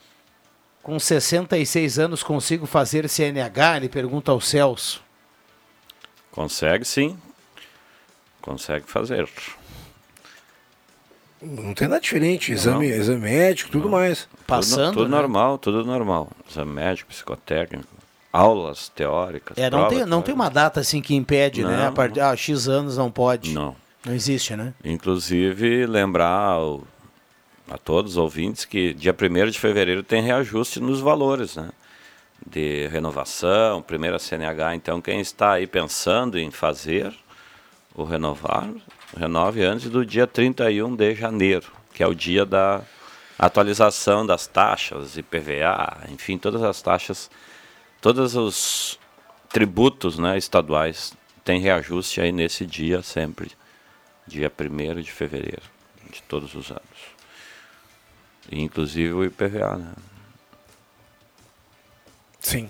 Com 0.83 0.99
66 0.99 1.99
anos 1.99 2.23
consigo 2.23 2.67
fazer 2.67 3.09
CNH? 3.09 3.77
Ele 3.77 3.89
pergunta 3.89 4.33
ao 4.33 4.41
Celso. 4.41 5.03
Consegue 6.31 6.85
sim. 6.85 7.17
Consegue 8.41 8.87
fazer. 8.91 9.29
Não 11.41 11.75
tem 11.75 11.89
nada 11.89 12.01
diferente, 12.01 12.53
exame, 12.53 12.87
exame 12.87 13.21
médico, 13.21 13.71
tudo 13.71 13.89
mais. 13.89 14.29
Passando, 14.47 14.93
Tudo, 14.93 15.03
tudo 15.05 15.11
né? 15.11 15.17
normal, 15.17 15.59
tudo 15.59 15.85
normal. 15.85 16.31
Exame 16.49 16.73
médico, 16.73 17.11
psicotécnico, 17.11 17.89
aulas 18.33 18.89
teóricas. 18.89 19.59
É, 19.59 19.63
não 19.65 19.71
prova 19.71 19.89
tem, 19.89 19.99
não 20.01 20.07
teórica. 20.07 20.27
tem 20.27 20.35
uma 20.35 20.49
data 20.49 20.81
assim 20.81 21.03
que 21.03 21.15
impede, 21.17 21.65
né? 21.65 21.77
Não, 21.77 21.89
A 21.89 21.93
partir 21.93 22.21
ah, 22.21 22.35
X 22.37 22.69
anos 22.69 22.97
não 22.97 23.11
pode. 23.11 23.53
Não. 23.53 23.75
Não 24.05 24.15
existe, 24.15 24.55
né? 24.57 24.73
Inclusive, 24.85 25.85
lembrar 25.87 26.29
ao- 26.29 26.83
a 27.71 27.79
todos 27.79 28.13
os 28.13 28.17
ouvintes 28.17 28.65
que 28.65 28.93
dia 28.93 29.15
1 29.15 29.51
de 29.51 29.59
fevereiro 29.59 30.03
tem 30.03 30.23
reajuste 30.23 30.81
nos 30.81 31.01
valores, 31.01 31.57
né? 31.57 31.71
De 32.45 32.89
renovação, 32.89 33.81
primeira 33.83 34.19
CNH. 34.19 34.75
Então, 34.75 35.01
quem 35.01 35.21
está 35.21 35.53
aí 35.53 35.67
pensando 35.67 36.39
em 36.39 36.51
fazer 36.51 37.15
o 37.95 38.03
renovar, 38.05 38.69
renove 39.17 39.63
antes 39.63 39.89
do 39.89 40.05
dia 40.05 40.27
31 40.27 40.97
de 40.97 41.15
janeiro, 41.15 41.71
que 41.95 42.03
é 42.03 42.07
o 42.07 42.15
dia 42.15 42.45
da 42.45 42.83
atualização 43.39 44.27
das 44.27 44.47
taxas, 44.47 45.17
IPVA, 45.17 46.05
enfim, 46.09 46.39
todas 46.39 46.63
as 46.63 46.81
taxas, 46.83 47.31
todos 48.01 48.35
os 48.35 48.99
tributos 49.49 50.19
né, 50.19 50.37
estaduais 50.39 51.13
têm 51.45 51.61
reajuste 51.61 52.21
aí 52.21 52.33
nesse 52.33 52.65
dia 52.65 53.03
sempre 53.03 53.51
dia 54.27 54.51
1 54.51 55.01
de 55.01 55.11
fevereiro 55.11 55.63
de 56.11 56.23
todos 56.23 56.55
os 56.55 56.71
anos. 56.71 56.83
Inclusive 58.51 59.13
o 59.13 59.25
IPVA, 59.25 59.77
né? 59.77 59.93
Sim. 62.41 62.69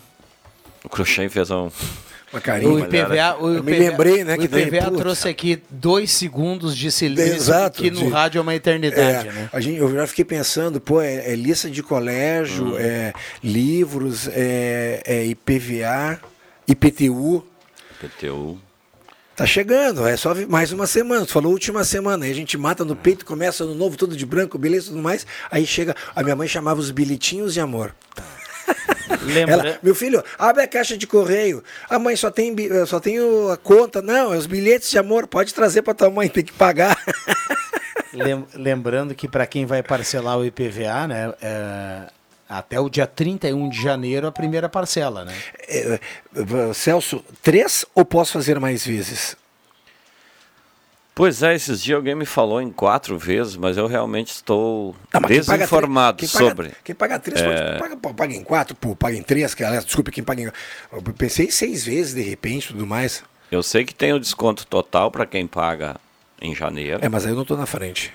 O 0.84 0.88
Cruxem 0.88 1.28
fez 1.28 1.50
um. 1.50 1.70
Uma 2.32 2.40
carinha. 2.40 2.70
O 2.70 2.78
IPVA, 2.84 3.36
o 3.40 3.54
Eu 3.54 3.62
me 3.64 3.72
IPVA 3.72 3.90
lembrei, 3.90 4.24
né, 4.24 4.36
O 4.36 4.42
IPVA 4.42 4.84
putz. 4.86 4.96
trouxe 4.98 5.28
aqui 5.28 5.62
dois 5.70 6.10
segundos 6.10 6.76
de 6.76 6.90
silêncio, 6.90 7.34
Exato, 7.34 7.80
que 7.82 7.90
no 7.90 7.98
de- 8.00 8.08
rádio 8.08 8.38
é 8.38 8.42
uma 8.42 8.54
eternidade, 8.54 9.28
É, 9.28 9.32
né? 9.32 9.50
a 9.52 9.60
gente, 9.60 9.78
eu 9.78 9.92
já 9.94 10.06
fiquei 10.06 10.24
pensando, 10.24 10.80
pô, 10.80 11.00
é, 11.00 11.32
é 11.32 11.36
lista 11.36 11.70
de 11.70 11.82
colégio, 11.82 12.76
é 12.78 13.12
livros, 13.42 14.28
é, 14.28 15.02
é 15.04 15.24
IPVA, 15.26 16.20
IPTU. 16.68 17.46
PTU. 18.00 18.58
Tá 19.34 19.46
chegando, 19.46 20.06
é 20.06 20.16
só 20.16 20.34
mais 20.48 20.72
uma 20.72 20.86
semana. 20.86 21.24
Tu 21.24 21.32
falou 21.32 21.52
última 21.52 21.84
semana, 21.84 22.26
aí 22.26 22.30
a 22.30 22.34
gente 22.34 22.56
mata 22.58 22.84
no 22.84 22.94
peito, 22.94 23.24
começa 23.24 23.64
no 23.64 23.74
novo, 23.74 23.96
tudo 23.96 24.14
de 24.16 24.26
branco, 24.26 24.58
beleza, 24.58 24.88
tudo 24.88 25.00
mais. 25.02 25.26
Aí 25.50 25.66
chega, 25.66 25.96
a 26.14 26.22
minha 26.22 26.36
mãe 26.36 26.46
chamava 26.46 26.78
os 26.80 26.90
bilhetinhos 26.90 27.54
de 27.54 27.60
amor. 27.60 27.94
Lembra... 29.22 29.54
Ela, 29.54 29.78
meu 29.82 29.94
filho, 29.94 30.22
abre 30.38 30.62
a 30.62 30.68
caixa 30.68 30.96
de 30.98 31.06
correio. 31.06 31.62
A 31.88 31.98
mãe 31.98 32.14
só 32.14 32.30
tem, 32.30 32.54
só 32.86 33.00
tem 33.00 33.18
a 33.50 33.56
conta. 33.56 34.02
Não, 34.02 34.34
é 34.34 34.36
os 34.36 34.46
bilhetes 34.46 34.90
de 34.90 34.98
amor. 34.98 35.26
Pode 35.26 35.54
trazer 35.54 35.82
para 35.82 35.94
tua 35.94 36.10
mãe, 36.10 36.28
tem 36.28 36.44
que 36.44 36.52
pagar. 36.52 36.96
Lem- 38.12 38.46
Lembrando 38.54 39.14
que 39.14 39.26
para 39.26 39.46
quem 39.46 39.64
vai 39.64 39.82
parcelar 39.82 40.38
o 40.38 40.44
IPVA, 40.44 41.06
né? 41.08 41.32
é, 41.40 42.02
até 42.58 42.78
o 42.78 42.88
dia 42.88 43.06
31 43.06 43.68
de 43.68 43.80
janeiro 43.80 44.26
a 44.26 44.32
primeira 44.32 44.68
parcela, 44.68 45.24
né? 45.24 45.34
É, 45.68 45.98
Celso, 46.74 47.24
três 47.42 47.84
ou 47.94 48.04
posso 48.04 48.32
fazer 48.32 48.58
mais 48.60 48.84
vezes? 48.86 49.36
Pois 51.14 51.42
é, 51.42 51.54
esses 51.54 51.82
dias 51.82 51.96
alguém 51.96 52.14
me 52.14 52.24
falou 52.24 52.60
em 52.60 52.70
quatro 52.70 53.18
vezes, 53.18 53.54
mas 53.56 53.76
eu 53.76 53.86
realmente 53.86 54.30
estou 54.30 54.96
Ah, 55.12 55.20
mas 55.20 55.30
quem 55.30 55.44
paga 55.44 55.58
desinformado 55.58 56.16
três- 56.16 56.30
quem 56.32 56.40
paga- 56.40 56.50
sobre. 56.56 56.72
Quem 56.82 56.94
paga 56.94 57.18
três, 57.18 57.40
É. 57.42 57.78
paga, 57.78 57.96
paga 57.96 58.34
em 58.34 58.42
quatro, 58.42 58.74
pô, 58.74 58.96
paga 58.96 59.14
em 59.16 59.22
três, 59.22 59.54
que, 59.54 59.62
aliás, 59.62 59.84
desculpe, 59.84 60.10
quem 60.10 60.24
paga 60.24 60.40
em. 60.42 60.46
Eu 60.90 61.02
pensei 61.16 61.50
seis 61.50 61.84
vezes, 61.84 62.14
de 62.14 62.22
repente, 62.22 62.68
tudo 62.68 62.86
mais. 62.86 63.22
Eu 63.50 63.62
sei 63.62 63.84
que 63.84 63.94
tem 63.94 64.14
o 64.14 64.18
desconto 64.18 64.66
total 64.66 65.10
para 65.10 65.26
quem 65.26 65.46
paga 65.46 65.96
em 66.40 66.54
janeiro. 66.54 67.00
É, 67.04 67.08
mas 67.10 67.26
aí 67.26 67.32
eu 67.32 67.36
não 67.36 67.44
tô 67.44 67.56
na 67.58 67.66
frente. 67.66 68.10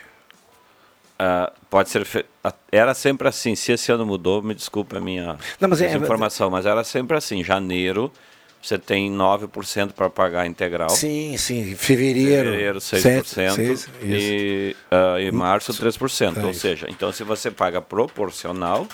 Ah, 1.19 1.51
pode 1.69 1.89
ser. 1.89 2.05
fe- 2.05 2.25
ah, 2.43 2.53
Era 2.71 2.93
sempre 2.93 3.27
assim. 3.27 3.55
Se 3.55 3.71
esse 3.71 3.91
ano 3.91 4.05
mudou, 4.05 4.41
me 4.41 4.53
desculpe 4.53 4.95
a 4.95 5.01
minha 5.01 5.37
Não, 5.59 5.67
mas 5.69 5.81
é- 5.81 5.95
informação, 5.95 6.49
mas 6.49 6.65
era 6.65 6.83
sempre 6.83 7.17
assim. 7.17 7.43
Janeiro, 7.43 8.11
você 8.61 8.77
tem 8.77 9.09
9% 9.11 9.93
para 9.93 10.09
pagar 10.09 10.45
integral. 10.45 10.89
Sim, 10.89 11.35
sim. 11.37 11.75
Fevereiro. 11.75 12.49
Fevereiro, 12.51 12.79
6%. 12.79 13.25
sete, 13.25 13.55
seis, 13.55 13.89
e, 14.03 14.75
ah, 14.91 15.19
e 15.19 15.31
março, 15.31 15.73
3%. 15.73 16.37
É 16.39 16.43
Ou 16.43 16.51
isso. 16.51 16.59
seja, 16.61 16.87
então 16.89 17.11
se 17.11 17.23
você 17.23 17.49
paga 17.49 17.81
proporcional, 17.81 18.87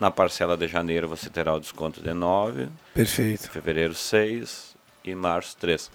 na 0.00 0.10
parcela 0.10 0.56
de 0.56 0.66
janeiro 0.66 1.06
você 1.08 1.28
terá 1.30 1.54
o 1.54 1.60
desconto 1.60 2.00
de 2.02 2.10
9%, 2.10 2.68
Perfeito. 2.94 3.50
fevereiro 3.50 3.94
6 3.94 4.74
e 5.04 5.14
março 5.14 5.56
3. 5.58 5.90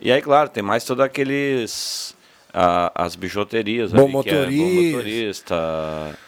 E 0.00 0.10
aí, 0.12 0.20
claro, 0.22 0.48
tem 0.48 0.62
mais 0.62 0.84
todos 0.84 1.04
aqueles 1.04 2.15
ah, 2.58 2.90
as 2.94 3.14
bijuterias 3.14 3.92
Bom 3.92 4.04
ali, 4.04 4.22
que 4.22 4.30
é 4.30 4.46
bom 4.46 4.50
motorista. 4.50 4.96
motorista, 4.96 6.18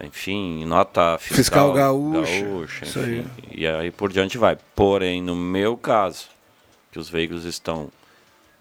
enfim, 0.00 0.64
nota 0.64 1.18
fiscal, 1.18 1.36
Fiscal 1.36 1.72
gaúcha, 1.72 2.44
gaúcha, 2.44 2.84
enfim, 2.84 3.26
e 3.50 3.66
aí 3.66 3.90
por 3.90 4.12
diante 4.12 4.38
vai. 4.38 4.56
Porém, 4.76 5.20
no 5.20 5.34
meu 5.34 5.76
caso, 5.76 6.28
que 6.92 7.00
os 7.00 7.08
veículos 7.08 7.44
estão 7.44 7.90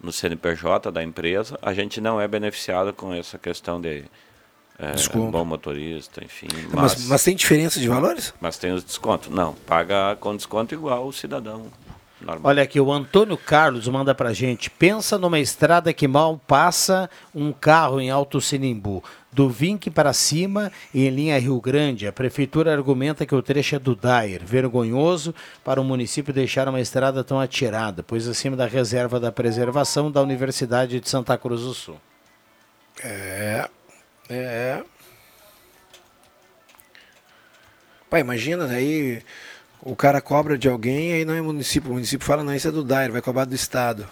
no 0.01 0.11
CNPJ 0.11 0.91
da 0.91 1.03
empresa, 1.03 1.59
a 1.61 1.75
gente 1.75 2.01
não 2.01 2.19
é 2.19 2.27
beneficiado 2.27 2.91
com 2.91 3.13
essa 3.13 3.37
questão 3.37 3.79
de 3.79 4.03
é, 4.79 4.95
bom 5.29 5.45
motorista, 5.45 6.23
enfim. 6.23 6.47
Mas, 6.73 6.95
Mas, 6.95 7.05
mas 7.05 7.23
tem 7.23 7.35
diferença 7.35 7.79
de 7.79 7.87
valores? 7.87 8.33
mas 8.41 8.57
tem 8.57 8.71
os 8.71 8.83
descontos. 8.83 9.29
Não, 9.29 9.53
paga 9.53 10.17
com 10.19 10.35
desconto 10.35 10.73
igual 10.73 11.05
o 11.05 11.13
cidadão. 11.13 11.67
Normal. 12.21 12.41
Olha 12.43 12.63
aqui, 12.63 12.79
o 12.79 12.91
Antônio 12.91 13.37
Carlos 13.37 13.87
manda 13.87 14.13
pra 14.13 14.33
gente. 14.33 14.69
Pensa 14.69 15.17
numa 15.17 15.39
estrada 15.39 15.93
que 15.93 16.07
mal 16.07 16.39
passa 16.47 17.09
um 17.33 17.51
carro 17.51 17.99
em 17.99 18.09
Alto 18.09 18.39
Sinimbu. 18.39 19.03
Do 19.31 19.49
Vinque 19.49 19.89
para 19.89 20.11
cima 20.11 20.71
e 20.93 21.05
em 21.05 21.09
linha 21.09 21.39
Rio 21.39 21.59
Grande, 21.61 22.05
a 22.05 22.11
prefeitura 22.11 22.73
argumenta 22.73 23.25
que 23.25 23.33
o 23.33 23.41
trecho 23.41 23.75
é 23.75 23.79
do 23.79 23.95
Dair. 23.95 24.41
Vergonhoso 24.43 25.33
para 25.63 25.79
o 25.79 25.83
município 25.83 26.33
deixar 26.33 26.67
uma 26.67 26.81
estrada 26.81 27.23
tão 27.23 27.39
atirada, 27.39 28.03
pois 28.03 28.27
acima 28.27 28.57
da 28.57 28.65
reserva 28.65 29.19
da 29.19 29.31
preservação 29.31 30.11
da 30.11 30.21
Universidade 30.21 30.99
de 30.99 31.09
Santa 31.09 31.37
Cruz 31.37 31.61
do 31.61 31.73
Sul. 31.73 31.97
É. 33.01 33.69
É. 34.29 34.83
Pai, 38.09 38.19
imagina, 38.19 38.65
aí 38.65 39.23
o 39.83 39.95
cara 39.95 40.21
cobra 40.21 40.57
de 40.57 40.69
alguém 40.69 41.13
aí 41.13 41.25
não 41.25 41.33
é 41.33 41.41
município. 41.41 41.89
O 41.89 41.93
município 41.93 42.25
fala, 42.25 42.43
não, 42.43 42.53
isso 42.53 42.67
é 42.67 42.71
do 42.71 42.83
Dair, 42.83 43.11
vai 43.11 43.21
cobrar 43.21 43.45
do 43.45 43.55
Estado. 43.55 44.07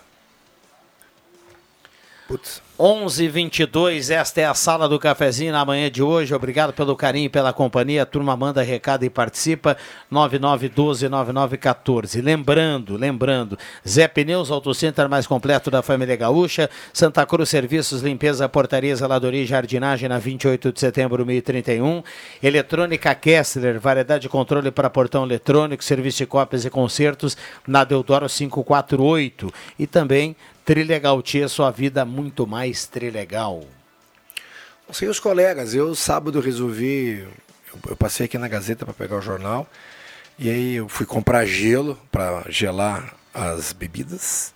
Putz. 2.30 2.62
11 2.82 3.28
22 3.28 4.10
esta 4.12 4.40
é 4.40 4.46
a 4.46 4.54
sala 4.54 4.88
do 4.88 4.98
cafezinho 5.00 5.52
na 5.52 5.66
manhã 5.66 5.92
de 5.92 6.04
hoje. 6.04 6.34
Obrigado 6.34 6.72
pelo 6.72 6.96
carinho 6.96 7.26
e 7.26 7.30
pela 7.30 7.52
companhia. 7.52 8.04
A 8.04 8.06
turma 8.06 8.38
manda 8.38 8.62
recado 8.62 9.04
e 9.04 9.10
participa. 9.10 9.76
9912-9914. 10.14 12.24
Lembrando, 12.24 12.96
lembrando, 12.96 13.58
Zé 13.86 14.08
Pneus, 14.08 14.50
Autocenter 14.52 15.10
mais 15.10 15.26
completo 15.26 15.72
da 15.72 15.82
família 15.82 16.16
Gaúcha. 16.16 16.70
Santa 16.94 17.26
Cruz 17.26 17.50
Serviços, 17.50 18.02
Limpeza, 18.02 18.48
Portaria, 18.48 18.96
Zeladoria 18.96 19.42
e 19.42 19.48
Jardinagem 19.48 20.08
na 20.08 20.20
28 20.20 20.72
de 20.72 20.80
setembro, 20.80 21.26
1031. 21.26 22.04
Eletrônica 22.44 23.14
Kessler, 23.16 23.80
variedade 23.80 24.22
de 24.22 24.30
controle 24.30 24.70
para 24.70 24.88
portão 24.90 25.26
eletrônico, 25.26 25.84
serviço 25.84 26.20
de 26.20 26.28
cópias 26.28 26.64
e 26.64 26.70
concertos 26.70 27.36
na 27.68 27.84
Deodoro 27.84 28.30
548. 28.30 29.52
E 29.80 29.88
também 29.88 30.36
Trilegal 30.70 31.20
Tia, 31.24 31.48
sua 31.48 31.72
vida 31.72 32.06
muito 32.06 32.46
mais 32.46 32.86
trilegal. 32.86 33.64
Sei 34.92 35.08
os 35.08 35.20
colegas, 35.20 35.74
eu 35.74 35.96
sábado 35.96 36.40
resolvi, 36.40 37.28
eu, 37.88 37.96
passei 37.96 38.28
aqui 38.28 38.38
na 38.38 38.48
Gazeta 38.48 38.86
para 38.86 38.94
pegar 38.94 39.18
o 39.18 39.22
jornal, 39.22 39.68
e 40.38 40.48
aí 40.48 40.76
eu 40.76 40.88
fui 40.88 41.08
comprar 41.08 41.44
gelo 41.48 41.98
para 42.12 42.46
gelar 42.50 43.16
as 43.34 43.74
bebidas, 43.74 44.54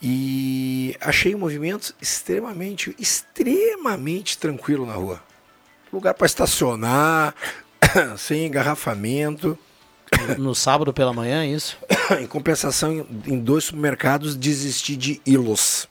e 0.00 0.96
achei 0.98 1.34
o 1.34 1.38
movimento 1.38 1.94
extremamente, 2.00 2.96
extremamente 2.98 4.38
tranquilo 4.38 4.86
na 4.86 4.94
rua. 4.94 5.22
Lugar 5.92 6.14
para 6.14 6.24
estacionar, 6.24 7.34
sem 8.16 8.46
engarrafamento. 8.46 9.58
No 10.38 10.54
sábado 10.54 10.92
pela 10.92 11.12
manhã, 11.12 11.42
é 11.42 11.46
isso? 11.46 11.76
em 12.20 12.26
compensação, 12.26 13.06
em- 13.26 13.38
dois 13.38 13.64
supermercados, 13.64 14.36
desisti 14.36 14.96
de 14.96 15.20
ilos. 15.26 15.88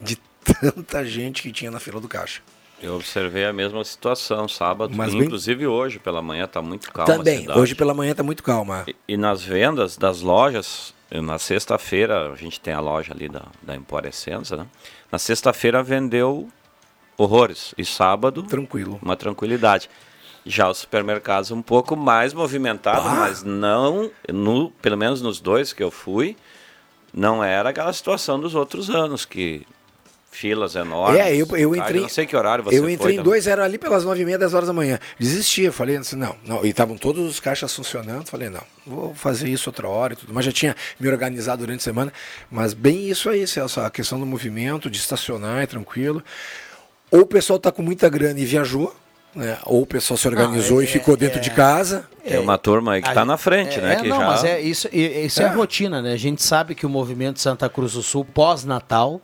De 0.00 0.16
tanta 0.44 1.04
gente 1.04 1.42
que 1.42 1.52
tinha 1.52 1.70
na 1.70 1.78
fila 1.80 2.00
do 2.00 2.08
caixa. 2.08 2.40
Eu 2.82 2.96
observei 2.96 3.44
a 3.44 3.52
mesma 3.52 3.84
situação 3.84 4.48
sábado, 4.48 4.92
Mas 4.96 5.12
e 5.12 5.16
bem- 5.16 5.26
inclusive 5.26 5.66
hoje 5.66 5.98
pela 6.00 6.20
manhã 6.20 6.44
está 6.44 6.60
muito 6.60 6.90
calma 6.92 7.14
Também, 7.14 7.42
cidade. 7.42 7.58
hoje 7.58 7.74
pela 7.76 7.94
manhã 7.94 8.12
tá 8.14 8.22
muito 8.24 8.42
calma. 8.42 8.84
E, 8.88 8.96
e 9.08 9.16
nas 9.16 9.40
vendas 9.42 9.96
das 9.96 10.20
lojas, 10.20 10.92
na 11.10 11.38
sexta-feira, 11.38 12.32
a 12.32 12.34
gente 12.36 12.60
tem 12.60 12.74
a 12.74 12.80
loja 12.80 13.12
ali 13.12 13.28
da, 13.28 13.42
da 13.62 13.76
Empória 13.76 14.08
Essenza, 14.08 14.56
né? 14.56 14.66
Na 15.12 15.18
sexta-feira 15.18 15.80
vendeu 15.82 16.48
horrores. 17.16 17.72
E 17.78 17.84
sábado, 17.84 18.42
Tranquilo. 18.42 18.98
uma 19.00 19.14
tranquilidade. 19.14 19.88
Já 20.44 20.68
os 20.68 20.78
supermercados 20.78 21.50
um 21.50 21.62
pouco 21.62 21.94
mais 21.96 22.32
movimentados, 22.34 23.04
mas 23.12 23.42
não, 23.44 24.10
no, 24.32 24.70
pelo 24.82 24.96
menos 24.96 25.22
nos 25.22 25.38
dois 25.40 25.72
que 25.72 25.82
eu 25.82 25.90
fui, 25.90 26.36
não 27.14 27.44
era 27.44 27.68
aquela 27.70 27.92
situação 27.92 28.40
dos 28.40 28.54
outros 28.54 28.90
anos, 28.90 29.24
que 29.24 29.64
filas 30.32 30.74
enormes. 30.74 31.20
É, 31.20 31.36
eu, 31.36 31.46
eu 31.56 31.74
Ah, 31.74 31.76
entrei. 31.76 32.00
não 32.00 32.08
sei 32.08 32.24
que 32.26 32.34
horário 32.34 32.64
você 32.64 32.78
Eu 32.78 32.82
foi 32.84 32.92
entrei 32.92 33.12
em 33.12 33.16
também. 33.18 33.30
dois, 33.30 33.46
era 33.46 33.62
ali 33.64 33.76
pelas 33.78 34.02
nove 34.02 34.22
e 34.22 34.24
meia, 34.24 34.38
dez 34.38 34.54
horas 34.54 34.66
da 34.66 34.72
manhã. 34.72 34.98
Desisti, 35.18 35.62
eu 35.64 35.72
falei 35.72 35.96
assim, 35.96 36.16
não, 36.16 36.34
não. 36.44 36.64
E 36.64 36.70
estavam 36.70 36.96
todos 36.96 37.28
os 37.28 37.38
caixas 37.38 37.72
funcionando. 37.76 38.26
Falei, 38.28 38.48
não, 38.48 38.62
vou 38.86 39.14
fazer 39.14 39.48
isso 39.50 39.68
outra 39.68 39.86
hora 39.86 40.14
e 40.14 40.16
tudo. 40.16 40.32
Mas 40.32 40.46
já 40.46 40.50
tinha 40.50 40.74
me 40.98 41.06
organizado 41.08 41.60
durante 41.60 41.80
a 41.80 41.84
semana. 41.84 42.10
Mas 42.50 42.72
bem 42.72 43.10
isso 43.10 43.28
aí, 43.28 43.46
Celso, 43.46 43.80
a 43.80 43.90
questão 43.90 44.18
do 44.18 44.24
movimento, 44.24 44.88
de 44.90 44.96
estacionar, 44.98 45.62
é 45.62 45.66
tranquilo. 45.66 46.24
Ou 47.10 47.20
o 47.20 47.26
pessoal 47.26 47.58
tá 47.58 47.70
com 47.70 47.82
muita 47.82 48.08
grana 48.08 48.40
e 48.40 48.46
viajou, 48.46 48.92
né? 49.34 49.58
Ou 49.64 49.82
o 49.82 49.86
pessoal 49.86 50.16
se 50.16 50.26
organizou 50.28 50.80
é- 50.80 50.84
e 50.84 50.86
ficou 50.86 51.16
dentro 51.16 51.40
de 51.40 51.50
casa. 51.50 52.06
Tem 52.24 52.38
uma 52.38 52.58
turma 52.58 52.92
aí 52.92 53.02
que 53.02 53.08
está 53.08 53.24
na 53.24 53.36
frente, 53.36 53.78
é, 53.78 53.82
né? 53.82 53.92
é, 53.94 53.96
que 53.96 54.08
não, 54.08 54.18
já... 54.18 54.26
mas 54.26 54.44
é 54.44 54.60
isso, 54.60 54.88
isso 54.92 55.42
é. 55.42 55.46
É. 55.46 55.48
rotina, 55.48 56.00
né? 56.00 56.12
A 56.12 56.16
gente 56.16 56.42
sabe 56.42 56.74
que 56.74 56.86
o 56.86 56.88
movimento 56.88 57.40
Santa 57.40 57.68
Cruz 57.68 57.94
do 57.94 58.02
Sul 58.02 58.24
pós-Natal 58.24 59.20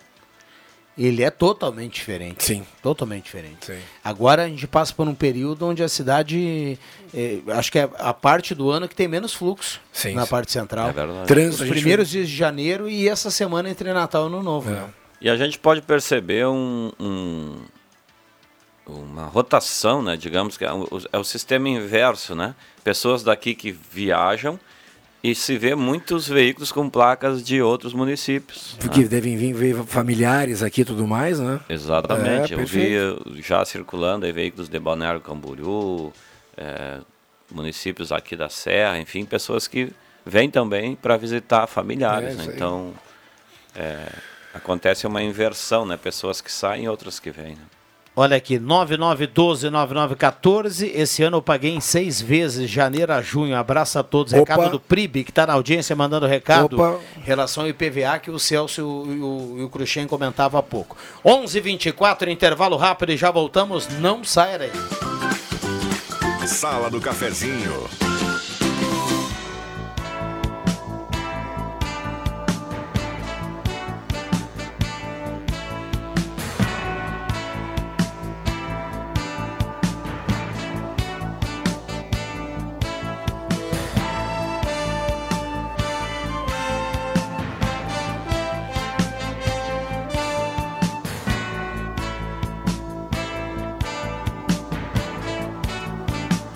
ele 0.98 1.22
é 1.22 1.30
totalmente 1.30 1.94
diferente. 1.94 2.42
Sim. 2.42 2.66
Totalmente 2.82 3.24
diferente. 3.24 3.66
Sim. 3.66 3.78
Agora 4.02 4.42
a 4.42 4.48
gente 4.48 4.66
passa 4.66 4.92
por 4.92 5.06
um 5.06 5.14
período 5.14 5.64
onde 5.64 5.80
a 5.80 5.88
cidade, 5.88 6.76
eh, 7.14 7.38
acho 7.50 7.70
que 7.70 7.78
é 7.78 7.88
a 7.98 8.12
parte 8.12 8.52
do 8.52 8.68
ano 8.68 8.88
que 8.88 8.96
tem 8.96 9.06
menos 9.06 9.32
fluxo 9.32 9.80
Sim, 9.92 10.14
na 10.14 10.24
sim. 10.24 10.30
parte 10.30 10.50
central. 10.50 10.88
É 10.88 10.92
verdade. 10.92 11.28
Trânsito, 11.28 11.62
Os 11.62 11.70
primeiros 11.70 12.08
dias 12.10 12.28
de 12.28 12.34
janeiro 12.34 12.88
e 12.88 13.08
essa 13.08 13.30
semana 13.30 13.70
entre 13.70 13.92
Natal 13.92 14.24
e 14.24 14.26
Ano 14.26 14.42
Novo. 14.42 14.68
É. 14.70 14.72
né? 14.72 14.84
E 15.20 15.30
a 15.30 15.36
gente 15.36 15.56
pode 15.58 15.82
perceber 15.82 16.46
um, 16.48 16.90
um- 16.98 17.56
uma 18.88 19.26
rotação, 19.26 20.02
né? 20.02 20.16
Digamos 20.16 20.56
que 20.56 20.64
é 20.64 20.72
o, 20.72 20.88
é 21.12 21.18
o 21.18 21.24
sistema 21.24 21.68
inverso, 21.68 22.34
né? 22.34 22.54
Pessoas 22.82 23.22
daqui 23.22 23.54
que 23.54 23.70
viajam 23.70 24.58
e 25.22 25.34
se 25.34 25.58
vê 25.58 25.74
muitos 25.74 26.28
veículos 26.28 26.70
com 26.72 26.88
placas 26.88 27.42
de 27.42 27.60
outros 27.60 27.92
municípios. 27.92 28.74
né? 28.74 28.78
Porque 28.80 29.04
devem 29.04 29.36
vir, 29.36 29.52
vir 29.52 29.84
familiares 29.84 30.62
aqui 30.62 30.82
e 30.82 30.84
tudo 30.84 31.06
mais, 31.06 31.38
né? 31.38 31.60
Exatamente. 31.68 32.54
É, 32.54 32.60
eu 32.60 32.66
vi 32.66 33.42
já 33.42 33.64
circulando 33.64 34.26
aí 34.26 34.32
veículos 34.32 34.68
de 34.68 34.78
Balneário 34.78 35.20
Camboriú, 35.20 36.12
eh, 36.56 36.98
municípios 37.50 38.12
aqui 38.12 38.36
da 38.36 38.48
Serra, 38.48 38.98
enfim, 38.98 39.24
pessoas 39.24 39.66
que 39.66 39.92
vêm 40.24 40.50
também 40.50 40.94
para 40.94 41.16
visitar 41.16 41.66
familiares. 41.66 42.34
É, 42.38 42.42
né? 42.46 42.52
Então, 42.54 42.94
eh, 43.74 44.12
acontece 44.54 45.06
uma 45.06 45.22
inversão, 45.22 45.84
né? 45.84 45.96
Pessoas 45.96 46.40
que 46.40 46.50
saem 46.50 46.84
e 46.84 46.88
outras 46.88 47.18
que 47.18 47.30
vêm. 47.30 47.56
né? 47.56 47.62
Olha 48.20 48.36
aqui, 48.36 48.58
9912-9914. 48.58 50.90
Esse 50.92 51.22
ano 51.22 51.36
eu 51.36 51.42
paguei 51.42 51.72
em 51.72 51.80
seis 51.80 52.20
vezes, 52.20 52.68
janeiro 52.68 53.12
a 53.12 53.22
junho. 53.22 53.56
Abraço 53.56 53.96
a 53.96 54.02
todos. 54.02 54.32
Opa. 54.32 54.40
Recado 54.40 54.70
do 54.72 54.80
PRIB, 54.80 55.22
que 55.22 55.30
está 55.30 55.46
na 55.46 55.52
audiência 55.52 55.94
mandando 55.94 56.26
recado. 56.26 56.74
Opa. 56.74 56.98
Em 57.16 57.20
relação 57.20 57.62
ao 57.62 57.68
IPVA, 57.68 58.18
que 58.18 58.28
o 58.28 58.36
Celso 58.36 58.80
e 58.80 58.82
o, 58.82 59.66
o 59.66 59.68
Cruxem 59.68 60.08
comentavam 60.08 60.58
há 60.58 60.62
pouco. 60.64 60.96
11h24, 61.24 62.26
intervalo 62.26 62.76
rápido 62.76 63.12
e 63.12 63.16
já 63.16 63.30
voltamos. 63.30 63.86
Não 64.00 64.24
saia 64.24 64.58
daí. 64.58 64.72
Sala 66.44 66.90
do 66.90 67.00
Cafezinho. 67.00 67.88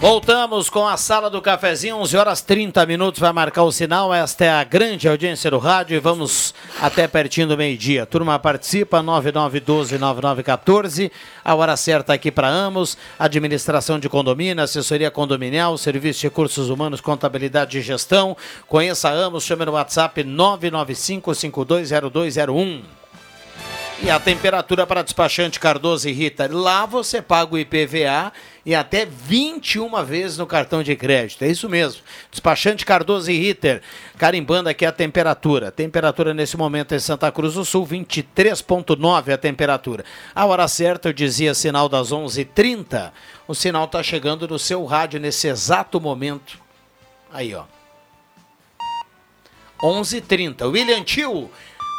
Voltamos 0.03 0.69
com 0.69 0.85
a 0.85 0.97
sala 0.97 1.31
do 1.31 1.41
cafezinho, 1.41 1.99
11 1.99 2.17
horas 2.17 2.41
30 2.41 2.85
minutos, 2.87 3.21
vai 3.21 3.33
marcar 3.33 3.63
o 3.63 3.71
sinal. 3.71 4.13
Esta 4.13 4.45
é 4.45 4.51
a 4.51 4.65
grande 4.65 5.09
audiência 5.09 5.49
do 5.49 5.59
rádio 5.59 5.97
e 5.97 6.01
vamos 6.01 6.53
até 6.81 7.07
pertinho 7.07 7.47
do 7.47 7.57
meio-dia. 7.57 8.05
Turma 8.05 8.37
participa, 8.37 9.01
9912-9914. 9.01 11.13
A 11.45 11.55
hora 11.55 11.77
certa 11.77 12.15
aqui 12.15 12.33
para 12.33 12.49
Amos, 12.49 12.99
administração 13.17 14.01
de 14.01 14.09
condomínio, 14.09 14.65
assessoria 14.65 15.09
condominial, 15.09 15.79
serviço 15.79 16.23
de 16.23 16.27
recursos 16.27 16.69
humanos, 16.69 17.01
contabilidade 17.01 17.79
e 17.79 17.81
gestão. 17.81 18.37
Conheça 18.67 19.09
a 19.09 19.13
Amos, 19.13 19.45
chame 19.45 19.65
no 19.65 19.71
WhatsApp 19.71 20.25
995520201. 20.25 22.83
E 24.05 24.11
a 24.11 24.19
temperatura 24.19 24.85
para 24.85 25.05
despachante 25.05 25.61
Cardoso 25.61 26.09
e 26.09 26.13
Rita, 26.13 26.49
lá 26.51 26.85
você 26.85 27.23
paga 27.23 27.55
o 27.55 27.59
IPVA 27.59 28.33
e 28.65 28.75
até 28.75 29.05
21 29.05 30.05
vezes 30.05 30.39
no 30.39 30.47
cartão 30.47 30.83
de 30.83 30.95
crédito. 30.95 31.43
É 31.43 31.49
isso 31.49 31.69
mesmo. 31.69 32.03
Despachante 32.31 32.87
Cardoso 32.87 33.31
e 33.31 33.39
Ritter, 33.39 33.83
carimbando 34.17 34.69
aqui 34.69 34.87
a 34.87 34.93
temperatura. 34.93 35.73
Temperatura 35.73 36.33
nesse 36.33 36.57
momento 36.57 36.95
em 36.95 36.99
Santa 37.01 37.31
Cruz 37.33 37.55
do 37.55 37.65
Sul, 37.65 37.87
23.9 37.87 39.33
a 39.33 39.39
temperatura. 39.39 40.05
A 40.35 40.47
hora 40.47 40.69
certa, 40.69 41.09
eu 41.09 41.13
dizia 41.13 41.55
sinal 41.55 41.89
das 41.89 42.13
11h30. 42.13 43.13
O 43.49 43.55
sinal 43.55 43.87
está 43.87 44.03
chegando 44.03 44.47
no 44.47 44.59
seu 44.59 44.85
rádio 44.85 45.19
nesse 45.19 45.49
exato 45.49 46.01
momento. 46.01 46.59
Aí, 47.33 47.55
ó. 47.55 47.65
11:30. 49.83 50.69
William 50.69 51.03
Tio, 51.03 51.51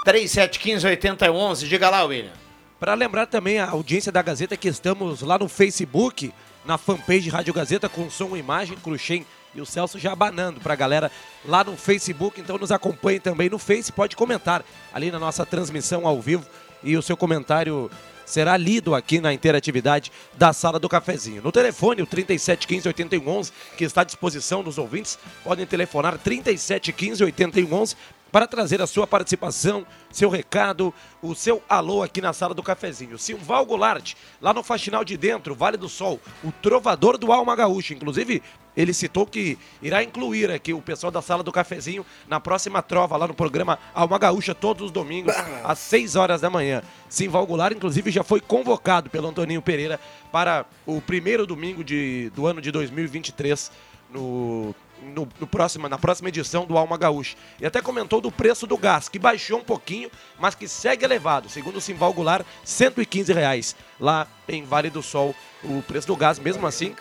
3715-8011. 0.05 1.67
Diga 1.67 1.89
lá, 1.89 2.05
William. 2.05 2.31
Para 2.79 2.93
lembrar 2.93 3.25
também 3.27 3.59
a 3.59 3.69
audiência 3.69 4.11
da 4.11 4.21
Gazeta 4.21 4.55
que 4.55 4.67
estamos 4.67 5.21
lá 5.21 5.37
no 5.37 5.47
Facebook, 5.47 6.33
na 6.65 6.77
fanpage 6.77 7.29
Rádio 7.29 7.53
Gazeta 7.53 7.89
com 7.89 8.09
som 8.09 8.35
imagem, 8.35 8.77
Cruxem 8.77 9.25
e 9.55 9.61
o 9.61 9.65
Celso 9.65 9.99
já 9.99 10.11
abanando 10.11 10.59
para 10.59 10.73
a 10.73 10.77
galera 10.77 11.11
lá 11.45 11.63
no 11.63 11.77
Facebook. 11.77 12.39
Então 12.39 12.57
nos 12.57 12.71
acompanhe 12.71 13.19
também 13.19 13.49
no 13.49 13.59
Face, 13.59 13.91
pode 13.91 14.15
comentar 14.15 14.63
ali 14.93 15.11
na 15.11 15.19
nossa 15.19 15.45
transmissão 15.45 16.07
ao 16.07 16.21
vivo 16.21 16.45
e 16.83 16.97
o 16.97 17.01
seu 17.01 17.15
comentário 17.15 17.89
será 18.25 18.55
lido 18.57 18.95
aqui 18.95 19.19
na 19.19 19.33
interatividade 19.33 20.11
da 20.37 20.53
Sala 20.53 20.79
do 20.79 20.89
Cafezinho. 20.89 21.41
No 21.41 21.51
telefone, 21.51 22.01
o 22.01 22.05
3715 22.05 22.87
8111, 22.87 23.51
que 23.77 23.83
está 23.83 24.01
à 24.01 24.03
disposição 24.03 24.63
dos 24.63 24.77
ouvintes, 24.77 25.19
podem 25.43 25.65
telefonar 25.65 26.17
3715 26.17 27.23
8111 27.23 27.95
para 28.33 28.47
trazer 28.47 28.81
a 28.81 28.87
sua 28.87 29.05
participação, 29.05 29.85
seu 30.11 30.27
recado, 30.27 30.91
o 31.21 31.35
seu 31.35 31.61
alô 31.69 32.01
aqui 32.01 32.19
na 32.19 32.33
sala 32.33 32.55
do 32.55 32.63
cafezinho. 32.63 33.15
Silval 33.19 33.63
Goulart, 33.63 34.15
lá 34.41 34.51
no 34.51 34.63
Faxinal 34.63 35.05
de 35.05 35.15
Dentro, 35.15 35.53
Vale 35.53 35.77
do 35.77 35.87
Sol, 35.87 36.19
o 36.43 36.51
trovador 36.51 37.15
do 37.15 37.31
Alma 37.31 37.55
Gaúcha. 37.55 37.93
Inclusive, 37.93 38.41
ele 38.75 38.91
citou 38.91 39.27
que 39.27 39.55
irá 39.83 40.01
incluir 40.03 40.49
aqui 40.49 40.73
o 40.73 40.81
pessoal 40.81 41.11
da 41.11 41.21
sala 41.21 41.43
do 41.43 41.51
cafezinho 41.51 42.03
na 42.27 42.39
próxima 42.39 42.81
trova, 42.81 43.15
lá 43.17 43.27
no 43.27 43.35
programa 43.35 43.77
Alma 43.93 44.17
Gaúcha, 44.17 44.55
todos 44.55 44.87
os 44.87 44.91
domingos, 44.91 45.31
às 45.63 45.77
6 45.77 46.15
horas 46.15 46.41
da 46.41 46.49
manhã. 46.49 46.81
Simval 47.07 47.45
Goulart, 47.45 47.75
inclusive, 47.75 48.09
já 48.09 48.23
foi 48.23 48.41
convocado 48.41 49.11
pelo 49.11 49.27
Antoninho 49.27 49.61
Pereira 49.61 49.99
para 50.31 50.65
o 50.87 50.99
primeiro 50.99 51.45
domingo 51.45 51.83
de, 51.83 52.31
do 52.31 52.47
ano 52.47 52.59
de 52.59 52.71
2023 52.71 53.71
no 54.11 54.73
no, 55.03 55.27
no 55.39 55.47
próxima, 55.47 55.89
na 55.89 55.97
próxima 55.97 56.29
edição 56.29 56.65
do 56.65 56.77
Alma 56.77 56.97
Gaúcha. 56.97 57.35
E 57.59 57.65
até 57.65 57.81
comentou 57.81 58.21
do 58.21 58.31
preço 58.31 58.65
do 58.65 58.77
gás, 58.77 59.09
que 59.09 59.19
baixou 59.19 59.59
um 59.59 59.63
pouquinho, 59.63 60.09
mas 60.39 60.55
que 60.55 60.67
segue 60.67 61.05
elevado. 61.05 61.49
Segundo 61.49 61.77
o 61.77 61.81
Simval 61.81 62.13
Goulart, 62.13 62.45
115 62.63 63.33
reais 63.33 63.75
lá 63.99 64.27
em 64.47 64.63
Vale 64.63 64.89
do 64.89 65.03
Sol. 65.03 65.35
O 65.63 65.81
preço 65.81 66.07
do 66.07 66.15
gás, 66.15 66.39
mesmo 66.39 66.67
assim, 66.67 66.95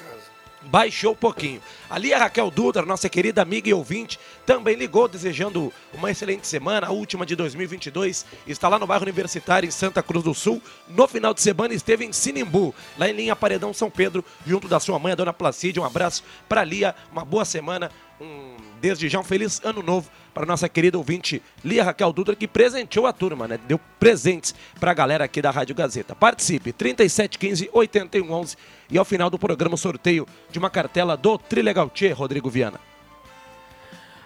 baixou 0.64 1.12
um 1.12 1.16
pouquinho. 1.16 1.60
Ali 1.88 2.12
a 2.12 2.18
Raquel 2.18 2.50
Dutra, 2.50 2.84
nossa 2.84 3.08
querida 3.08 3.42
amiga 3.42 3.68
e 3.68 3.74
ouvinte, 3.74 4.18
também 4.46 4.74
ligou 4.76 5.08
desejando 5.08 5.72
uma 5.92 6.10
excelente 6.10 6.46
semana, 6.46 6.86
a 6.86 6.90
última 6.90 7.26
de 7.26 7.36
2022. 7.36 8.26
Está 8.46 8.68
lá 8.68 8.78
no 8.78 8.86
bairro 8.86 9.04
Universitário, 9.04 9.66
em 9.66 9.70
Santa 9.70 10.02
Cruz 10.02 10.24
do 10.24 10.34
Sul. 10.34 10.62
No 10.88 11.06
final 11.06 11.34
de 11.34 11.40
semana 11.40 11.74
esteve 11.74 12.04
em 12.04 12.12
Sinimbu, 12.12 12.74
lá 12.98 13.08
em 13.08 13.12
linha 13.12 13.36
Paredão 13.36 13.72
São 13.72 13.90
Pedro, 13.90 14.24
junto 14.46 14.68
da 14.68 14.80
sua 14.80 14.98
mãe, 14.98 15.12
a 15.12 15.16
dona 15.16 15.32
Placídia. 15.32 15.82
Um 15.82 15.86
abraço 15.86 16.22
para 16.48 16.64
Lia, 16.64 16.94
uma 17.10 17.24
boa 17.24 17.44
semana, 17.44 17.90
um, 18.20 18.51
desde 18.82 19.08
já 19.08 19.20
um 19.20 19.24
feliz 19.24 19.60
ano 19.62 19.80
novo 19.80 20.10
para 20.34 20.44
nossa 20.44 20.68
querida 20.68 20.98
ouvinte 20.98 21.40
Lia 21.64 21.84
Raquel 21.84 22.12
Dutra, 22.12 22.34
que 22.34 22.48
presenteou 22.48 23.06
a 23.06 23.12
turma, 23.12 23.46
né? 23.46 23.58
Deu 23.68 23.78
presentes 24.00 24.52
para 24.80 24.90
a 24.90 24.94
galera 24.94 25.24
aqui 25.24 25.40
da 25.40 25.52
Rádio 25.52 25.74
Gazeta. 25.74 26.16
Participe, 26.16 26.72
3715 26.72 27.70
8111 27.72 28.56
e 28.90 28.98
ao 28.98 29.04
final 29.04 29.30
do 29.30 29.38
programa 29.38 29.76
sorteio 29.76 30.26
de 30.50 30.58
uma 30.58 30.68
cartela 30.68 31.16
do 31.16 31.38
Trilegal 31.38 31.88
Tchê, 31.90 32.10
Rodrigo 32.10 32.50
Viana. 32.50 32.91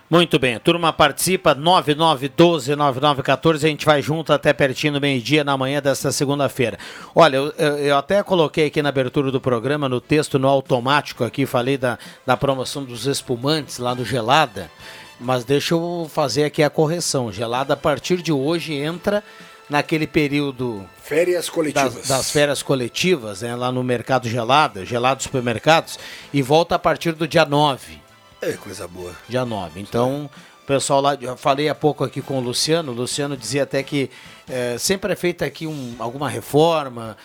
Muito 0.09 0.39
bem, 0.39 0.55
a 0.55 0.61
turma 0.61 0.93
participa 0.93 1.53
9912-9914, 1.57 3.57
a 3.57 3.59
gente 3.59 3.85
vai 3.85 4.01
junto 4.01 4.33
até 4.33 4.53
pertinho 4.53 4.93
do 4.93 5.01
meio-dia 5.01 5.43
na 5.43 5.57
manhã 5.57 5.83
desta 5.83 6.13
segunda-feira. 6.13 6.79
Olha, 7.13 7.39
eu, 7.39 7.53
eu, 7.59 7.79
eu 7.79 7.97
até 7.97 8.23
coloquei 8.23 8.67
aqui 8.67 8.81
na 8.81 8.91
abertura 8.91 9.33
do 9.33 9.41
programa, 9.41 9.89
no 9.89 10.01
texto, 10.01 10.39
no 10.39 10.47
automático 10.47 11.25
aqui, 11.25 11.45
falei 11.45 11.77
da, 11.77 11.99
da 12.25 12.37
promoção 12.37 12.85
dos 12.85 13.07
espumantes 13.07 13.79
lá 13.79 13.97
no 13.97 14.05
Gelada, 14.05 14.71
mas 15.19 15.43
deixa 15.43 15.75
eu 15.75 16.09
fazer 16.09 16.45
aqui 16.45 16.63
a 16.63 16.71
correção. 16.71 17.33
Gelada, 17.33 17.75
a 17.75 17.77
partir 17.77 18.23
de 18.23 18.31
hoje, 18.31 18.75
entra 18.75 19.25
naquele 19.69 20.07
período 20.07 20.89
Férias 21.03 21.49
coletivas. 21.49 21.95
das, 21.95 22.07
das 22.07 22.31
férias 22.31 22.63
coletivas, 22.63 23.43
né, 23.43 23.57
lá 23.57 23.73
no 23.73 23.83
Mercado 23.83 24.29
Gelada, 24.29 24.87
Gelado 24.87 25.21
Supermercados, 25.21 25.99
e 26.33 26.43
volta 26.43 26.77
a 26.77 26.79
partir 26.79 27.11
do 27.11 27.27
dia 27.27 27.45
9 27.45 28.06
É, 28.41 28.53
coisa 28.53 28.87
boa. 28.87 29.15
dia 29.29 29.45
9. 29.45 29.81
Então, 29.81 30.31
o 30.63 30.67
pessoal 30.67 31.01
lá, 31.01 31.15
eu 31.21 31.37
falei 31.37 31.69
há 31.69 31.75
pouco 31.75 32.05
aqui 32.05 32.21
com 32.21 32.39
o 32.39 32.41
Luciano, 32.41 32.93
o 32.93 32.95
Luciano 32.95 33.37
dizia 33.37 33.63
até 33.63 33.83
que 33.83 34.11
eh, 34.49 34.77
sempre 34.79 35.13
é 35.13 35.17
feita 35.17 35.45
aqui 35.45 35.67
um- 35.67 35.97
alguma 35.99 36.29
reforma, 36.29 37.17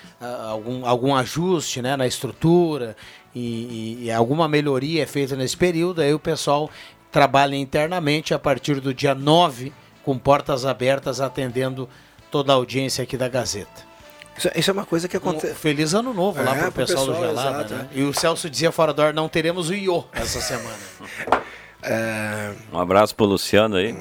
algum, 0.49 0.85
algum 0.85 1.13
ajuste 1.15 1.79
né, 1.81 1.95
na 1.95 2.07
estrutura 2.07 2.95
e- 3.35 4.05
e 4.05 4.11
alguma 4.11 4.47
melhoria 4.47 5.03
é 5.03 5.05
feita 5.05 5.35
nesse 5.35 5.55
período, 5.55 6.01
aí 6.01 6.13
o 6.13 6.19
pessoal 6.19 6.69
trabalha 7.11 7.55
internamente 7.55 8.33
a 8.33 8.39
partir 8.39 8.79
do 8.79 8.91
dia 8.93 9.13
9, 9.13 9.71
com 10.03 10.17
portas 10.17 10.65
abertas, 10.65 11.21
atendendo 11.21 11.87
toda 12.31 12.53
a 12.53 12.55
audiência 12.55 13.03
aqui 13.03 13.15
da 13.17 13.27
Gazeta. 13.27 13.90
Isso, 14.37 14.49
isso 14.55 14.69
é 14.69 14.73
uma 14.73 14.85
coisa 14.85 15.07
que 15.07 15.15
Um 15.17 15.19
acontece. 15.19 15.53
feliz 15.55 15.93
ano 15.93 16.13
novo 16.13 16.41
lá 16.43 16.51
É, 16.55 16.61
pro 16.63 16.71
pro 16.71 16.85
pessoal, 16.85 17.05
do 17.05 17.11
pessoal, 17.13 17.29
Gelada, 17.29 17.59
exato, 17.65 17.73
né? 17.75 17.89
E 17.93 18.03
o 18.03 18.13
Celso 18.13 18.49
dizia 18.49 18.71
fora 18.71 18.93
do 18.93 19.01
ar, 19.01 19.13
não 19.13 19.27
teremos 19.29 19.69
o 19.69 19.73
Iô 19.73 20.05
essa 20.13 20.39
semana. 20.41 20.77
É, 21.83 22.53
Um 22.71 22.77
abraço 22.79 23.15
pro 23.15 23.25
Luciano 23.25 23.75
aí. 23.75 23.97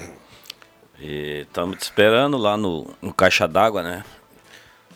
E 1.00 1.46
estamos 1.48 1.78
te 1.78 1.82
esperando 1.84 2.36
lá 2.36 2.54
no, 2.54 2.94
no 3.00 3.10
Caixa 3.10 3.48
d'Água, 3.48 3.82
né? 3.82 4.04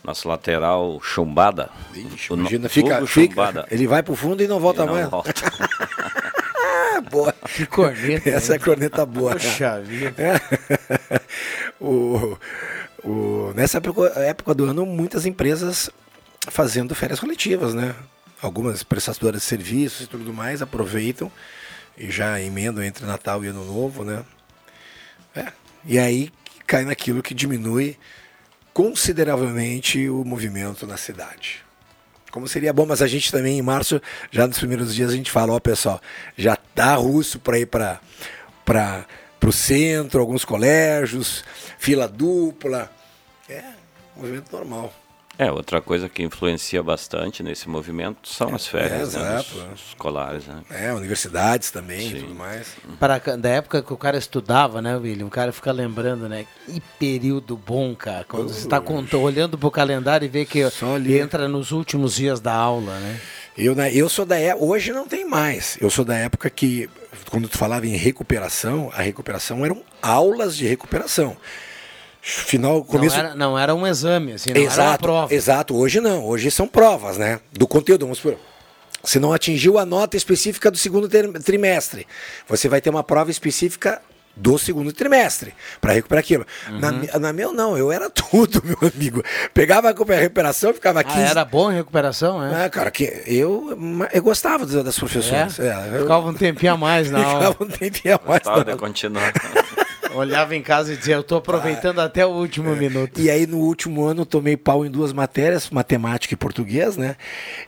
Nosso 0.03 0.27
lateral 0.29 0.99
chumbada. 1.01 1.71
Ixi, 1.95 2.31
O 2.31 2.35
imagina, 2.35 2.69
fica, 2.69 2.89
vulgo 2.97 3.07
fica, 3.07 3.33
chumbada. 3.33 3.67
ele 3.71 3.87
vai 3.87 4.03
pro 4.03 4.15
fundo 4.15 4.43
e 4.43 4.47
não 4.47 4.59
volta 4.59 4.83
E 4.83 4.85
não 4.85 4.93
mais. 4.93 5.09
volta. 5.09 5.33
Boa. 7.09 7.33
Que 7.55 7.65
corneta. 7.65 8.29
Essa 8.29 8.53
é 8.53 8.55
a 8.57 8.59
corneta 8.59 9.03
boa. 9.05 9.31
Poxa 9.31 9.81
vida. 9.81 10.13
É. 11.09 11.19
o, 11.81 12.37
o, 13.05 13.53
nessa 13.55 13.77
época, 13.77 14.53
do 14.53 14.65
ano, 14.65 14.85
muitas 14.85 15.25
empresas 15.25 15.89
fazendo 16.47 16.95
férias 16.95 17.19
coletivas, 17.19 17.73
né? 17.73 17.95
Algumas 18.41 18.83
prestadoras 18.83 19.41
de 19.41 19.47
serviços 19.47 20.01
e 20.01 20.07
tudo 20.07 20.33
mais 20.33 20.61
aproveitam 20.61 21.31
e 21.97 22.09
já 22.11 22.41
emendam 22.41 22.83
entre 22.83 23.05
Natal 23.05 23.43
e 23.43 23.47
Ano 23.47 23.63
Novo, 23.63 24.03
né? 24.03 24.23
É. 25.35 25.51
E 25.85 25.99
aí 25.99 26.31
cai 26.65 26.83
naquilo 26.83 27.21
que 27.21 27.33
diminui 27.33 27.97
consideravelmente 28.73 30.09
o 30.09 30.23
movimento 30.25 30.87
na 30.87 30.97
cidade. 30.97 31.63
Como 32.31 32.47
seria 32.47 32.73
bom, 32.73 32.85
mas 32.85 33.01
a 33.01 33.07
gente 33.07 33.31
também 33.31 33.57
em 33.57 33.61
março, 33.61 34.01
já 34.29 34.45
nos 34.45 34.57
primeiros 34.57 34.93
dias, 34.93 35.11
a 35.11 35.15
gente 35.15 35.31
fala, 35.31 35.53
ó 35.53 35.59
pessoal, 35.59 36.01
já 36.35 36.55
tá 36.55 36.95
russo 36.95 37.39
para 37.39 37.59
ir 37.59 37.67
para 37.67 38.01
para 38.65 39.05
o 39.45 39.51
centro, 39.51 40.19
alguns 40.19 40.43
colégios, 40.43 41.45
fila 41.77 42.07
dupla. 42.07 42.91
É, 43.49 43.63
movimento 44.15 44.51
normal. 44.51 44.93
É, 45.37 45.51
outra 45.51 45.81
coisa 45.81 46.07
que 46.07 46.23
influencia 46.23 46.81
bastante 46.81 47.43
nesse 47.43 47.67
movimento 47.67 48.29
são 48.29 48.55
as 48.55 48.65
férias, 48.65 49.15
é, 49.15 49.19
né? 49.19 49.25
exato, 49.25 49.49
Dos- 49.53 49.63
é. 49.63 49.67
escolares, 49.89 50.47
né? 50.47 50.61
É, 50.71 50.93
universidades 50.93 51.71
também 51.71 52.07
e 52.07 52.11
Sim. 52.11 52.19
tudo 52.21 52.35
mais. 52.35 52.67
Para, 52.97 53.17
da 53.35 53.49
época 53.49 53.83
que 53.83 53.91
o 53.91 53.97
cara 53.97 54.17
estudava, 54.17 54.81
né, 54.81 54.95
William? 54.95 55.25
O 55.25 55.29
cara 55.29 55.51
fica 55.51 55.73
lembrando, 55.73 56.29
né? 56.29 56.45
Que 56.65 56.79
período 56.97 57.57
bom, 57.57 57.93
cara. 57.93 58.23
Quando 58.23 58.47
você 58.47 58.65
está 58.65 58.81
olhando 59.17 59.57
pro 59.57 59.69
calendário 59.69 60.25
e 60.25 60.29
vê 60.29 60.45
que 60.45 60.61
entra 61.19 61.49
nos 61.49 61.73
últimos 61.73 62.15
dias 62.15 62.39
da 62.39 62.53
aula, 62.53 62.97
né? 62.99 63.19
Eu, 63.57 63.75
né, 63.75 63.93
eu 63.93 64.07
sou 64.07 64.25
da 64.25 64.37
época, 64.39 64.65
hoje 64.65 64.93
não 64.93 65.05
tem 65.05 65.25
mais. 65.27 65.77
Eu 65.81 65.89
sou 65.89 66.05
da 66.05 66.15
época 66.15 66.49
que, 66.49 66.89
quando 67.29 67.49
tu 67.49 67.57
falava 67.57 67.85
em 67.85 67.95
recuperação, 67.97 68.89
a 68.93 69.01
recuperação 69.01 69.65
eram 69.65 69.83
aulas 70.01 70.55
de 70.55 70.65
recuperação. 70.65 71.35
Final, 72.27 72.83
começo. 72.83 73.15
Não, 73.15 73.23
era, 73.25 73.35
não 73.35 73.59
era 73.59 73.75
um 73.75 73.85
exame, 73.85 74.33
assim, 74.33 74.49
não 74.49 74.55
era 74.59 74.65
uma 74.67 74.73
exato, 74.73 75.01
prova. 75.03 75.33
exato. 75.33 75.75
Hoje 75.77 76.01
não. 76.01 76.25
Hoje 76.25 76.49
são 76.49 76.67
provas, 76.67 77.17
né? 77.19 77.39
Do 77.53 77.67
conteúdo. 77.67 78.01
Vamos 78.05 78.17
supor. 78.17 78.37
Você 79.03 79.19
não 79.19 79.31
atingiu 79.31 79.77
a 79.77 79.85
nota 79.85 80.17
específica 80.17 80.71
do 80.71 80.77
segundo 80.77 81.07
trimestre. 81.43 82.07
Você 82.49 82.67
vai 82.67 82.81
ter 82.81 82.89
uma 82.89 83.03
prova 83.03 83.29
específica 83.29 84.01
do 84.35 84.57
segundo 84.57 84.91
trimestre 84.91 85.53
para 85.79 85.93
recuperar 85.93 86.19
aquilo. 86.21 86.45
Na, 86.71 86.89
Uhum. 86.89 86.97
mi- 86.97 87.09
na 87.19 87.31
meu 87.31 87.53
não, 87.53 87.77
eu 87.77 87.91
era 87.91 88.09
tudo, 88.11 88.59
meu 88.65 88.77
amigo. 88.93 89.23
Pegava 89.53 89.89
a 89.89 90.15
recuperação, 90.15 90.73
ficava 90.73 91.03
15 91.03 91.17
Ah, 91.19 91.29
era 91.29 91.45
bom 91.45 91.71
em 91.71 91.75
recuperação, 91.75 92.43
é? 92.43 92.65
ah, 92.65 92.69
cara, 92.69 92.89
que 92.89 93.03
eu, 93.27 93.77
eu 94.11 94.23
gostava 94.23 94.65
das 94.65 94.83
das 94.83 94.97
professoras. 94.97 95.59
É? 95.59 95.67
É, 95.67 95.97
eu 95.97 96.01
Ficava 96.01 96.27
um 96.27 96.33
tempinho 96.33 96.73
a 96.73 96.77
mais 96.77 97.11
na 97.11 97.19
aula. 97.23 97.37
ficava 97.53 97.63
um 97.63 97.67
tempinho 97.67 98.15
a 98.15 98.27
mais. 98.27 98.41
Gostava 98.43 98.65
na 98.65 98.71
de 98.73 98.77
continuar. 98.79 99.31
Olhava 100.15 100.55
em 100.55 100.61
casa 100.61 100.93
e 100.93 100.97
dizia, 100.97 101.15
eu 101.15 101.23
tô 101.23 101.35
aproveitando 101.35 101.99
até 101.99 102.25
o 102.25 102.29
último 102.29 102.73
minuto. 102.73 103.19
E 103.19 103.29
aí 103.29 103.45
no 103.45 103.57
último 103.57 104.05
ano 104.05 104.21
eu 104.21 104.25
tomei 104.25 104.55
pau 104.55 104.85
em 104.85 104.89
duas 104.89 105.11
matérias, 105.11 105.69
matemática 105.69 106.33
e 106.33 106.37
português, 106.37 106.95
né? 106.95 107.17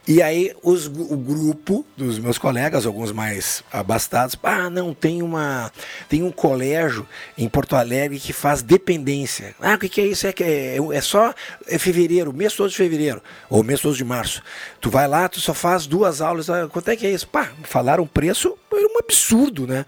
E 0.08 0.22
aí 0.22 0.54
os, 0.64 0.88
o 0.88 1.18
grupo 1.18 1.86
dos 1.98 2.18
meus 2.20 2.38
colegas, 2.38 2.86
alguns 2.86 3.12
mais 3.12 3.64
abastados, 3.70 4.38
ah, 4.42 4.70
não, 4.70 4.94
tem 4.94 5.22
uma 5.22 5.70
tem 6.08 6.24
um 6.24 6.32
colégio 6.32 7.06
em 7.38 7.50
Porto 7.50 7.76
Alegre 7.76 8.18
que 8.18 8.32
faz 8.32 8.62
dependência. 8.62 9.54
Ah, 9.60 9.74
o 9.74 9.78
que, 9.78 9.90
que 9.90 10.00
é 10.00 10.08
isso? 10.08 10.26
É, 10.26 10.32
que 10.32 10.44
é, 10.44 10.78
é 10.94 11.02
só 11.02 11.34
é 11.68 11.78
fevereiro, 11.78 12.32
mês 12.32 12.54
todo 12.54 12.70
de 12.70 12.78
fevereiro, 12.78 13.22
ou 13.50 13.62
mês 13.62 13.82
todo 13.82 13.94
de 13.94 14.06
março. 14.06 14.42
Tu 14.80 14.90
vai 14.90 15.06
lá, 15.06 15.28
tu 15.28 15.42
só 15.42 15.54
faz 15.54 15.86
duas 15.86 16.22
aulas, 16.22 16.50
ah, 16.50 16.70
quanto 16.72 16.88
é 16.90 16.96
que 16.96 17.06
é 17.06 17.12
isso? 17.12 17.28
Pá, 17.28 17.52
falaram 17.64 18.06
um 18.06 18.08
preço, 18.08 18.58
era 18.72 18.88
um 18.88 19.00
absurdo, 19.00 19.68
né? 19.68 19.86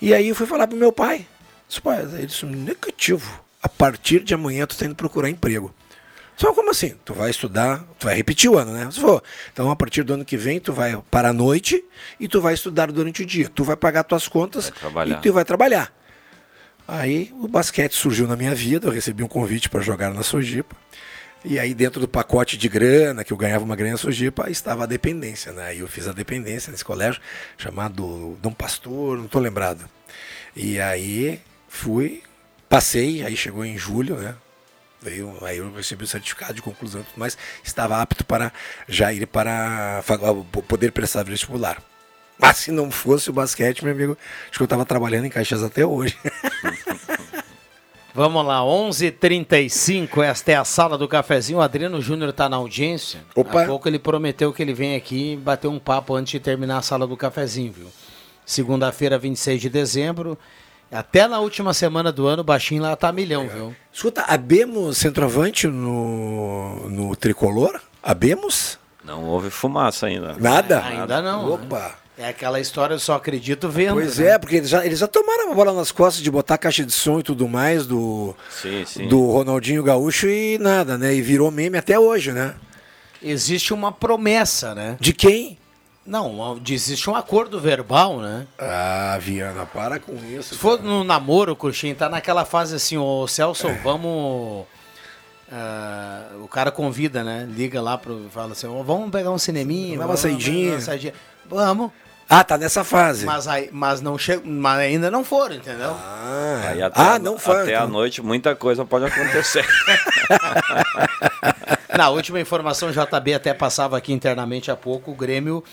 E 0.00 0.14
aí 0.14 0.28
eu 0.28 0.34
fui 0.34 0.46
falar 0.46 0.66
pro 0.66 0.76
meu 0.76 0.90
pai. 0.90 1.26
Disse, 1.68 1.80
pai, 1.80 2.00
ele 2.00 2.26
disse, 2.26 2.46
negativo. 2.46 3.44
A 3.62 3.68
partir 3.68 4.20
de 4.20 4.32
amanhã 4.34 4.66
tu 4.66 4.76
tá 4.76 4.86
indo 4.86 4.94
procurar 4.94 5.28
emprego. 5.28 5.74
Só 6.36 6.54
como 6.54 6.70
assim? 6.70 6.94
Tu 7.04 7.12
vai 7.12 7.30
estudar, 7.30 7.84
tu 7.98 8.06
vai 8.06 8.14
repetir 8.14 8.48
o 8.48 8.56
ano, 8.56 8.72
né? 8.72 8.88
Se 8.92 9.00
for, 9.00 9.20
então 9.52 9.70
a 9.72 9.76
partir 9.76 10.04
do 10.04 10.14
ano 10.14 10.24
que 10.24 10.36
vem 10.36 10.60
tu 10.60 10.72
vai 10.72 10.96
para 11.10 11.30
a 11.30 11.32
noite 11.32 11.84
e 12.20 12.28
tu 12.28 12.40
vai 12.40 12.54
estudar 12.54 12.92
durante 12.92 13.22
o 13.22 13.26
dia. 13.26 13.48
Tu 13.48 13.64
vai 13.64 13.76
pagar 13.76 14.04
tuas 14.04 14.28
contas 14.28 14.68
e 14.68 15.14
tu 15.20 15.32
vai 15.32 15.44
trabalhar. 15.44 15.92
Aí 16.86 17.34
o 17.40 17.48
basquete 17.48 17.92
surgiu 17.92 18.28
na 18.28 18.36
minha 18.36 18.54
vida, 18.54 18.86
eu 18.86 18.92
recebi 18.92 19.24
um 19.24 19.28
convite 19.28 19.68
para 19.68 19.80
jogar 19.80 20.14
na 20.14 20.22
Sojipa. 20.22 20.76
E 21.44 21.58
aí 21.58 21.74
dentro 21.74 22.00
do 22.00 22.06
pacote 22.06 22.56
de 22.56 22.68
grana, 22.68 23.24
que 23.24 23.32
eu 23.32 23.36
ganhava 23.36 23.64
uma 23.64 23.74
grana 23.74 23.92
na 23.92 23.98
Sojipa, 23.98 24.48
estava 24.48 24.84
a 24.84 24.86
dependência, 24.86 25.52
né? 25.52 25.74
E 25.74 25.80
eu 25.80 25.88
fiz 25.88 26.06
a 26.06 26.12
dependência 26.12 26.70
nesse 26.70 26.84
colégio 26.84 27.20
chamado 27.56 28.38
Dom 28.40 28.52
Pastor, 28.52 29.18
não 29.18 29.26
estou 29.26 29.42
lembrado. 29.42 29.90
E 30.54 30.80
aí 30.80 31.40
fui, 31.68 32.22
passei, 32.68 33.24
aí 33.24 33.36
chegou 33.36 33.64
em 33.64 33.76
julho, 33.76 34.16
né? 34.16 34.34
Veio, 35.00 35.36
aí 35.42 35.58
eu 35.58 35.72
recebi 35.72 36.02
o 36.02 36.08
certificado 36.08 36.54
de 36.54 36.62
conclusão 36.62 37.02
e 37.02 37.04
tudo 37.04 37.18
mais, 37.18 37.38
estava 37.62 38.00
apto 38.00 38.24
para 38.24 38.52
já 38.88 39.12
ir 39.12 39.26
para 39.26 40.02
poder 40.66 40.90
prestar 40.90 41.22
vestibular. 41.22 41.80
Mas 42.38 42.56
se 42.58 42.72
não 42.72 42.90
fosse 42.90 43.30
o 43.30 43.32
basquete, 43.32 43.84
meu 43.84 43.92
amigo, 43.92 44.18
acho 44.48 44.58
que 44.58 44.62
eu 44.62 44.64
estava 44.64 44.84
trabalhando 44.84 45.26
em 45.26 45.30
Caxias 45.30 45.62
até 45.62 45.84
hoje. 45.84 46.16
Vamos 48.14 48.44
lá, 48.44 48.60
11:35. 48.62 50.24
Esta 50.24 50.52
é 50.52 50.56
a 50.56 50.64
sala 50.64 50.98
do 50.98 51.06
cafezinho. 51.06 51.60
O 51.60 51.62
Adriano 51.62 52.00
Júnior 52.00 52.30
está 52.30 52.48
na 52.48 52.56
audiência. 52.56 53.20
Opa. 53.34 53.62
Há 53.62 53.66
pouco 53.66 53.88
ele 53.88 53.98
prometeu 53.98 54.52
que 54.52 54.60
ele 54.60 54.74
vem 54.74 54.96
aqui 54.96 55.36
bater 55.36 55.68
um 55.68 55.78
papo 55.78 56.16
antes 56.16 56.32
de 56.32 56.40
terminar 56.40 56.78
a 56.78 56.82
sala 56.82 57.06
do 57.06 57.16
cafezinho, 57.16 57.72
viu? 57.72 57.86
Segunda-feira, 58.44 59.18
26 59.18 59.60
de 59.60 59.68
dezembro. 59.68 60.36
Até 60.90 61.28
na 61.28 61.38
última 61.40 61.74
semana 61.74 62.10
do 62.10 62.26
ano, 62.26 62.40
o 62.40 62.44
baixinho 62.44 62.82
lá 62.82 62.96
tá 62.96 63.12
milhão, 63.12 63.46
viu? 63.48 63.76
Escuta, 63.92 64.22
abemos 64.22 64.96
centroavante 64.96 65.66
no, 65.66 66.88
no 66.88 67.14
tricolor? 67.16 67.78
Abemos? 68.02 68.78
Não 69.04 69.24
houve 69.24 69.50
fumaça 69.50 70.06
ainda. 70.06 70.34
Nada? 70.38 70.82
Ainda 70.84 71.20
não. 71.20 71.46
né? 71.46 71.54
Opa! 71.54 71.94
É 72.16 72.28
aquela 72.28 72.58
história, 72.58 72.94
eu 72.94 72.98
só 72.98 73.14
acredito 73.14 73.68
vendo. 73.68 73.94
Pois 73.94 74.18
né? 74.18 74.30
é, 74.30 74.38
porque 74.38 74.56
eles 74.56 74.68
já, 74.68 74.84
eles 74.84 74.98
já 74.98 75.06
tomaram 75.06 75.52
a 75.52 75.54
bola 75.54 75.72
nas 75.72 75.92
costas 75.92 76.20
de 76.22 76.28
botar 76.30 76.58
caixa 76.58 76.84
de 76.84 76.90
som 76.92 77.20
e 77.20 77.22
tudo 77.22 77.46
mais 77.46 77.86
do, 77.86 78.34
Sim, 78.50 78.84
sim. 78.84 79.06
do 79.06 79.30
Ronaldinho 79.30 79.84
Gaúcho 79.84 80.26
e 80.26 80.58
nada, 80.58 80.98
né? 80.98 81.14
E 81.14 81.22
virou 81.22 81.48
meme 81.50 81.78
até 81.78 81.96
hoje, 81.96 82.32
né? 82.32 82.56
Existe 83.22 83.72
uma 83.72 83.92
promessa, 83.92 84.74
né? 84.74 84.96
De 84.98 85.12
quem? 85.12 85.58
Não, 86.08 86.58
existe 86.66 87.10
um 87.10 87.14
acordo 87.14 87.60
verbal, 87.60 88.18
né? 88.18 88.46
Ah, 88.58 89.18
Viana, 89.20 89.66
para 89.66 90.00
com 90.00 90.14
isso. 90.24 90.54
Se 90.54 90.60
for 90.60 90.82
no 90.82 91.04
namoro, 91.04 91.54
Cruxinho, 91.54 91.94
tá 91.94 92.08
naquela 92.08 92.46
fase 92.46 92.74
assim, 92.76 92.96
ô 92.96 93.28
Celso, 93.28 93.68
vamos. 93.84 94.64
ah, 95.52 96.22
o 96.42 96.48
cara 96.48 96.70
convida, 96.70 97.22
né? 97.22 97.46
Liga 97.50 97.82
lá 97.82 97.98
pro. 97.98 98.26
Fala 98.30 98.52
assim, 98.52 98.66
ó, 98.66 98.82
vamos 98.82 99.10
pegar 99.10 99.30
um 99.30 99.36
cineminha. 99.38 99.98
Dá 99.98 100.06
uma 100.06 100.06
vamos- 100.06 100.20
saidinha. 100.20 100.72
uma 100.76 100.80
saidinha. 100.80 101.12
Vamos. 101.44 101.90
Ah, 102.30 102.42
tá 102.42 102.56
nessa 102.56 102.82
fase. 102.84 103.26
Mas, 103.26 103.46
aí, 103.46 103.68
mas, 103.72 104.00
não 104.00 104.16
che... 104.18 104.38
mas 104.44 104.78
ainda 104.80 105.10
não 105.10 105.22
foram, 105.24 105.56
entendeu? 105.56 105.90
Ah, 105.90 106.62
Aí 106.68 106.82
até, 106.82 107.00
ah 107.00 107.14
a- 107.14 107.18
não 107.18 107.38
faz. 107.38 107.60
Até 107.64 107.74
a 107.74 107.78
então. 107.80 107.88
noite 107.88 108.22
muita 108.22 108.54
coisa 108.56 108.82
pode 108.84 109.04
acontecer. 109.06 109.66
Na 111.98 112.10
última 112.10 112.40
informação, 112.40 112.90
o 112.90 112.92
JB 112.92 113.34
até 113.34 113.52
passava 113.52 113.98
aqui 113.98 114.12
internamente 114.12 114.70
há 114.70 114.76
pouco, 114.76 115.10
o 115.10 115.14
Grêmio, 115.16 115.64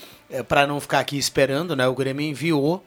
para 0.48 0.66
não 0.66 0.80
ficar 0.80 0.98
aqui 0.98 1.16
esperando, 1.16 1.76
né? 1.76 1.86
O 1.86 1.94
Grêmio 1.94 2.26
enviou, 2.26 2.84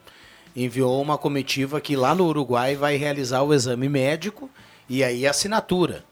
enviou 0.54 1.02
uma 1.02 1.18
comitiva 1.18 1.80
que 1.80 1.96
lá 1.96 2.14
no 2.14 2.26
Uruguai 2.26 2.76
vai 2.76 2.98
realizar 2.98 3.42
o 3.44 3.54
exame 3.54 3.88
médico 3.88 4.50
e 4.90 5.06
aí 5.06 5.26
a 5.26 5.30
assinatura. 5.30 6.04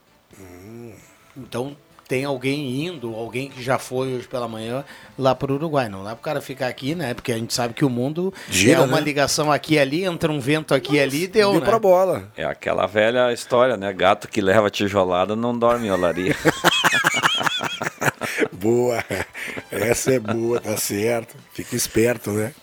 Então 1.36 1.76
tem 2.08 2.24
alguém 2.24 2.86
indo, 2.86 3.14
alguém 3.14 3.50
que 3.50 3.62
já 3.62 3.78
foi 3.78 4.14
hoje 4.14 4.28
pela 4.28 4.48
manhã 4.48 4.86
lá 5.20 5.36
para 5.36 5.52
o 5.52 5.56
Uruguai. 5.56 5.90
Não 5.90 6.04
dá 6.04 6.12
para 6.12 6.20
o 6.22 6.24
cara 6.24 6.42
ficar 6.42 6.68
aqui, 6.68 6.96
né? 6.96 7.14
Porque 7.14 7.34
a 7.34 7.38
gente 7.38 7.54
sabe 7.54 7.74
que 7.74 7.84
o 7.84 7.90
mundo 7.90 8.34
Gira, 8.50 8.80
é 8.80 8.80
uma 8.80 8.98
né? 8.98 9.04
ligação 9.04 9.52
aqui 9.52 9.74
e 9.74 9.80
ali, 9.80 10.06
entra 10.06 10.32
um 10.32 10.40
vento 10.40 10.74
aqui 10.74 10.96
e 10.96 11.00
ali 11.00 11.24
e 11.24 11.28
deu, 11.28 11.52
Deu 11.52 11.60
né? 11.60 11.66
pra 11.66 11.78
bola. 11.78 12.32
É 12.38 12.46
aquela 12.46 12.88
velha 12.88 13.34
história, 13.34 13.76
né? 13.76 13.92
Gato 13.92 14.30
que 14.30 14.40
leva 14.40 14.70
tijolada 14.70 15.36
não 15.36 15.58
dorme 15.58 15.88
em 15.88 15.92
olaria. 15.92 16.34
Boa. 18.52 19.04
Essa 19.72 20.14
é 20.14 20.20
boa, 20.20 20.60
tá 20.60 20.78
certo. 20.78 21.36
Fica 21.54 21.76
esperto, 21.76 22.32
né? 22.32 22.54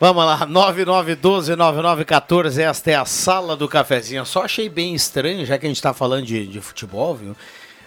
Vamos 0.00 0.24
lá, 0.24 0.46
9912-9914, 0.48 2.58
esta 2.58 2.90
é 2.90 2.94
a 2.96 3.04
sala 3.04 3.56
do 3.56 3.68
cafezinho. 3.68 4.26
Só 4.26 4.42
achei 4.44 4.68
bem 4.68 4.94
estranho, 4.94 5.46
já 5.46 5.56
que 5.58 5.66
a 5.66 5.68
gente 5.68 5.76
está 5.76 5.94
falando 5.94 6.26
de, 6.26 6.44
de 6.46 6.60
futebol, 6.60 7.14
viu? 7.14 7.36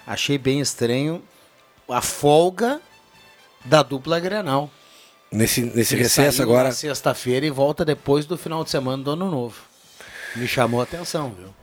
Achei 0.07 0.37
bem 0.37 0.59
estranho 0.61 1.21
a 1.89 2.01
folga 2.01 2.79
da 3.65 3.83
dupla 3.83 4.19
Grenal. 4.19 4.69
Nesse, 5.31 5.61
nesse 5.61 5.95
Eles 5.95 6.15
recesso 6.15 6.41
agora. 6.41 6.71
sexta-feira 6.71 7.45
e 7.45 7.49
volta 7.49 7.83
depois 7.83 8.25
do 8.25 8.37
final 8.37 8.63
de 8.63 8.69
semana 8.69 9.03
do 9.03 9.11
Ano 9.11 9.29
Novo. 9.29 9.57
Me 10.35 10.47
chamou 10.47 10.79
a 10.79 10.83
atenção, 10.83 11.35
viu? 11.37 11.53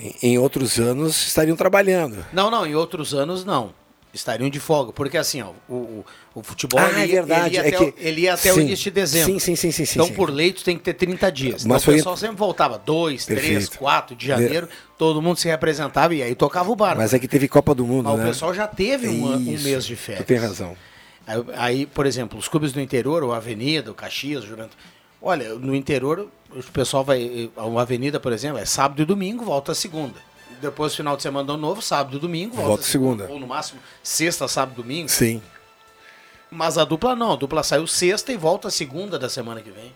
Em- 0.00 0.14
Em 0.34 0.38
outros 0.38 0.78
anos 0.78 1.26
estariam 1.26 1.56
trabalhando. 1.56 2.24
Não, 2.32 2.50
não, 2.50 2.66
em 2.66 2.74
outros 2.74 3.12
anos 3.12 3.44
não. 3.44 3.74
Estariam 4.14 4.50
de 4.50 4.60
folga, 4.60 4.92
porque 4.92 5.16
assim, 5.16 5.40
ó, 5.40 5.52
o, 5.66 6.04
o, 6.34 6.42
futebol 6.42 6.78
Ah, 6.78 6.90
ele, 6.90 7.00
é 7.00 7.06
verdade, 7.06 7.46
ele 7.46 7.54
ia 7.56 7.62
é 7.62 7.68
até, 7.74 7.90
que- 7.92 7.94
ele 8.06 8.20
ia 8.20 8.34
até 8.34 8.52
o 8.52 8.60
início 8.60 8.84
de 8.84 8.90
dezembro. 8.90 9.32
sim, 9.32 9.38
sim, 9.38 9.56
sim, 9.56 9.72
sim, 9.72 9.84
sim, 9.86 9.92
Então, 9.94 10.06
sim. 10.06 10.12
por 10.12 10.28
leito, 10.28 10.62
tem 10.62 10.76
que 10.76 10.84
ter 10.84 10.92
30 10.92 11.32
dias. 11.32 11.64
Mas 11.64 11.64
então, 11.64 11.80
foi- 11.80 11.94
o 11.94 11.96
pessoal 11.96 12.16
sempre 12.18 12.36
voltava 12.36 12.78
2, 12.78 13.24
3, 13.24 13.40
Perfeito. 13.40 13.78
4 13.78 14.14
de 14.14 14.26
janeiro, 14.26 14.68
todo 14.98 15.22
mundo 15.22 15.38
se 15.38 15.48
representava 15.48 16.14
e 16.14 16.22
aí 16.22 16.34
tocava 16.34 16.70
o 16.70 16.76
barco. 16.76 16.98
Mas 17.00 17.14
é 17.14 17.18
que 17.18 17.26
teve 17.26 17.48
Copa 17.48 17.74
do 17.74 17.86
Mundo, 17.86 18.04
Mas 18.10 18.18
né? 18.18 18.24
o 18.24 18.28
pessoal 18.28 18.52
já 18.52 18.66
teve 18.66 19.08
um, 19.08 19.32
um 19.34 19.38
mês 19.62 19.86
de 19.86 19.96
férias. 19.96 20.24
Tu 20.26 20.28
tem 20.28 20.36
razão. 20.36 20.76
Aí, 21.26 21.44
aí, 21.54 21.86
por 21.86 22.04
exemplo, 22.04 22.38
os 22.38 22.48
clubes 22.48 22.70
do 22.70 22.82
interior, 22.82 23.24
o 23.24 23.32
Avenida, 23.32 23.90
o 23.90 23.94
Caxias, 23.94 24.44
o 24.44 24.46
Juventude. 24.46 24.76
Olha, 25.22 25.54
no 25.54 25.74
interior, 25.74 26.28
o 26.50 26.62
pessoal 26.64 27.02
vai. 27.02 27.48
A 27.56 27.80
Avenida, 27.80 28.20
por 28.20 28.32
exemplo, 28.32 28.58
é 28.58 28.66
sábado 28.66 29.00
e 29.00 29.04
domingo, 29.06 29.42
volta 29.42 29.72
segunda. 29.74 30.16
Depois, 30.62 30.94
final 30.94 31.16
de 31.16 31.24
semana 31.24 31.52
ano 31.52 31.60
novo, 31.60 31.82
sábado 31.82 32.16
e 32.16 32.20
domingo, 32.20 32.54
volta, 32.54 32.68
Volta 32.68 32.84
segunda. 32.84 33.26
Ou 33.28 33.40
no 33.40 33.48
máximo, 33.48 33.80
sexta, 34.00 34.46
sábado 34.46 34.76
domingo. 34.80 35.08
Sim. 35.08 35.42
Mas 36.48 36.78
a 36.78 36.84
dupla 36.84 37.16
não, 37.16 37.32
a 37.32 37.36
dupla 37.36 37.64
saiu 37.64 37.84
sexta 37.88 38.32
e 38.32 38.36
volta 38.36 38.70
segunda 38.70 39.18
da 39.18 39.28
semana 39.28 39.60
que 39.60 39.72
vem. 39.72 39.92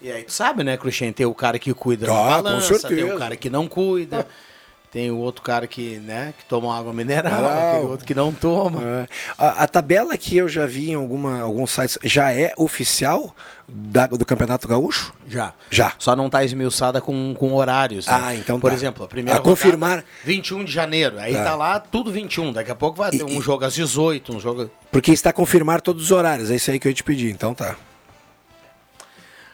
E 0.00 0.10
aí 0.10 0.24
tu 0.24 0.32
sabe, 0.32 0.64
né, 0.64 0.78
Cruxem? 0.78 1.12
Tem 1.12 1.26
o 1.26 1.34
cara 1.34 1.58
que 1.58 1.74
cuida 1.74 2.06
da 2.06 2.12
Ah, 2.12 2.36
com 2.38 2.42
balança, 2.44 2.88
tem 2.88 3.04
o 3.04 3.18
cara 3.18 3.36
que 3.36 3.50
não 3.50 3.68
cuida, 3.68 4.26
tem 4.92 5.10
o 5.10 5.18
outro 5.18 5.42
cara 5.42 5.66
que, 5.66 5.98
né, 5.98 6.32
que 6.38 6.44
toma 6.46 6.76
água 6.78 6.92
mineral, 6.92 7.44
Ah, 7.44 7.80
o- 7.82 7.90
outro 7.90 8.06
que 8.06 8.14
não 8.14 8.32
toma. 8.32 8.80
É. 8.82 9.06
A, 9.36 9.64
a 9.64 9.66
tabela 9.68 10.16
que 10.16 10.36
eu 10.36 10.48
já 10.48 10.64
vi 10.66 10.90
em 10.90 10.94
alguma, 10.94 11.40
alguns 11.40 11.70
sites 11.70 11.98
já 12.02 12.32
é 12.32 12.52
oficial 12.56 13.34
da- 13.68 14.06
do 14.06 14.24
Campeonato 14.24 14.66
Gaúcho? 14.68 15.12
Já. 15.28 15.52
Já. 15.70 15.92
Só 15.98 16.14
não 16.16 16.26
está 16.26 16.44
esmiuçada 16.44 17.00
com, 17.00 17.34
com 17.34 17.52
horários. 17.54 18.06
né? 18.06 18.12
Ah, 18.22 18.34
então 18.34 18.58
Por 18.60 18.70
tá. 18.70 18.76
exemplo, 18.76 19.04
a 19.04 19.08
primeira 19.08 19.38
A 19.38 19.42
confirmar- 19.42 19.90
rodada, 19.90 20.06
21 20.24 20.64
de 20.64 20.72
janeiro. 20.72 21.18
Aí 21.18 21.34
Tá. 21.34 21.44
tá. 21.44 21.54
lá 21.56 21.80
tudo 21.80 22.10
21. 22.12 22.52
Daqui 22.52 22.70
a 22.70 22.74
pouco 22.76 22.98
vai 22.98 23.10
ter 23.10 23.24
um 23.24 23.28
E- 23.28 23.40
jogo 23.40 23.64
às 23.64 23.74
18, 23.74 24.34
um 24.36 24.40
jogo... 24.40 24.70
Porque 24.90 25.10
está 25.12 25.30
a 25.30 25.32
confirmar 25.32 25.80
todos 25.80 26.04
os 26.04 26.10
horários. 26.12 26.50
É 26.50 26.54
isso 26.54 26.70
aí 26.70 26.78
que 26.78 26.86
eu 26.86 26.90
ia 26.90 26.94
te 26.94 27.02
pedir. 27.04 27.30
Então 27.30 27.52
tá. 27.54 27.76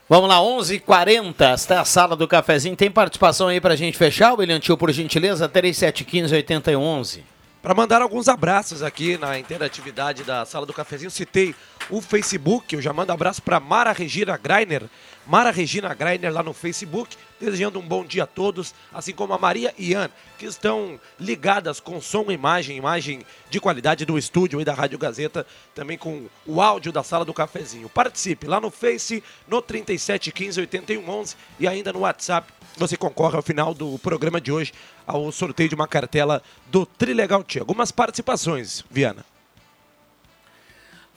Vamos 0.08 0.28
lá, 0.28 0.38
11h40, 0.38 1.52
esta 1.52 1.74
é 1.74 1.78
a 1.78 1.84
sala 1.84 2.16
do 2.16 2.26
cafezinho. 2.26 2.76
Tem 2.76 2.90
participação 2.90 3.48
aí 3.48 3.60
pra 3.60 3.76
gente 3.76 3.96
fechar, 3.96 4.34
William 4.34 4.58
Tio, 4.58 4.76
por 4.76 4.90
gentileza? 4.90 5.48
3715-8011. 5.48 7.20
Para 7.62 7.72
mandar 7.74 8.02
alguns 8.02 8.28
abraços 8.28 8.82
aqui 8.82 9.16
na 9.16 9.38
interatividade 9.38 10.24
da 10.24 10.44
Sala 10.44 10.66
do 10.66 10.72
Cafezinho, 10.72 11.12
citei 11.12 11.54
o 11.88 12.00
Facebook. 12.00 12.74
Eu 12.74 12.82
já 12.82 12.92
mando 12.92 13.12
abraço 13.12 13.40
para 13.40 13.60
Mara 13.60 13.92
Regina 13.92 14.36
Greiner. 14.36 14.82
Mara 15.26 15.50
Regina 15.50 15.94
Greiner 15.94 16.32
lá 16.32 16.42
no 16.42 16.52
Facebook, 16.52 17.16
desejando 17.40 17.78
um 17.78 17.86
bom 17.86 18.04
dia 18.04 18.24
a 18.24 18.26
todos, 18.26 18.74
assim 18.92 19.12
como 19.12 19.32
a 19.32 19.38
Maria 19.38 19.72
e 19.78 19.90
Ian, 19.92 20.10
que 20.38 20.46
estão 20.46 20.98
ligadas 21.18 21.78
com 21.78 22.00
som 22.00 22.26
e 22.28 22.34
imagem, 22.34 22.76
imagem 22.76 23.22
de 23.48 23.60
qualidade 23.60 24.04
do 24.04 24.18
estúdio 24.18 24.60
e 24.60 24.64
da 24.64 24.74
Rádio 24.74 24.98
Gazeta, 24.98 25.46
também 25.74 25.96
com 25.96 26.26
o 26.46 26.60
áudio 26.60 26.92
da 26.92 27.02
Sala 27.02 27.24
do 27.24 27.32
Cafezinho. 27.32 27.88
Participe 27.88 28.46
lá 28.46 28.60
no 28.60 28.70
Face, 28.70 29.22
no 29.46 29.62
3715 29.62 30.60
8111 30.60 31.36
e 31.60 31.68
ainda 31.68 31.92
no 31.92 32.00
WhatsApp. 32.00 32.52
Você 32.76 32.96
concorre 32.96 33.36
ao 33.36 33.42
final 33.42 33.74
do 33.74 33.98
programa 33.98 34.40
de 34.40 34.50
hoje 34.50 34.72
ao 35.06 35.30
sorteio 35.30 35.68
de 35.68 35.74
uma 35.74 35.86
cartela 35.86 36.42
do 36.66 36.84
Trilegal 36.86 37.44
Tia. 37.44 37.62
Algumas 37.62 37.92
participações, 37.92 38.84
Viana. 38.90 39.31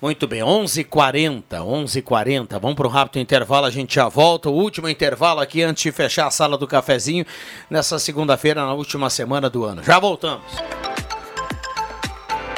Muito 0.01 0.27
bem, 0.27 0.41
11h40, 0.41 1.43
11h40. 1.49 2.59
Vamos 2.59 2.75
para 2.75 2.87
um 2.87 2.91
rápido 2.91 3.21
intervalo, 3.21 3.65
a 3.65 3.71
gente 3.71 3.95
já 3.95 4.09
volta. 4.09 4.49
O 4.49 4.53
último 4.53 4.89
intervalo 4.89 5.39
aqui 5.39 5.63
antes 5.63 5.83
de 5.83 5.91
fechar 5.91 6.27
a 6.27 6.31
sala 6.31 6.57
do 6.57 6.67
cafezinho 6.67 7.25
nessa 7.69 7.97
segunda-feira, 7.97 8.65
na 8.65 8.73
última 8.73 9.09
semana 9.09 9.49
do 9.49 9.63
ano. 9.63 9.81
Já 9.81 9.97
voltamos. 9.97 10.45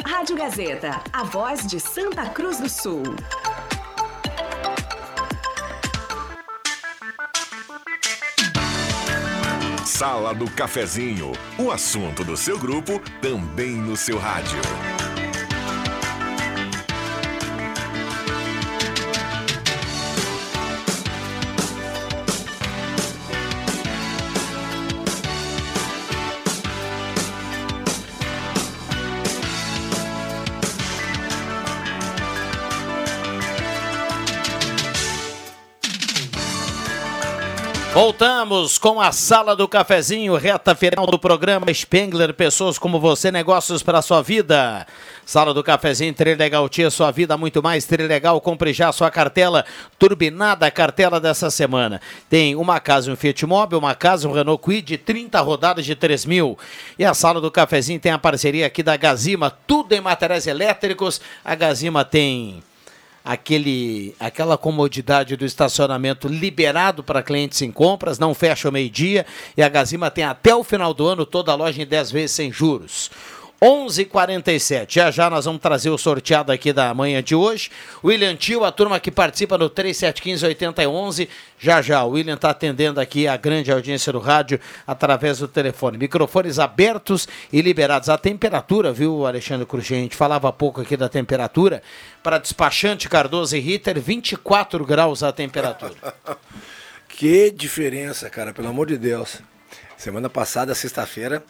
Rádio 0.04 0.36
Gazeta, 0.36 1.00
a 1.12 1.22
voz 1.22 1.66
de 1.66 1.78
Santa 1.78 2.26
Cruz 2.26 2.58
do 2.58 2.68
Sul. 2.68 3.02
Sala 9.86 10.34
do 10.34 10.48
Cafezinho, 10.50 11.32
o 11.58 11.70
assunto 11.72 12.22
do 12.22 12.36
seu 12.36 12.58
grupo 12.58 13.00
também 13.20 13.72
no 13.72 13.96
seu 13.96 14.18
rádio. 14.18 14.60
Voltamos 38.00 38.78
com 38.78 39.00
a 39.00 39.10
Sala 39.10 39.56
do 39.56 39.66
Cafezinho, 39.66 40.36
reta 40.36 40.72
final 40.72 41.04
do 41.04 41.18
programa 41.18 41.66
Spengler, 41.74 42.32
pessoas 42.32 42.78
como 42.78 43.00
você, 43.00 43.32
negócios 43.32 43.82
para 43.82 44.00
sua 44.00 44.22
vida. 44.22 44.86
Sala 45.26 45.52
do 45.52 45.64
Cafezinho, 45.64 46.14
Trilegal 46.14 46.68
Tia, 46.68 46.90
sua 46.90 47.10
vida 47.10 47.36
muito 47.36 47.60
mais. 47.60 47.86
Trilegal, 47.86 48.40
compre 48.40 48.72
já 48.72 48.92
sua 48.92 49.10
cartela 49.10 49.64
turbinada, 49.98 50.64
a 50.64 50.70
cartela 50.70 51.18
dessa 51.18 51.50
semana. 51.50 52.00
Tem 52.30 52.54
uma 52.54 52.78
casa, 52.78 53.10
um 53.10 53.16
Fiat 53.16 53.44
Mobi, 53.44 53.74
uma 53.74 53.96
casa, 53.96 54.28
um 54.28 54.32
Renault 54.32 54.62
Kwid, 54.62 54.96
30 54.98 55.40
rodadas 55.40 55.84
de 55.84 55.96
3 55.96 56.24
mil. 56.24 56.56
E 56.96 57.04
a 57.04 57.12
Sala 57.14 57.40
do 57.40 57.50
Cafezinho 57.50 57.98
tem 57.98 58.12
a 58.12 58.18
parceria 58.18 58.66
aqui 58.66 58.80
da 58.80 58.96
Gazima, 58.96 59.50
tudo 59.66 59.92
em 59.92 60.00
materiais 60.00 60.46
elétricos. 60.46 61.20
A 61.44 61.56
Gazima 61.56 62.04
tem 62.04 62.62
aquele, 63.28 64.14
aquela 64.18 64.56
comodidade 64.56 65.36
do 65.36 65.44
estacionamento 65.44 66.26
liberado 66.26 67.04
para 67.04 67.22
clientes 67.22 67.60
em 67.60 67.70
compras, 67.70 68.18
não 68.18 68.32
fecha 68.32 68.68
ao 68.68 68.72
meio-dia 68.72 69.26
e 69.54 69.62
a 69.62 69.68
Gazima 69.68 70.10
tem 70.10 70.24
até 70.24 70.54
o 70.54 70.64
final 70.64 70.94
do 70.94 71.06
ano 71.06 71.26
toda 71.26 71.52
a 71.52 71.54
loja 71.54 71.82
em 71.82 71.86
10 71.86 72.10
vezes 72.10 72.30
sem 72.34 72.50
juros. 72.50 73.10
11:47. 73.60 74.94
Já 74.94 75.10
já 75.10 75.28
nós 75.28 75.44
vamos 75.44 75.60
trazer 75.60 75.90
o 75.90 75.98
sorteado 75.98 76.52
aqui 76.52 76.72
da 76.72 76.94
manhã 76.94 77.22
de 77.22 77.34
hoje. 77.34 77.70
William 78.04 78.36
Tio, 78.36 78.64
a 78.64 78.70
turma 78.70 79.00
que 79.00 79.10
participa 79.10 79.58
no 79.58 79.68
3715-8011. 79.68 81.28
Já 81.58 81.82
já, 81.82 82.04
o 82.04 82.10
William 82.10 82.34
está 82.34 82.50
atendendo 82.50 83.00
aqui 83.00 83.26
a 83.26 83.36
grande 83.36 83.72
audiência 83.72 84.12
do 84.12 84.20
rádio 84.20 84.60
através 84.86 85.38
do 85.38 85.48
telefone. 85.48 85.98
Microfones 85.98 86.60
abertos 86.60 87.26
e 87.52 87.60
liberados. 87.60 88.08
A 88.08 88.16
temperatura, 88.16 88.92
viu, 88.92 89.26
Alexandre 89.26 89.66
Cruxem? 89.66 89.98
A 89.98 90.02
gente 90.02 90.16
falava 90.16 90.48
há 90.48 90.52
pouco 90.52 90.80
aqui 90.80 90.96
da 90.96 91.08
temperatura. 91.08 91.82
Para 92.22 92.38
despachante 92.38 93.08
Cardoso 93.08 93.56
e 93.56 93.60
Ritter, 93.60 94.00
24 94.00 94.84
graus 94.84 95.22
a 95.22 95.32
temperatura. 95.32 95.94
Que 97.08 97.50
diferença, 97.50 98.30
cara, 98.30 98.52
pelo 98.52 98.68
amor 98.68 98.86
de 98.86 98.96
Deus. 98.96 99.40
Semana 99.96 100.30
passada, 100.30 100.72
sexta-feira, 100.72 101.42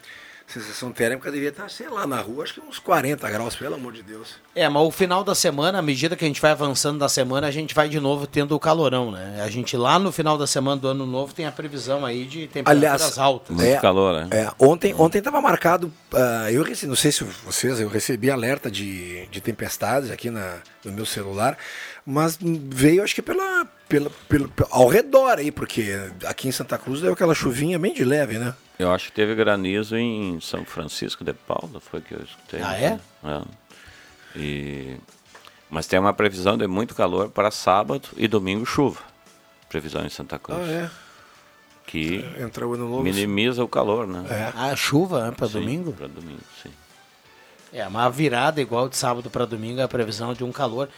sensação 0.49 0.91
térmica 0.91 1.31
devia 1.31 1.51
estar, 1.51 1.69
sei 1.69 1.89
lá, 1.89 2.07
na 2.07 2.21
rua, 2.21 2.45
acho 2.45 2.55
que 2.55 2.61
uns 2.61 2.79
40 2.79 3.29
graus, 3.31 3.55
pelo 3.55 3.75
amor 3.75 3.93
de 3.93 4.03
Deus. 4.03 4.37
É, 4.55 4.69
mas 4.69 4.83
o 4.83 4.91
final 4.91 5.23
da 5.23 5.35
semana, 5.35 5.79
à 5.79 5.83
medida 5.83 6.17
que 6.17 6.25
a 6.25 6.29
gente 6.29 6.41
vai 6.41 6.53
avançando 6.53 6.99
da 6.99 7.09
semana, 7.09 7.47
a 7.47 7.51
gente 7.51 7.75
vai 7.75 7.89
de 7.89 8.01
novo 8.01 8.27
tendo 8.27 8.55
o 8.55 8.61
calorão, 8.61 9.11
né? 9.11 9.43
A 9.45 9.51
gente 9.51 9.77
lá 9.77 9.99
no 9.99 10.11
final 10.11 10.39
da 10.39 10.47
semana 10.47 10.81
do 10.81 10.89
ano 10.89 11.05
novo 11.05 11.35
tem 11.35 11.47
a 11.47 11.53
previsão 11.53 12.05
aí 12.05 12.25
de 12.25 12.47
temperaturas 12.47 13.03
Aliás, 13.03 13.19
altas. 13.19 13.61
é, 13.61 13.81
né? 13.81 14.29
é, 14.31 14.51
ontem 14.59 14.95
ontem 14.99 15.19
estava 15.19 15.41
marcado, 15.41 15.93
ah, 16.15 16.51
eu 16.51 16.63
recebi, 16.63 16.89
não 16.89 16.97
sei 16.97 17.13
se 17.13 17.25
vocês, 17.45 17.79
eu 17.79 17.89
recebi 17.89 18.31
alerta 18.31 18.71
de, 18.71 19.27
de 19.27 19.41
tempestades 19.41 20.11
aqui 20.11 20.31
na, 20.31 20.59
no 20.85 20.93
meu 20.93 21.05
celular, 21.05 21.59
mas 22.07 22.39
veio 22.41 23.03
acho 23.03 23.15
que 23.15 23.23
pela, 23.23 23.67
pela, 23.89 24.11
pelo, 24.29 24.53
ao 24.71 24.87
redor 24.89 25.39
aí, 25.39 25.51
porque 25.51 25.95
aqui 26.27 26.49
em 26.49 26.53
Santa 26.53 26.77
Cruz 26.77 27.01
deu 27.01 27.13
aquela 27.13 27.35
chuvinha 27.35 27.79
bem 27.79 27.95
de 27.95 28.05
leve, 28.05 28.39
né? 28.39 28.55
Eu 28.79 28.93
acho 28.93 29.07
que 29.07 29.13
teve 29.13 29.35
granizo 29.35 29.97
em 29.97 30.41
São 30.41 30.65
Francisco 30.65 31.25
de 31.25 31.33
Paula, 31.33 31.81
foi 31.81 32.01
que 32.01 32.15
eu 32.15 32.23
escutei. 32.23 32.61
Ah, 32.63 32.77
é? 32.77 33.01
É. 33.25 33.43
E... 34.37 34.97
Mas 35.71 35.87
tem 35.87 35.99
uma 35.99 36.13
previsão 36.13 36.57
de 36.57 36.67
muito 36.67 36.95
calor 36.95 37.29
para 37.29 37.51
sábado 37.51 38.09
e 38.17 38.29
domingo 38.29 38.65
chuva. 38.65 39.01
Previsão 39.69 40.05
em 40.05 40.09
Santa 40.09 40.39
Cruz. 40.39 40.61
Ah, 40.61 40.71
é. 40.71 40.91
Que 41.87 42.25
Entra 42.39 42.67
o 42.67 42.75
ano 42.75 42.89
novo. 42.89 43.03
minimiza 43.03 43.65
o 43.65 43.69
calor, 43.69 44.07
né? 44.07 44.25
É. 44.31 44.53
Ah, 44.55 44.77
chuva 44.77 45.27
né, 45.27 45.35
para 45.37 45.49
domingo? 45.49 45.93
Para 45.93 46.07
domingo, 46.07 46.43
sim. 46.63 46.71
É, 47.73 47.87
uma 47.87 48.09
virada 48.11 48.61
igual 48.61 48.89
de 48.89 48.97
sábado 48.97 49.29
para 49.29 49.45
domingo 49.45 49.81
é 49.81 49.83
a 49.83 49.89
previsão 49.89 50.33
de 50.33 50.45
um 50.45 50.53
calor. 50.53 50.89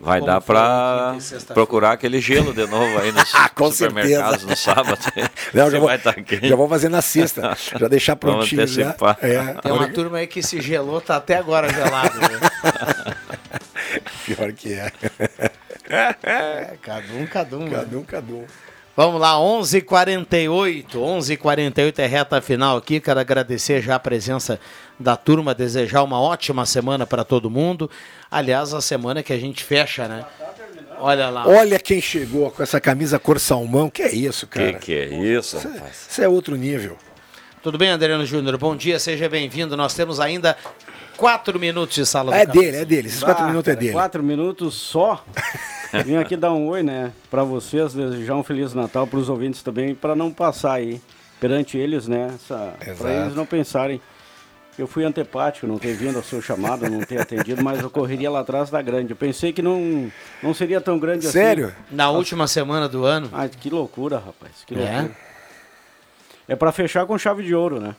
Vai 0.00 0.20
Como 0.20 0.30
dar 0.32 0.40
para 0.40 1.16
procurar 1.54 1.92
aquele 1.92 2.20
gelo 2.20 2.54
de 2.54 2.64
novo 2.66 2.98
aí 3.00 3.10
nos 3.10 3.30
Ah, 3.34 3.48
com 3.48 3.70
supermercados 3.72 4.42
certeza. 4.42 4.46
no 4.46 4.56
sábado. 4.56 4.98
Não, 5.52 5.70
já 5.70 5.78
vou, 5.78 5.88
vai 5.88 5.96
estar 5.96 6.14
quente. 6.14 6.48
já 6.48 6.54
vou 6.54 6.68
fazer 6.68 6.88
na 6.88 7.02
sexta, 7.02 7.56
já 7.78 7.88
deixar 7.88 8.14
Vamos 8.22 8.48
prontinho. 8.48 8.66
já. 8.66 8.82
antecipar. 8.86 9.18
É, 9.20 9.54
Tem 9.60 9.72
uma 9.72 9.88
turma 9.88 10.18
aí 10.18 10.26
que 10.28 10.40
se 10.42 10.60
gelou, 10.60 11.00
tá 11.00 11.16
até 11.16 11.36
agora 11.36 11.68
gelado. 11.68 12.18
Né? 12.20 12.28
pior 14.24 14.52
que 14.52 14.72
é. 14.74 14.92
É, 16.22 16.74
cada 16.82 17.12
um, 17.14 17.26
cada 17.26 17.56
um. 17.56 17.64
né? 17.64 17.70
Cada 17.78 17.98
um, 17.98 18.02
cada 18.04 18.32
um. 18.32 18.44
Vamos 18.98 19.20
lá, 19.20 19.38
11:48, 19.38 20.98
11:48 20.98 22.00
é 22.00 22.06
reta 22.06 22.40
final 22.42 22.78
aqui. 22.78 22.98
Quero 22.98 23.20
agradecer 23.20 23.80
já 23.80 23.94
a 23.94 23.98
presença 24.00 24.58
da 24.98 25.16
turma, 25.16 25.54
desejar 25.54 26.02
uma 26.02 26.20
ótima 26.20 26.66
semana 26.66 27.06
para 27.06 27.22
todo 27.22 27.48
mundo. 27.48 27.88
Aliás, 28.28 28.74
a 28.74 28.80
semana 28.80 29.22
que 29.22 29.32
a 29.32 29.38
gente 29.38 29.62
fecha, 29.62 30.08
né? 30.08 30.26
Olha 30.98 31.30
lá. 31.30 31.46
Olha 31.46 31.78
quem 31.78 32.00
chegou 32.00 32.50
com 32.50 32.60
essa 32.60 32.80
camisa 32.80 33.20
cor 33.20 33.38
salmão. 33.38 33.88
Que 33.88 34.02
é 34.02 34.12
isso, 34.12 34.48
Que 34.48 34.58
cara? 34.58 34.72
que 34.80 34.92
é 34.92 35.14
isso, 35.14 35.58
rapaz? 35.58 36.08
Isso 36.10 36.20
é 36.20 36.28
outro 36.28 36.56
nível. 36.56 36.98
Tudo 37.62 37.78
bem, 37.78 37.92
Adriano 37.92 38.26
Júnior? 38.26 38.58
Bom 38.58 38.74
dia, 38.74 38.98
seja 38.98 39.28
bem-vindo. 39.28 39.76
Nós 39.76 39.94
temos 39.94 40.18
ainda 40.18 40.56
quatro 41.18 41.58
minutos 41.58 41.94
de 41.94 42.06
sala 42.06 42.30
do 42.32 42.36
É 42.38 42.46
dele, 42.46 42.76
é 42.78 42.84
dele. 42.84 43.08
Esses 43.08 43.22
quatro 43.22 43.44
Ah, 43.44 43.48
minutos 43.48 43.68
é 43.72 43.76
dele. 43.76 43.92
Quatro 43.92 44.22
minutos 44.22 44.74
só. 44.74 45.22
Vim 46.06 46.16
aqui 46.16 46.36
dar 46.36 46.52
um 46.52 46.66
oi, 46.68 46.82
né, 46.82 47.12
para 47.30 47.42
vocês, 47.44 47.92
desejar 47.92 48.34
um 48.36 48.44
feliz 48.44 48.72
Natal 48.74 49.06
para 49.06 49.18
os 49.18 49.28
ouvintes 49.28 49.62
também, 49.62 49.94
para 49.94 50.14
não 50.14 50.30
passar 50.30 50.72
aí 50.74 51.00
perante 51.40 51.76
eles, 51.78 52.06
né, 52.08 52.30
para 52.98 53.12
eles 53.12 53.34
não 53.34 53.44
pensarem. 53.46 54.00
Eu 54.78 54.86
fui 54.86 55.04
antepático, 55.04 55.66
não 55.66 55.76
ter 55.76 55.94
vindo 55.94 56.16
ao 56.16 56.22
seu 56.22 56.40
chamado, 56.40 56.88
não 56.88 57.00
ter 57.00 57.20
atendido, 57.20 57.64
mas 57.64 57.80
eu 57.80 57.90
correria 57.90 58.30
lá 58.30 58.40
atrás 58.40 58.70
da 58.70 58.80
grande. 58.80 59.10
Eu 59.10 59.16
pensei 59.16 59.52
que 59.52 59.60
não, 59.60 60.08
não 60.40 60.54
seria 60.54 60.80
tão 60.80 61.00
grande 61.00 61.26
Sério? 61.26 61.66
assim. 61.68 61.76
Na 61.96 62.10
última 62.10 62.46
semana 62.46 62.88
do 62.88 63.04
ano. 63.04 63.28
Ah, 63.32 63.48
que 63.48 63.68
loucura, 63.70 64.18
rapaz. 64.24 64.52
Que 64.64 64.74
É? 64.74 64.78
loucura. 64.78 65.16
É 65.24 65.27
para 66.56 66.72
fechar 66.72 67.04
com 67.06 67.18
chave 67.18 67.42
de 67.42 67.54
ouro, 67.54 67.80
né? 67.80 67.94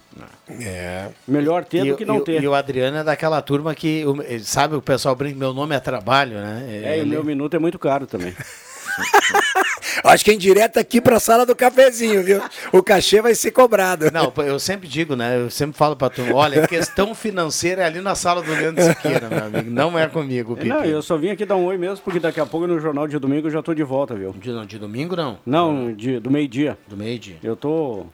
É. 0.61 1.07
Melhor 1.27 1.63
ter 1.65 1.85
E, 1.85 1.89
do 1.91 1.97
que 1.97 2.05
não 2.05 2.17
e- 2.17 2.21
ter. 2.21 2.41
e 2.41 2.47
o 2.47 2.53
Adriano 2.55 2.97
é 2.97 3.03
daquela 3.03 3.41
turma 3.41 3.75
que, 3.75 4.03
o- 4.05 4.17
sabe, 4.43 4.75
o 4.75 4.81
pessoal 4.81 5.15
brinca, 5.15 5.37
meu 5.37 5.53
nome 5.53 5.75
é 5.75 5.79
trabalho, 5.79 6.33
né? 6.37 6.65
É, 6.67 6.97
e 6.97 6.99
o 6.99 7.01
Ele- 7.03 7.09
meu 7.11 7.23
minuto 7.23 7.55
é 7.55 7.59
muito 7.59 7.77
caro 7.77 8.07
também. 8.07 8.33
Acho 10.03 10.23
que 10.25 10.31
é 10.31 10.33
indireto 10.33 10.77
aqui 10.79 10.99
pra 11.01 11.19
sala 11.19 11.45
do 11.45 11.55
cafezinho, 11.55 12.23
viu? 12.23 12.41
O 12.71 12.81
cachê 12.81 13.21
vai 13.21 13.35
ser 13.35 13.51
cobrado. 13.51 14.09
Não, 14.11 14.31
eu 14.45 14.59
sempre 14.59 14.87
digo, 14.87 15.15
né? 15.15 15.37
Eu 15.37 15.49
sempre 15.49 15.77
falo 15.77 15.95
pra 15.95 16.09
turma, 16.09 16.35
olha, 16.35 16.67
questão 16.67 17.13
financeira 17.13 17.81
é 17.83 17.85
ali 17.85 18.01
na 18.01 18.15
sala 18.15 18.41
do 18.41 18.51
Leandro 18.51 18.83
Siqueira, 18.83 19.27
meu 19.29 19.43
amigo. 19.45 19.69
Não 19.69 19.97
é 19.97 20.07
comigo, 20.07 20.55
Pipi. 20.55 20.67
Não, 20.69 20.83
eu 20.85 21.01
só 21.01 21.17
vim 21.17 21.29
aqui 21.29 21.45
dar 21.45 21.55
um 21.55 21.65
oi 21.65 21.77
mesmo, 21.77 22.03
porque 22.03 22.19
daqui 22.19 22.39
a 22.39 22.45
pouco 22.45 22.65
no 22.67 22.79
jornal 22.79 23.07
de 23.07 23.17
domingo 23.19 23.47
eu 23.47 23.51
já 23.51 23.61
tô 23.61 23.73
de 23.73 23.83
volta, 23.83 24.15
viu? 24.15 24.31
De, 24.33 24.65
de 24.67 24.79
domingo, 24.79 25.15
não? 25.15 25.37
Não, 25.45 25.93
de, 25.93 26.19
do 26.19 26.31
meio-dia. 26.31 26.77
Do 26.87 26.95
meio-dia. 26.97 27.37
Eu 27.43 27.55
tô. 27.55 28.05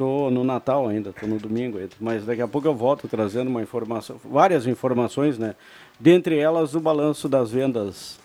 Tô 0.00 0.30
no 0.30 0.42
Natal 0.42 0.88
ainda, 0.88 1.12
tô 1.12 1.26
no 1.26 1.38
domingo 1.38 1.76
ainda. 1.76 1.90
Mas 2.00 2.24
daqui 2.24 2.40
a 2.40 2.48
pouco 2.48 2.66
eu 2.66 2.74
volto 2.74 3.06
trazendo 3.06 3.48
uma 3.48 3.60
informação, 3.60 4.18
várias 4.24 4.66
informações, 4.66 5.36
né? 5.38 5.54
Dentre 5.98 6.38
elas 6.38 6.74
o 6.74 6.80
balanço 6.80 7.28
das 7.28 7.50
vendas 7.50 8.18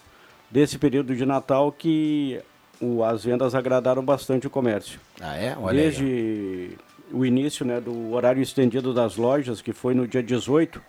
desse 0.49 0.77
período 0.79 1.13
de 1.13 1.25
Natal 1.25 1.73
que 1.73 2.39
o- 2.79 3.03
as 3.03 3.25
vendas 3.25 3.53
agradaram 3.53 4.01
bastante 4.01 4.47
o 4.47 4.49
comércio. 4.49 5.01
Ah, 5.19 5.35
é? 5.35 5.53
Olha 5.59 5.81
aí, 5.81 5.83
Desde 5.91 6.77
o 7.11 7.25
início 7.25 7.65
né, 7.65 7.81
do 7.81 8.13
horário 8.13 8.41
estendido 8.41 8.93
das 8.93 9.17
lojas, 9.17 9.61
que 9.61 9.73
foi 9.73 9.93
no 9.93 10.07
dia 10.07 10.23
18, 10.23 10.81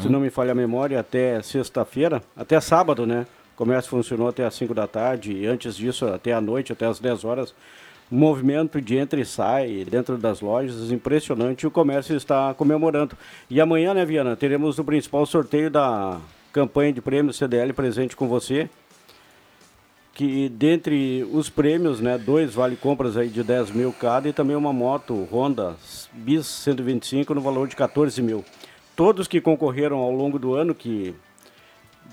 se 0.00 0.08
não 0.08 0.20
me 0.20 0.30
falha 0.30 0.52
a 0.52 0.54
memória, 0.54 1.00
até 1.00 1.42
sexta-feira, 1.42 2.22
até 2.36 2.60
sábado, 2.60 3.04
né? 3.04 3.26
O 3.54 3.56
comércio 3.56 3.90
funcionou 3.90 4.28
até 4.28 4.44
as 4.46 4.54
5 4.54 4.72
da 4.72 4.86
tarde, 4.86 5.32
e 5.32 5.46
antes 5.46 5.74
disso, 5.76 6.06
até 6.06 6.32
a 6.32 6.40
noite, 6.40 6.72
até 6.72 6.86
as 6.86 7.00
10 7.00 7.24
horas. 7.24 7.52
Movimento 8.10 8.80
de 8.80 8.96
entra 8.96 9.20
e 9.20 9.24
sai 9.24 9.84
dentro 9.84 10.16
das 10.16 10.40
lojas, 10.40 10.90
impressionante, 10.90 11.66
o 11.66 11.70
comércio 11.70 12.16
está 12.16 12.54
comemorando. 12.54 13.16
E 13.50 13.60
amanhã, 13.60 13.92
né, 13.92 14.04
Viana, 14.04 14.34
teremos 14.34 14.78
o 14.78 14.84
principal 14.84 15.26
sorteio 15.26 15.70
da 15.70 16.18
campanha 16.52 16.92
de 16.92 17.02
prêmios 17.02 17.36
CDL 17.36 17.72
presente 17.72 18.16
com 18.16 18.26
você 18.26 18.70
que 20.18 20.48
dentre 20.48 21.24
os 21.32 21.48
prêmios, 21.48 22.00
né, 22.00 22.18
dois 22.18 22.52
vale 22.52 22.74
compras 22.74 23.16
aí 23.16 23.28
de 23.28 23.44
10 23.44 23.70
mil 23.70 23.92
cada 23.92 24.28
e 24.28 24.32
também 24.32 24.56
uma 24.56 24.72
moto 24.72 25.28
Honda 25.30 25.76
Bis 26.12 26.44
125 26.44 27.32
no 27.34 27.40
valor 27.40 27.68
de 27.68 27.76
14 27.76 28.20
mil. 28.20 28.44
Todos 28.96 29.28
que 29.28 29.40
concorreram 29.40 29.98
ao 29.98 30.10
longo 30.10 30.36
do 30.36 30.54
ano, 30.54 30.74
que 30.74 31.14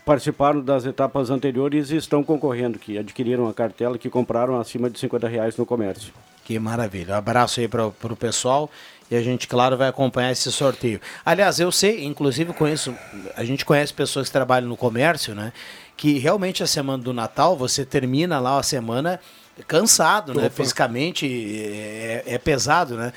participaram 0.06 0.62
das 0.62 0.86
etapas 0.86 1.30
anteriores, 1.30 1.90
estão 1.90 2.24
concorrendo, 2.24 2.78
que 2.78 2.98
adquiriram 2.98 3.48
a 3.48 3.54
cartela, 3.54 3.98
que 3.98 4.10
compraram 4.10 4.60
acima 4.60 4.90
de 4.90 5.00
50 5.00 5.28
reais 5.28 5.58
no 5.58 5.66
comércio. 5.66 6.14
Que 6.44 6.60
maravilha. 6.60 7.16
Um 7.16 7.18
abraço 7.18 7.60
aí 7.60 7.68
para 7.68 7.88
o 7.88 8.16
pessoal. 8.16 8.70
E 9.10 9.16
a 9.16 9.22
gente, 9.22 9.48
claro, 9.48 9.78
vai 9.78 9.88
acompanhar 9.88 10.32
esse 10.32 10.52
sorteio. 10.52 11.00
Aliás, 11.26 11.60
eu 11.60 11.72
sei, 11.72 12.06
inclusive 12.06 12.54
conheço, 12.54 12.96
a 13.36 13.44
gente 13.44 13.66
conhece 13.66 13.94
pessoas 13.94 14.28
que 14.28 14.34
trabalham 14.34 14.68
no 14.68 14.78
comércio, 14.78 15.36
né? 15.36 15.52
Que 15.98 16.18
realmente 16.18 16.64
a 16.64 16.68
semana 16.68 17.02
do 17.02 17.14
Natal, 17.14 17.56
você 17.56 17.86
termina 17.86 18.40
lá 18.40 18.60
a 18.60 18.64
semana 18.64 19.20
cansado, 19.68 20.34
né? 20.34 20.48
Opa. 20.48 20.56
Fisicamente 20.56 21.26
é, 21.28 22.24
é 22.26 22.38
pesado, 22.38 22.96
né? 22.96 23.14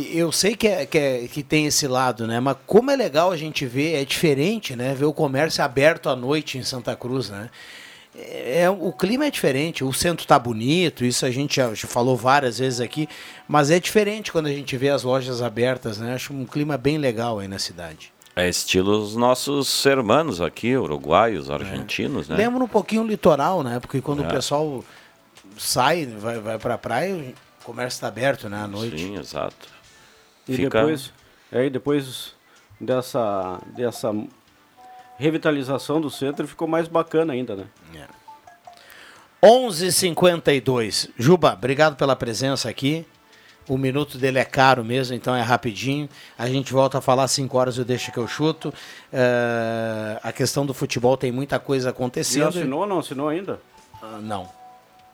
Eu 0.00 0.30
sei 0.30 0.54
que, 0.54 0.68
é, 0.68 0.86
que, 0.86 0.98
é- 0.98 1.26
que 1.28 1.42
tem 1.42 1.66
esse 1.66 1.86
lado, 1.88 2.26
né? 2.26 2.38
Mas 2.40 2.56
como 2.66 2.90
é 2.90 2.96
legal 2.96 3.32
a 3.32 3.36
gente 3.36 3.66
ver, 3.66 4.00
é 4.00 4.04
diferente, 4.04 4.76
né? 4.76 4.94
Ver 4.94 5.06
o 5.06 5.12
comércio 5.12 5.62
aberto 5.64 6.08
à 6.08 6.14
noite 6.14 6.56
em 6.56 6.62
Santa 6.62 6.94
Cruz, 6.94 7.30
né? 7.30 7.50
É, 8.16 8.68
o 8.68 8.92
clima 8.92 9.26
é 9.26 9.30
diferente, 9.30 9.84
o 9.84 9.92
centro 9.92 10.26
tá 10.26 10.38
bonito, 10.38 11.04
isso 11.04 11.24
a 11.24 11.30
gente 11.30 11.56
já, 11.56 11.74
falou 11.76 12.16
várias 12.16 12.58
vezes 12.58 12.80
aqui, 12.80 13.08
mas 13.46 13.70
é 13.70 13.78
diferente 13.78 14.32
quando 14.32 14.46
a 14.46 14.52
gente 14.52 14.76
vê 14.76 14.88
as 14.88 15.04
lojas 15.04 15.40
abertas, 15.40 15.98
né? 15.98 16.14
Acho 16.14 16.32
um 16.32 16.44
clima 16.44 16.76
bem 16.76 16.98
legal 16.98 17.38
aí 17.38 17.46
na 17.46 17.58
cidade. 17.60 18.12
É 18.34 18.48
estilo 18.48 19.00
os 19.02 19.14
nossos 19.16 19.84
hermanos 19.86 20.40
aqui, 20.40 20.76
uruguaios, 20.76 21.50
argentinos, 21.50 22.28
né? 22.28 22.36
Lembra 22.36 22.62
um 22.64 22.68
pouquinho 22.68 23.02
o 23.02 23.06
litoral, 23.06 23.62
né? 23.62 23.78
Porque 23.80 24.00
quando 24.00 24.24
É. 24.24 24.26
o 24.26 24.30
pessoal 24.30 24.84
sai, 25.56 26.06
vai, 26.06 26.38
vai 26.40 26.58
pra 26.58 26.78
praia, 26.78 27.14
o 27.14 27.64
comércio 27.64 27.96
está 27.98 28.08
aberto, 28.08 28.48
né? 28.48 28.62
À 28.62 28.66
noite. 28.68 28.98
Sim, 28.98 29.16
exato. 29.18 29.68
E 30.48 30.56
Fica- 30.56 30.80
depois, 30.80 31.12
aí 31.52 31.68
depois 31.70 32.34
dessa, 32.80 33.60
dessa 33.76 34.12
revitalização 35.18 36.00
do 36.00 36.10
centro 36.10 36.46
ficou 36.48 36.66
mais 36.68 36.88
bacana 36.88 37.32
ainda, 37.32 37.54
né? 37.56 37.64
11:52. 39.42 41.08
Juba, 41.16 41.52
obrigado 41.52 41.96
pela 41.96 42.16
presença 42.16 42.68
aqui. 42.68 43.06
O 43.68 43.76
minuto 43.76 44.16
dele 44.16 44.38
é 44.38 44.44
caro 44.44 44.82
mesmo, 44.82 45.14
então 45.14 45.34
é 45.36 45.42
rapidinho. 45.42 46.08
A 46.38 46.48
gente 46.48 46.72
volta 46.72 46.98
a 46.98 47.00
falar 47.02 47.24
às 47.24 47.32
5 47.32 47.56
horas, 47.58 47.76
eu 47.76 47.84
deixo 47.84 48.10
que 48.10 48.18
eu 48.18 48.26
chuto. 48.26 48.72
Eh, 49.12 50.18
a 50.22 50.32
questão 50.32 50.64
do 50.64 50.72
futebol 50.72 51.16
tem 51.18 51.30
muita 51.30 51.58
coisa 51.58 51.88
E 51.88 51.90
acontecendo. 51.90 52.48
assinou 52.48 52.80
ou 52.80 52.86
não 52.86 52.98
assinou 53.00 53.28
ainda? 53.28 53.60
Ah, 54.02 54.18
não. 54.22 54.48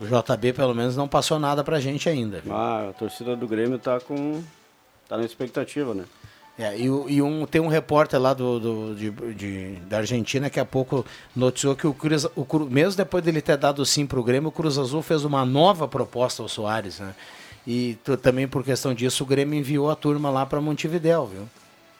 O 0.00 0.06
JB 0.06 0.52
pelo 0.52 0.72
menos 0.74 0.96
não 0.96 1.08
passou 1.08 1.38
nada 1.40 1.64
pra 1.64 1.80
gente 1.80 2.08
ainda. 2.08 2.40
viu? 2.40 2.54
Ah, 2.54 2.90
a 2.90 2.92
torcida 2.92 3.34
do 3.34 3.46
Grêmio 3.48 3.78
tá 3.78 3.98
com. 3.98 4.42
Tá 5.08 5.16
na 5.16 5.24
expectativa, 5.24 5.94
né? 5.94 6.04
É, 6.56 6.76
e, 6.78 6.84
e 6.84 7.20
um, 7.20 7.44
tem 7.46 7.60
um 7.60 7.66
repórter 7.66 8.20
lá 8.20 8.32
do, 8.32 8.60
do- 8.60 8.94
de, 8.94 9.10
de- 9.34 9.76
da 9.88 9.98
Argentina 9.98 10.48
que 10.48 10.60
há 10.60 10.64
pouco 10.64 11.04
noticiou 11.34 11.74
que 11.74 11.84
o 11.86 11.92
Cruz, 11.92 12.26
o 12.36 12.44
Cru- 12.44 12.70
mesmo 12.70 12.96
depois 12.96 13.24
dele 13.24 13.40
ter 13.42 13.56
dado 13.56 13.84
sim 13.84 14.06
para 14.06 14.20
o 14.20 14.22
Grêmio, 14.22 14.50
o 14.50 14.52
Cruz 14.52 14.78
Azul 14.78 15.02
fez 15.02 15.24
uma 15.24 15.44
nova 15.44 15.88
proposta 15.88 16.42
ao 16.42 16.48
Soares, 16.48 17.00
né? 17.00 17.12
E 17.66 17.98
tu- 18.04 18.16
também 18.16 18.46
por 18.46 18.62
questão 18.62 18.94
disso, 18.94 19.24
o 19.24 19.26
Grêmio 19.26 19.58
enviou 19.58 19.90
a 19.90 19.96
turma 19.96 20.30
lá 20.30 20.46
para 20.46 20.60
Montevidéu, 20.60 21.26
viu? 21.26 21.42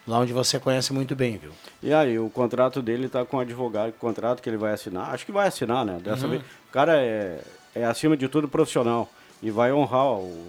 Lá 0.07 0.19
onde 0.21 0.33
você 0.33 0.61
conhece 0.61 0.93
muito 0.93 1.17
bem, 1.17 1.37
viu? 1.39 1.51
E 1.83 1.93
aí, 1.93 2.17
o 2.19 2.29
contrato 2.31 2.81
dele 2.81 3.09
tá 3.09 3.25
com 3.25 3.39
o 3.39 3.41
advogado, 3.41 3.89
o 3.89 3.93
contrato 3.95 4.41
que 4.41 4.49
ele 4.49 4.59
vai 4.59 4.73
assinar. 4.75 5.13
Acho 5.13 5.27
que 5.27 5.33
vai 5.33 5.49
assinar, 5.49 5.85
né? 5.85 5.99
Dessa 6.01 6.25
Uhum. 6.27 6.31
vez. 6.33 6.43
O 6.43 6.73
cara 6.73 6.97
é, 6.99 7.41
é, 7.75 7.85
acima 7.87 8.17
de 8.17 8.29
tudo, 8.29 8.47
profissional. 8.47 9.11
E 9.43 9.51
vai 9.51 9.73
honrar 9.73 10.13
o 10.13 10.47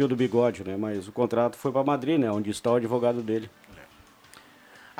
fio 0.00 0.08
do 0.08 0.16
bigode, 0.16 0.64
né? 0.64 0.78
Mas 0.78 1.06
o 1.08 1.12
contrato 1.12 1.58
foi 1.58 1.70
para 1.70 1.84
Madrid, 1.84 2.18
né? 2.18 2.32
Onde 2.32 2.50
está 2.50 2.72
o 2.72 2.76
advogado 2.76 3.20
dele. 3.20 3.50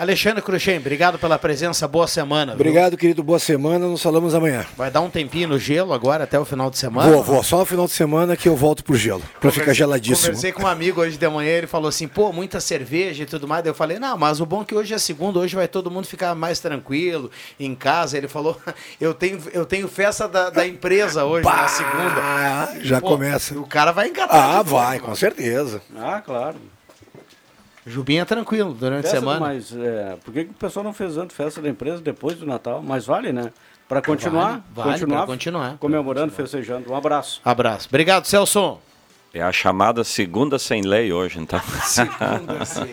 Alexandre 0.00 0.40
Cruxem, 0.40 0.78
obrigado 0.78 1.18
pela 1.18 1.38
presença, 1.38 1.86
boa 1.86 2.08
semana. 2.08 2.52
viu? 2.52 2.54
Obrigado, 2.54 2.96
querido. 2.96 3.22
Boa 3.22 3.38
semana. 3.38 3.86
Nos 3.86 4.02
falamos 4.02 4.34
amanhã. 4.34 4.64
Vai 4.74 4.90
dar 4.90 5.02
um 5.02 5.10
tempinho 5.10 5.46
no 5.46 5.58
gelo 5.58 5.92
agora, 5.92 6.24
até 6.24 6.40
o 6.40 6.44
final 6.46 6.70
de 6.70 6.78
semana? 6.78 7.12
Vou, 7.12 7.22
vou. 7.22 7.42
Só 7.42 7.58
no 7.58 7.66
final 7.66 7.84
de 7.84 7.92
semana 7.92 8.34
que 8.34 8.48
eu 8.48 8.56
volto 8.56 8.82
pro 8.82 8.96
gelo. 8.96 9.22
Pra 9.38 9.52
ficar 9.52 9.74
geladíssimo. 9.74 10.28
Conversei 10.28 10.52
com 10.52 10.62
um 10.62 10.66
amigo 10.66 11.02
hoje 11.02 11.18
de 11.18 11.28
manhã, 11.28 11.50
ele 11.50 11.66
falou 11.66 11.90
assim, 11.90 12.08
pô, 12.08 12.32
muita 12.32 12.60
cerveja 12.60 13.24
e 13.24 13.26
tudo 13.26 13.46
mais. 13.46 13.62
Daí 13.62 13.72
eu 13.72 13.74
falei, 13.74 13.98
não, 13.98 14.16
mas 14.16 14.40
o 14.40 14.46
bom 14.46 14.62
é 14.62 14.64
que 14.64 14.74
hoje 14.74 14.94
é 14.94 14.98
segunda, 14.98 15.38
hoje 15.38 15.54
vai 15.54 15.68
todo 15.68 15.90
mundo 15.90 16.06
ficar 16.06 16.34
mais 16.34 16.60
tranquilo, 16.60 17.30
em 17.58 17.74
casa. 17.74 18.16
Ele 18.16 18.26
falou, 18.26 18.58
eu 18.98 19.12
tenho, 19.12 19.38
eu 19.52 19.66
tenho 19.66 19.86
festa 19.86 20.26
da, 20.26 20.48
da 20.48 20.66
empresa 20.66 21.26
hoje, 21.26 21.44
na 21.46 21.68
segunda. 21.68 22.78
já 22.80 23.02
Pô, 23.02 23.08
começa. 23.08 23.58
O 23.58 23.66
cara 23.66 23.92
vai 23.92 24.08
encatar. 24.08 24.56
Ah, 24.56 24.62
vai, 24.62 24.98
com 24.98 25.14
certeza. 25.14 25.82
Ah, 25.94 26.22
claro. 26.24 26.56
Jubinha 27.86 28.22
é 28.22 28.24
tranquilo 28.24 28.74
durante 28.74 29.00
a 29.00 29.02
Festa, 29.02 29.18
semana. 29.18 29.40
Mas 29.40 29.74
é, 29.76 30.16
por 30.24 30.32
que, 30.34 30.44
que 30.44 30.50
o 30.50 30.54
pessoal 30.54 30.84
não 30.84 30.92
fez 30.92 31.16
antes 31.16 31.34
festa 31.36 31.62
da 31.62 31.68
empresa 31.68 32.00
depois 32.02 32.36
do 32.36 32.46
Natal? 32.46 32.82
Mas 32.82 33.06
vale, 33.06 33.32
né? 33.32 33.52
Para 33.88 34.00
continuar, 34.02 34.50
Vale, 34.50 34.62
vale, 34.74 34.90
continuar, 34.92 35.16
pra 35.18 35.26
continuar, 35.26 35.76
comemorando, 35.78 36.32
festejando. 36.32 36.92
Um 36.92 36.96
abraço. 36.96 37.40
Abraço. 37.44 37.88
Obrigado, 37.88 38.24
Celso. 38.26 38.78
É 39.34 39.42
a 39.42 39.50
chamada 39.52 40.04
segunda 40.04 40.58
sem 40.58 40.82
lei 40.82 41.12
hoje, 41.12 41.38
então. 41.40 41.60
Segunda 41.82 42.64
sem 42.64 42.86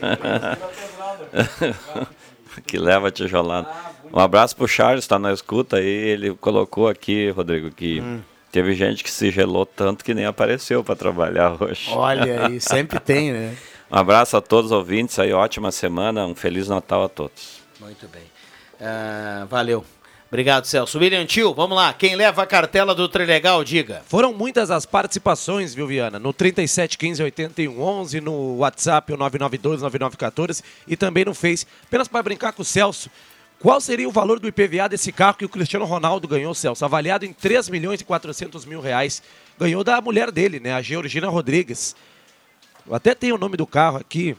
que 2.65 2.77
leva 2.77 3.07
a 3.07 3.11
tijolada. 3.11 3.67
Um 4.11 4.19
abraço 4.19 4.55
pro 4.55 4.67
Charles, 4.67 5.05
tá 5.05 5.19
na 5.19 5.33
escuta 5.33 5.77
aí. 5.77 5.85
Ele 5.85 6.33
colocou 6.35 6.87
aqui, 6.87 7.29
Rodrigo, 7.31 7.71
que 7.71 7.99
Hum. 8.01 8.21
teve 8.51 8.73
gente 8.73 9.03
que 9.03 9.11
se 9.11 9.29
gelou 9.31 9.65
tanto 9.65 10.03
que 10.03 10.13
nem 10.13 10.25
apareceu 10.25 10.83
para 10.83 10.95
trabalhar 10.95 11.61
hoje. 11.61 11.89
Olha 11.91 12.47
aí, 12.47 12.59
sempre 12.61 12.99
tem, 12.99 13.31
né? 13.31 13.55
Um 13.89 13.95
abraço 13.95 14.35
a 14.35 14.41
todos 14.41 14.71
os 14.71 14.77
ouvintes 14.77 15.17
aí, 15.17 15.31
ótima 15.31 15.71
semana, 15.71 16.25
um 16.25 16.35
Feliz 16.35 16.67
Natal 16.67 17.03
a 17.03 17.09
todos. 17.09 17.61
Muito 17.79 18.07
bem. 18.07 18.23
Ah, 18.81 19.47
valeu. 19.49 19.85
Obrigado, 20.27 20.65
Celso. 20.65 20.99
William 20.99 21.25
Tio, 21.25 21.53
vamos 21.53 21.77
lá. 21.77 21.93
Quem 21.93 22.13
leva 22.17 22.43
a 22.43 22.45
cartela 22.45 22.93
do 22.93 23.07
Trilegal, 23.07 23.63
diga. 23.63 24.03
Foram 24.07 24.33
muitas 24.33 24.69
as 24.69 24.85
participações, 24.85 25.73
viu, 25.73 25.87
Viana? 25.87 26.19
No 26.19 26.33
37 26.33 26.97
15 26.97 27.23
81 27.23 27.81
11, 27.81 28.19
no 28.19 28.57
WhatsApp, 28.57 29.13
o 29.13 29.17
992 29.17 29.81
9914 29.81 30.63
e 30.85 30.97
também 30.97 31.23
no 31.23 31.33
Face. 31.33 31.65
Apenas 31.85 32.09
para 32.09 32.21
brincar 32.21 32.51
com 32.51 32.61
o 32.61 32.65
Celso. 32.65 33.09
Qual 33.57 33.79
seria 33.79 34.07
o 34.07 34.11
valor 34.11 34.37
do 34.37 34.49
IPVA 34.49 34.89
desse 34.89 35.13
carro 35.13 35.37
que 35.37 35.45
o 35.45 35.49
Cristiano 35.49 35.85
Ronaldo 35.85 36.27
ganhou, 36.27 36.53
Celso? 36.53 36.83
Avaliado 36.83 37.25
em 37.25 37.31
3 37.31 37.69
milhões 37.69 38.01
e 38.01 38.03
400 38.03 38.65
mil 38.65 38.81
reais. 38.81 39.23
Ganhou 39.57 39.81
da 39.81 40.01
mulher 40.01 40.29
dele, 40.29 40.59
né? 40.59 40.73
A 40.73 40.81
Georgina 40.81 41.29
Rodrigues. 41.29 41.95
Eu 42.87 42.95
até 42.95 43.13
tenho 43.13 43.35
o 43.35 43.37
nome 43.37 43.57
do 43.57 43.67
carro 43.67 43.97
aqui, 43.97 44.35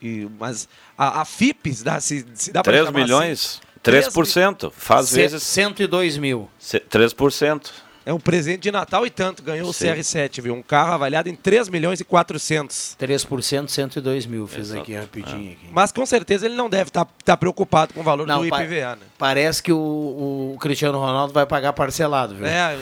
e- 0.00 0.28
mas 0.38 0.68
a, 0.96 1.20
a 1.20 1.24
FIPS, 1.24 1.82
dá, 1.82 2.00
se, 2.00 2.26
se 2.34 2.52
dá 2.52 2.62
pra 2.62 2.72
3 2.72 2.86
chamar 2.86 2.98
milhões, 3.00 3.60
assim, 3.84 4.00
3%, 4.10 4.72
faz 4.74 5.08
Ce- 5.08 5.16
vezes 5.16 5.42
102 5.42 6.16
mil. 6.18 6.48
ce- 6.58 6.80
3%. 6.80 7.70
É 8.04 8.12
um 8.12 8.18
presente 8.18 8.62
de 8.62 8.72
Natal 8.72 9.06
e 9.06 9.10
tanto. 9.10 9.44
Ganhou 9.44 9.72
Sim. 9.72 9.88
o 9.88 9.94
CR7, 9.94 10.40
viu? 10.42 10.54
Um 10.54 10.62
carro 10.62 10.92
avaliado 10.92 11.28
em 11.28 11.36
3 11.36 11.68
milhões 11.68 12.00
e 12.00 12.04
400. 12.04 12.96
3%, 12.98 13.68
102 13.70 14.26
mil. 14.26 14.44
Fiz 14.48 14.72
aqui 14.72 14.92
rapidinho. 14.94 15.52
Aqui. 15.52 15.68
Mas 15.70 15.92
com 15.92 16.04
certeza 16.04 16.46
ele 16.46 16.56
não 16.56 16.68
deve 16.68 16.90
estar 16.90 17.36
preocupado 17.36 17.94
com 17.94 18.00
o 18.00 18.02
valor 18.02 18.26
do 18.26 18.48
pa- 18.48 18.64
IPVA, 18.64 18.96
né? 18.96 19.02
Parece 19.16 19.62
que 19.62 19.72
o, 19.72 20.52
o 20.54 20.58
Cristiano 20.60 20.98
Ronaldo 20.98 21.32
vai 21.32 21.46
pagar 21.46 21.72
parcelado, 21.74 22.34
viu? 22.34 22.44
É, 22.44 22.76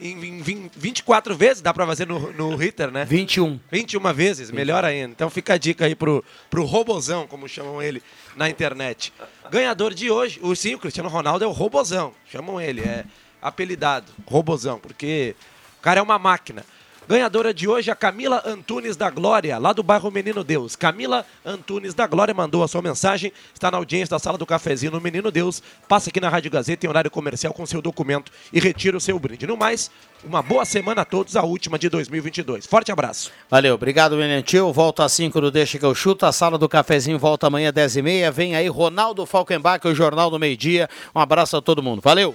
em, 0.00 0.12
em 0.24 0.42
vin- 0.42 0.70
24 0.76 1.34
vezes 1.36 1.62
dá 1.62 1.72
pra 1.72 1.86
fazer 1.86 2.06
no, 2.06 2.32
no 2.32 2.56
Ritter, 2.56 2.90
né? 2.90 3.04
21. 3.04 3.58
21 3.70 4.12
vezes, 4.12 4.50
melhor 4.50 4.84
ainda. 4.84 5.10
Então 5.12 5.30
fica 5.30 5.54
a 5.54 5.58
dica 5.58 5.84
aí 5.86 5.94
pro, 5.94 6.24
pro 6.50 6.64
Robozão, 6.64 7.26
como 7.26 7.48
chamam 7.48 7.80
ele 7.82 8.02
na 8.36 8.48
internet. 8.50 9.12
Ganhador 9.50 9.94
de 9.94 10.10
hoje, 10.10 10.38
o 10.42 10.54
sim, 10.54 10.74
o 10.74 10.78
Cristiano 10.78 11.08
Ronaldo 11.08 11.44
é 11.44 11.48
o 11.48 11.52
Robozão. 11.52 12.12
Chamam 12.30 12.60
ele, 12.60 12.80
é 12.80 13.04
apelidado, 13.40 14.10
Robozão, 14.26 14.78
porque 14.78 15.34
o 15.78 15.82
cara 15.82 16.00
é 16.00 16.02
uma 16.02 16.18
máquina. 16.18 16.64
Ganhadora 17.06 17.52
de 17.52 17.68
hoje, 17.68 17.90
a 17.90 17.94
Camila 17.94 18.42
Antunes 18.46 18.96
da 18.96 19.10
Glória, 19.10 19.58
lá 19.58 19.74
do 19.74 19.82
bairro 19.82 20.10
Menino 20.10 20.42
Deus. 20.42 20.74
Camila 20.74 21.26
Antunes 21.44 21.92
da 21.92 22.06
Glória 22.06 22.32
mandou 22.32 22.62
a 22.62 22.68
sua 22.68 22.80
mensagem, 22.80 23.30
está 23.52 23.70
na 23.70 23.76
audiência 23.76 24.10
da 24.10 24.18
sala 24.18 24.38
do 24.38 24.46
cafezinho 24.46 24.92
no 24.92 25.00
Menino 25.00 25.30
Deus. 25.30 25.62
Passa 25.86 26.08
aqui 26.08 26.18
na 26.18 26.30
Rádio 26.30 26.50
Gazeta 26.50 26.86
em 26.86 26.88
horário 26.88 27.10
comercial 27.10 27.52
com 27.52 27.66
seu 27.66 27.82
documento 27.82 28.32
e 28.50 28.58
retira 28.58 28.96
o 28.96 29.00
seu 29.00 29.18
brinde. 29.18 29.46
No 29.46 29.54
mais, 29.54 29.90
uma 30.24 30.40
boa 30.40 30.64
semana 30.64 31.02
a 31.02 31.04
todos, 31.04 31.36
a 31.36 31.42
última 31.42 31.78
de 31.78 31.90
2022. 31.90 32.66
Forte 32.66 32.90
abraço. 32.90 33.30
Valeu, 33.50 33.74
obrigado, 33.74 34.16
Tio. 34.42 34.72
Volta 34.72 35.04
às 35.04 35.12
5 35.12 35.38
do 35.42 35.50
Deixa 35.50 35.78
que 35.78 35.84
eu 35.84 35.94
chuto. 35.94 36.24
A 36.24 36.32
sala 36.32 36.56
do 36.56 36.68
cafezinho 36.70 37.18
volta 37.18 37.46
amanhã 37.48 37.68
às 37.68 37.74
10h30. 37.74 38.32
Vem 38.32 38.56
aí 38.56 38.68
Ronaldo 38.68 39.26
Falkenbach, 39.26 39.86
o 39.86 39.94
Jornal 39.94 40.30
do 40.30 40.38
Meio 40.38 40.56
Dia. 40.56 40.88
Um 41.14 41.20
abraço 41.20 41.54
a 41.54 41.60
todo 41.60 41.82
mundo. 41.82 42.00
Valeu! 42.00 42.34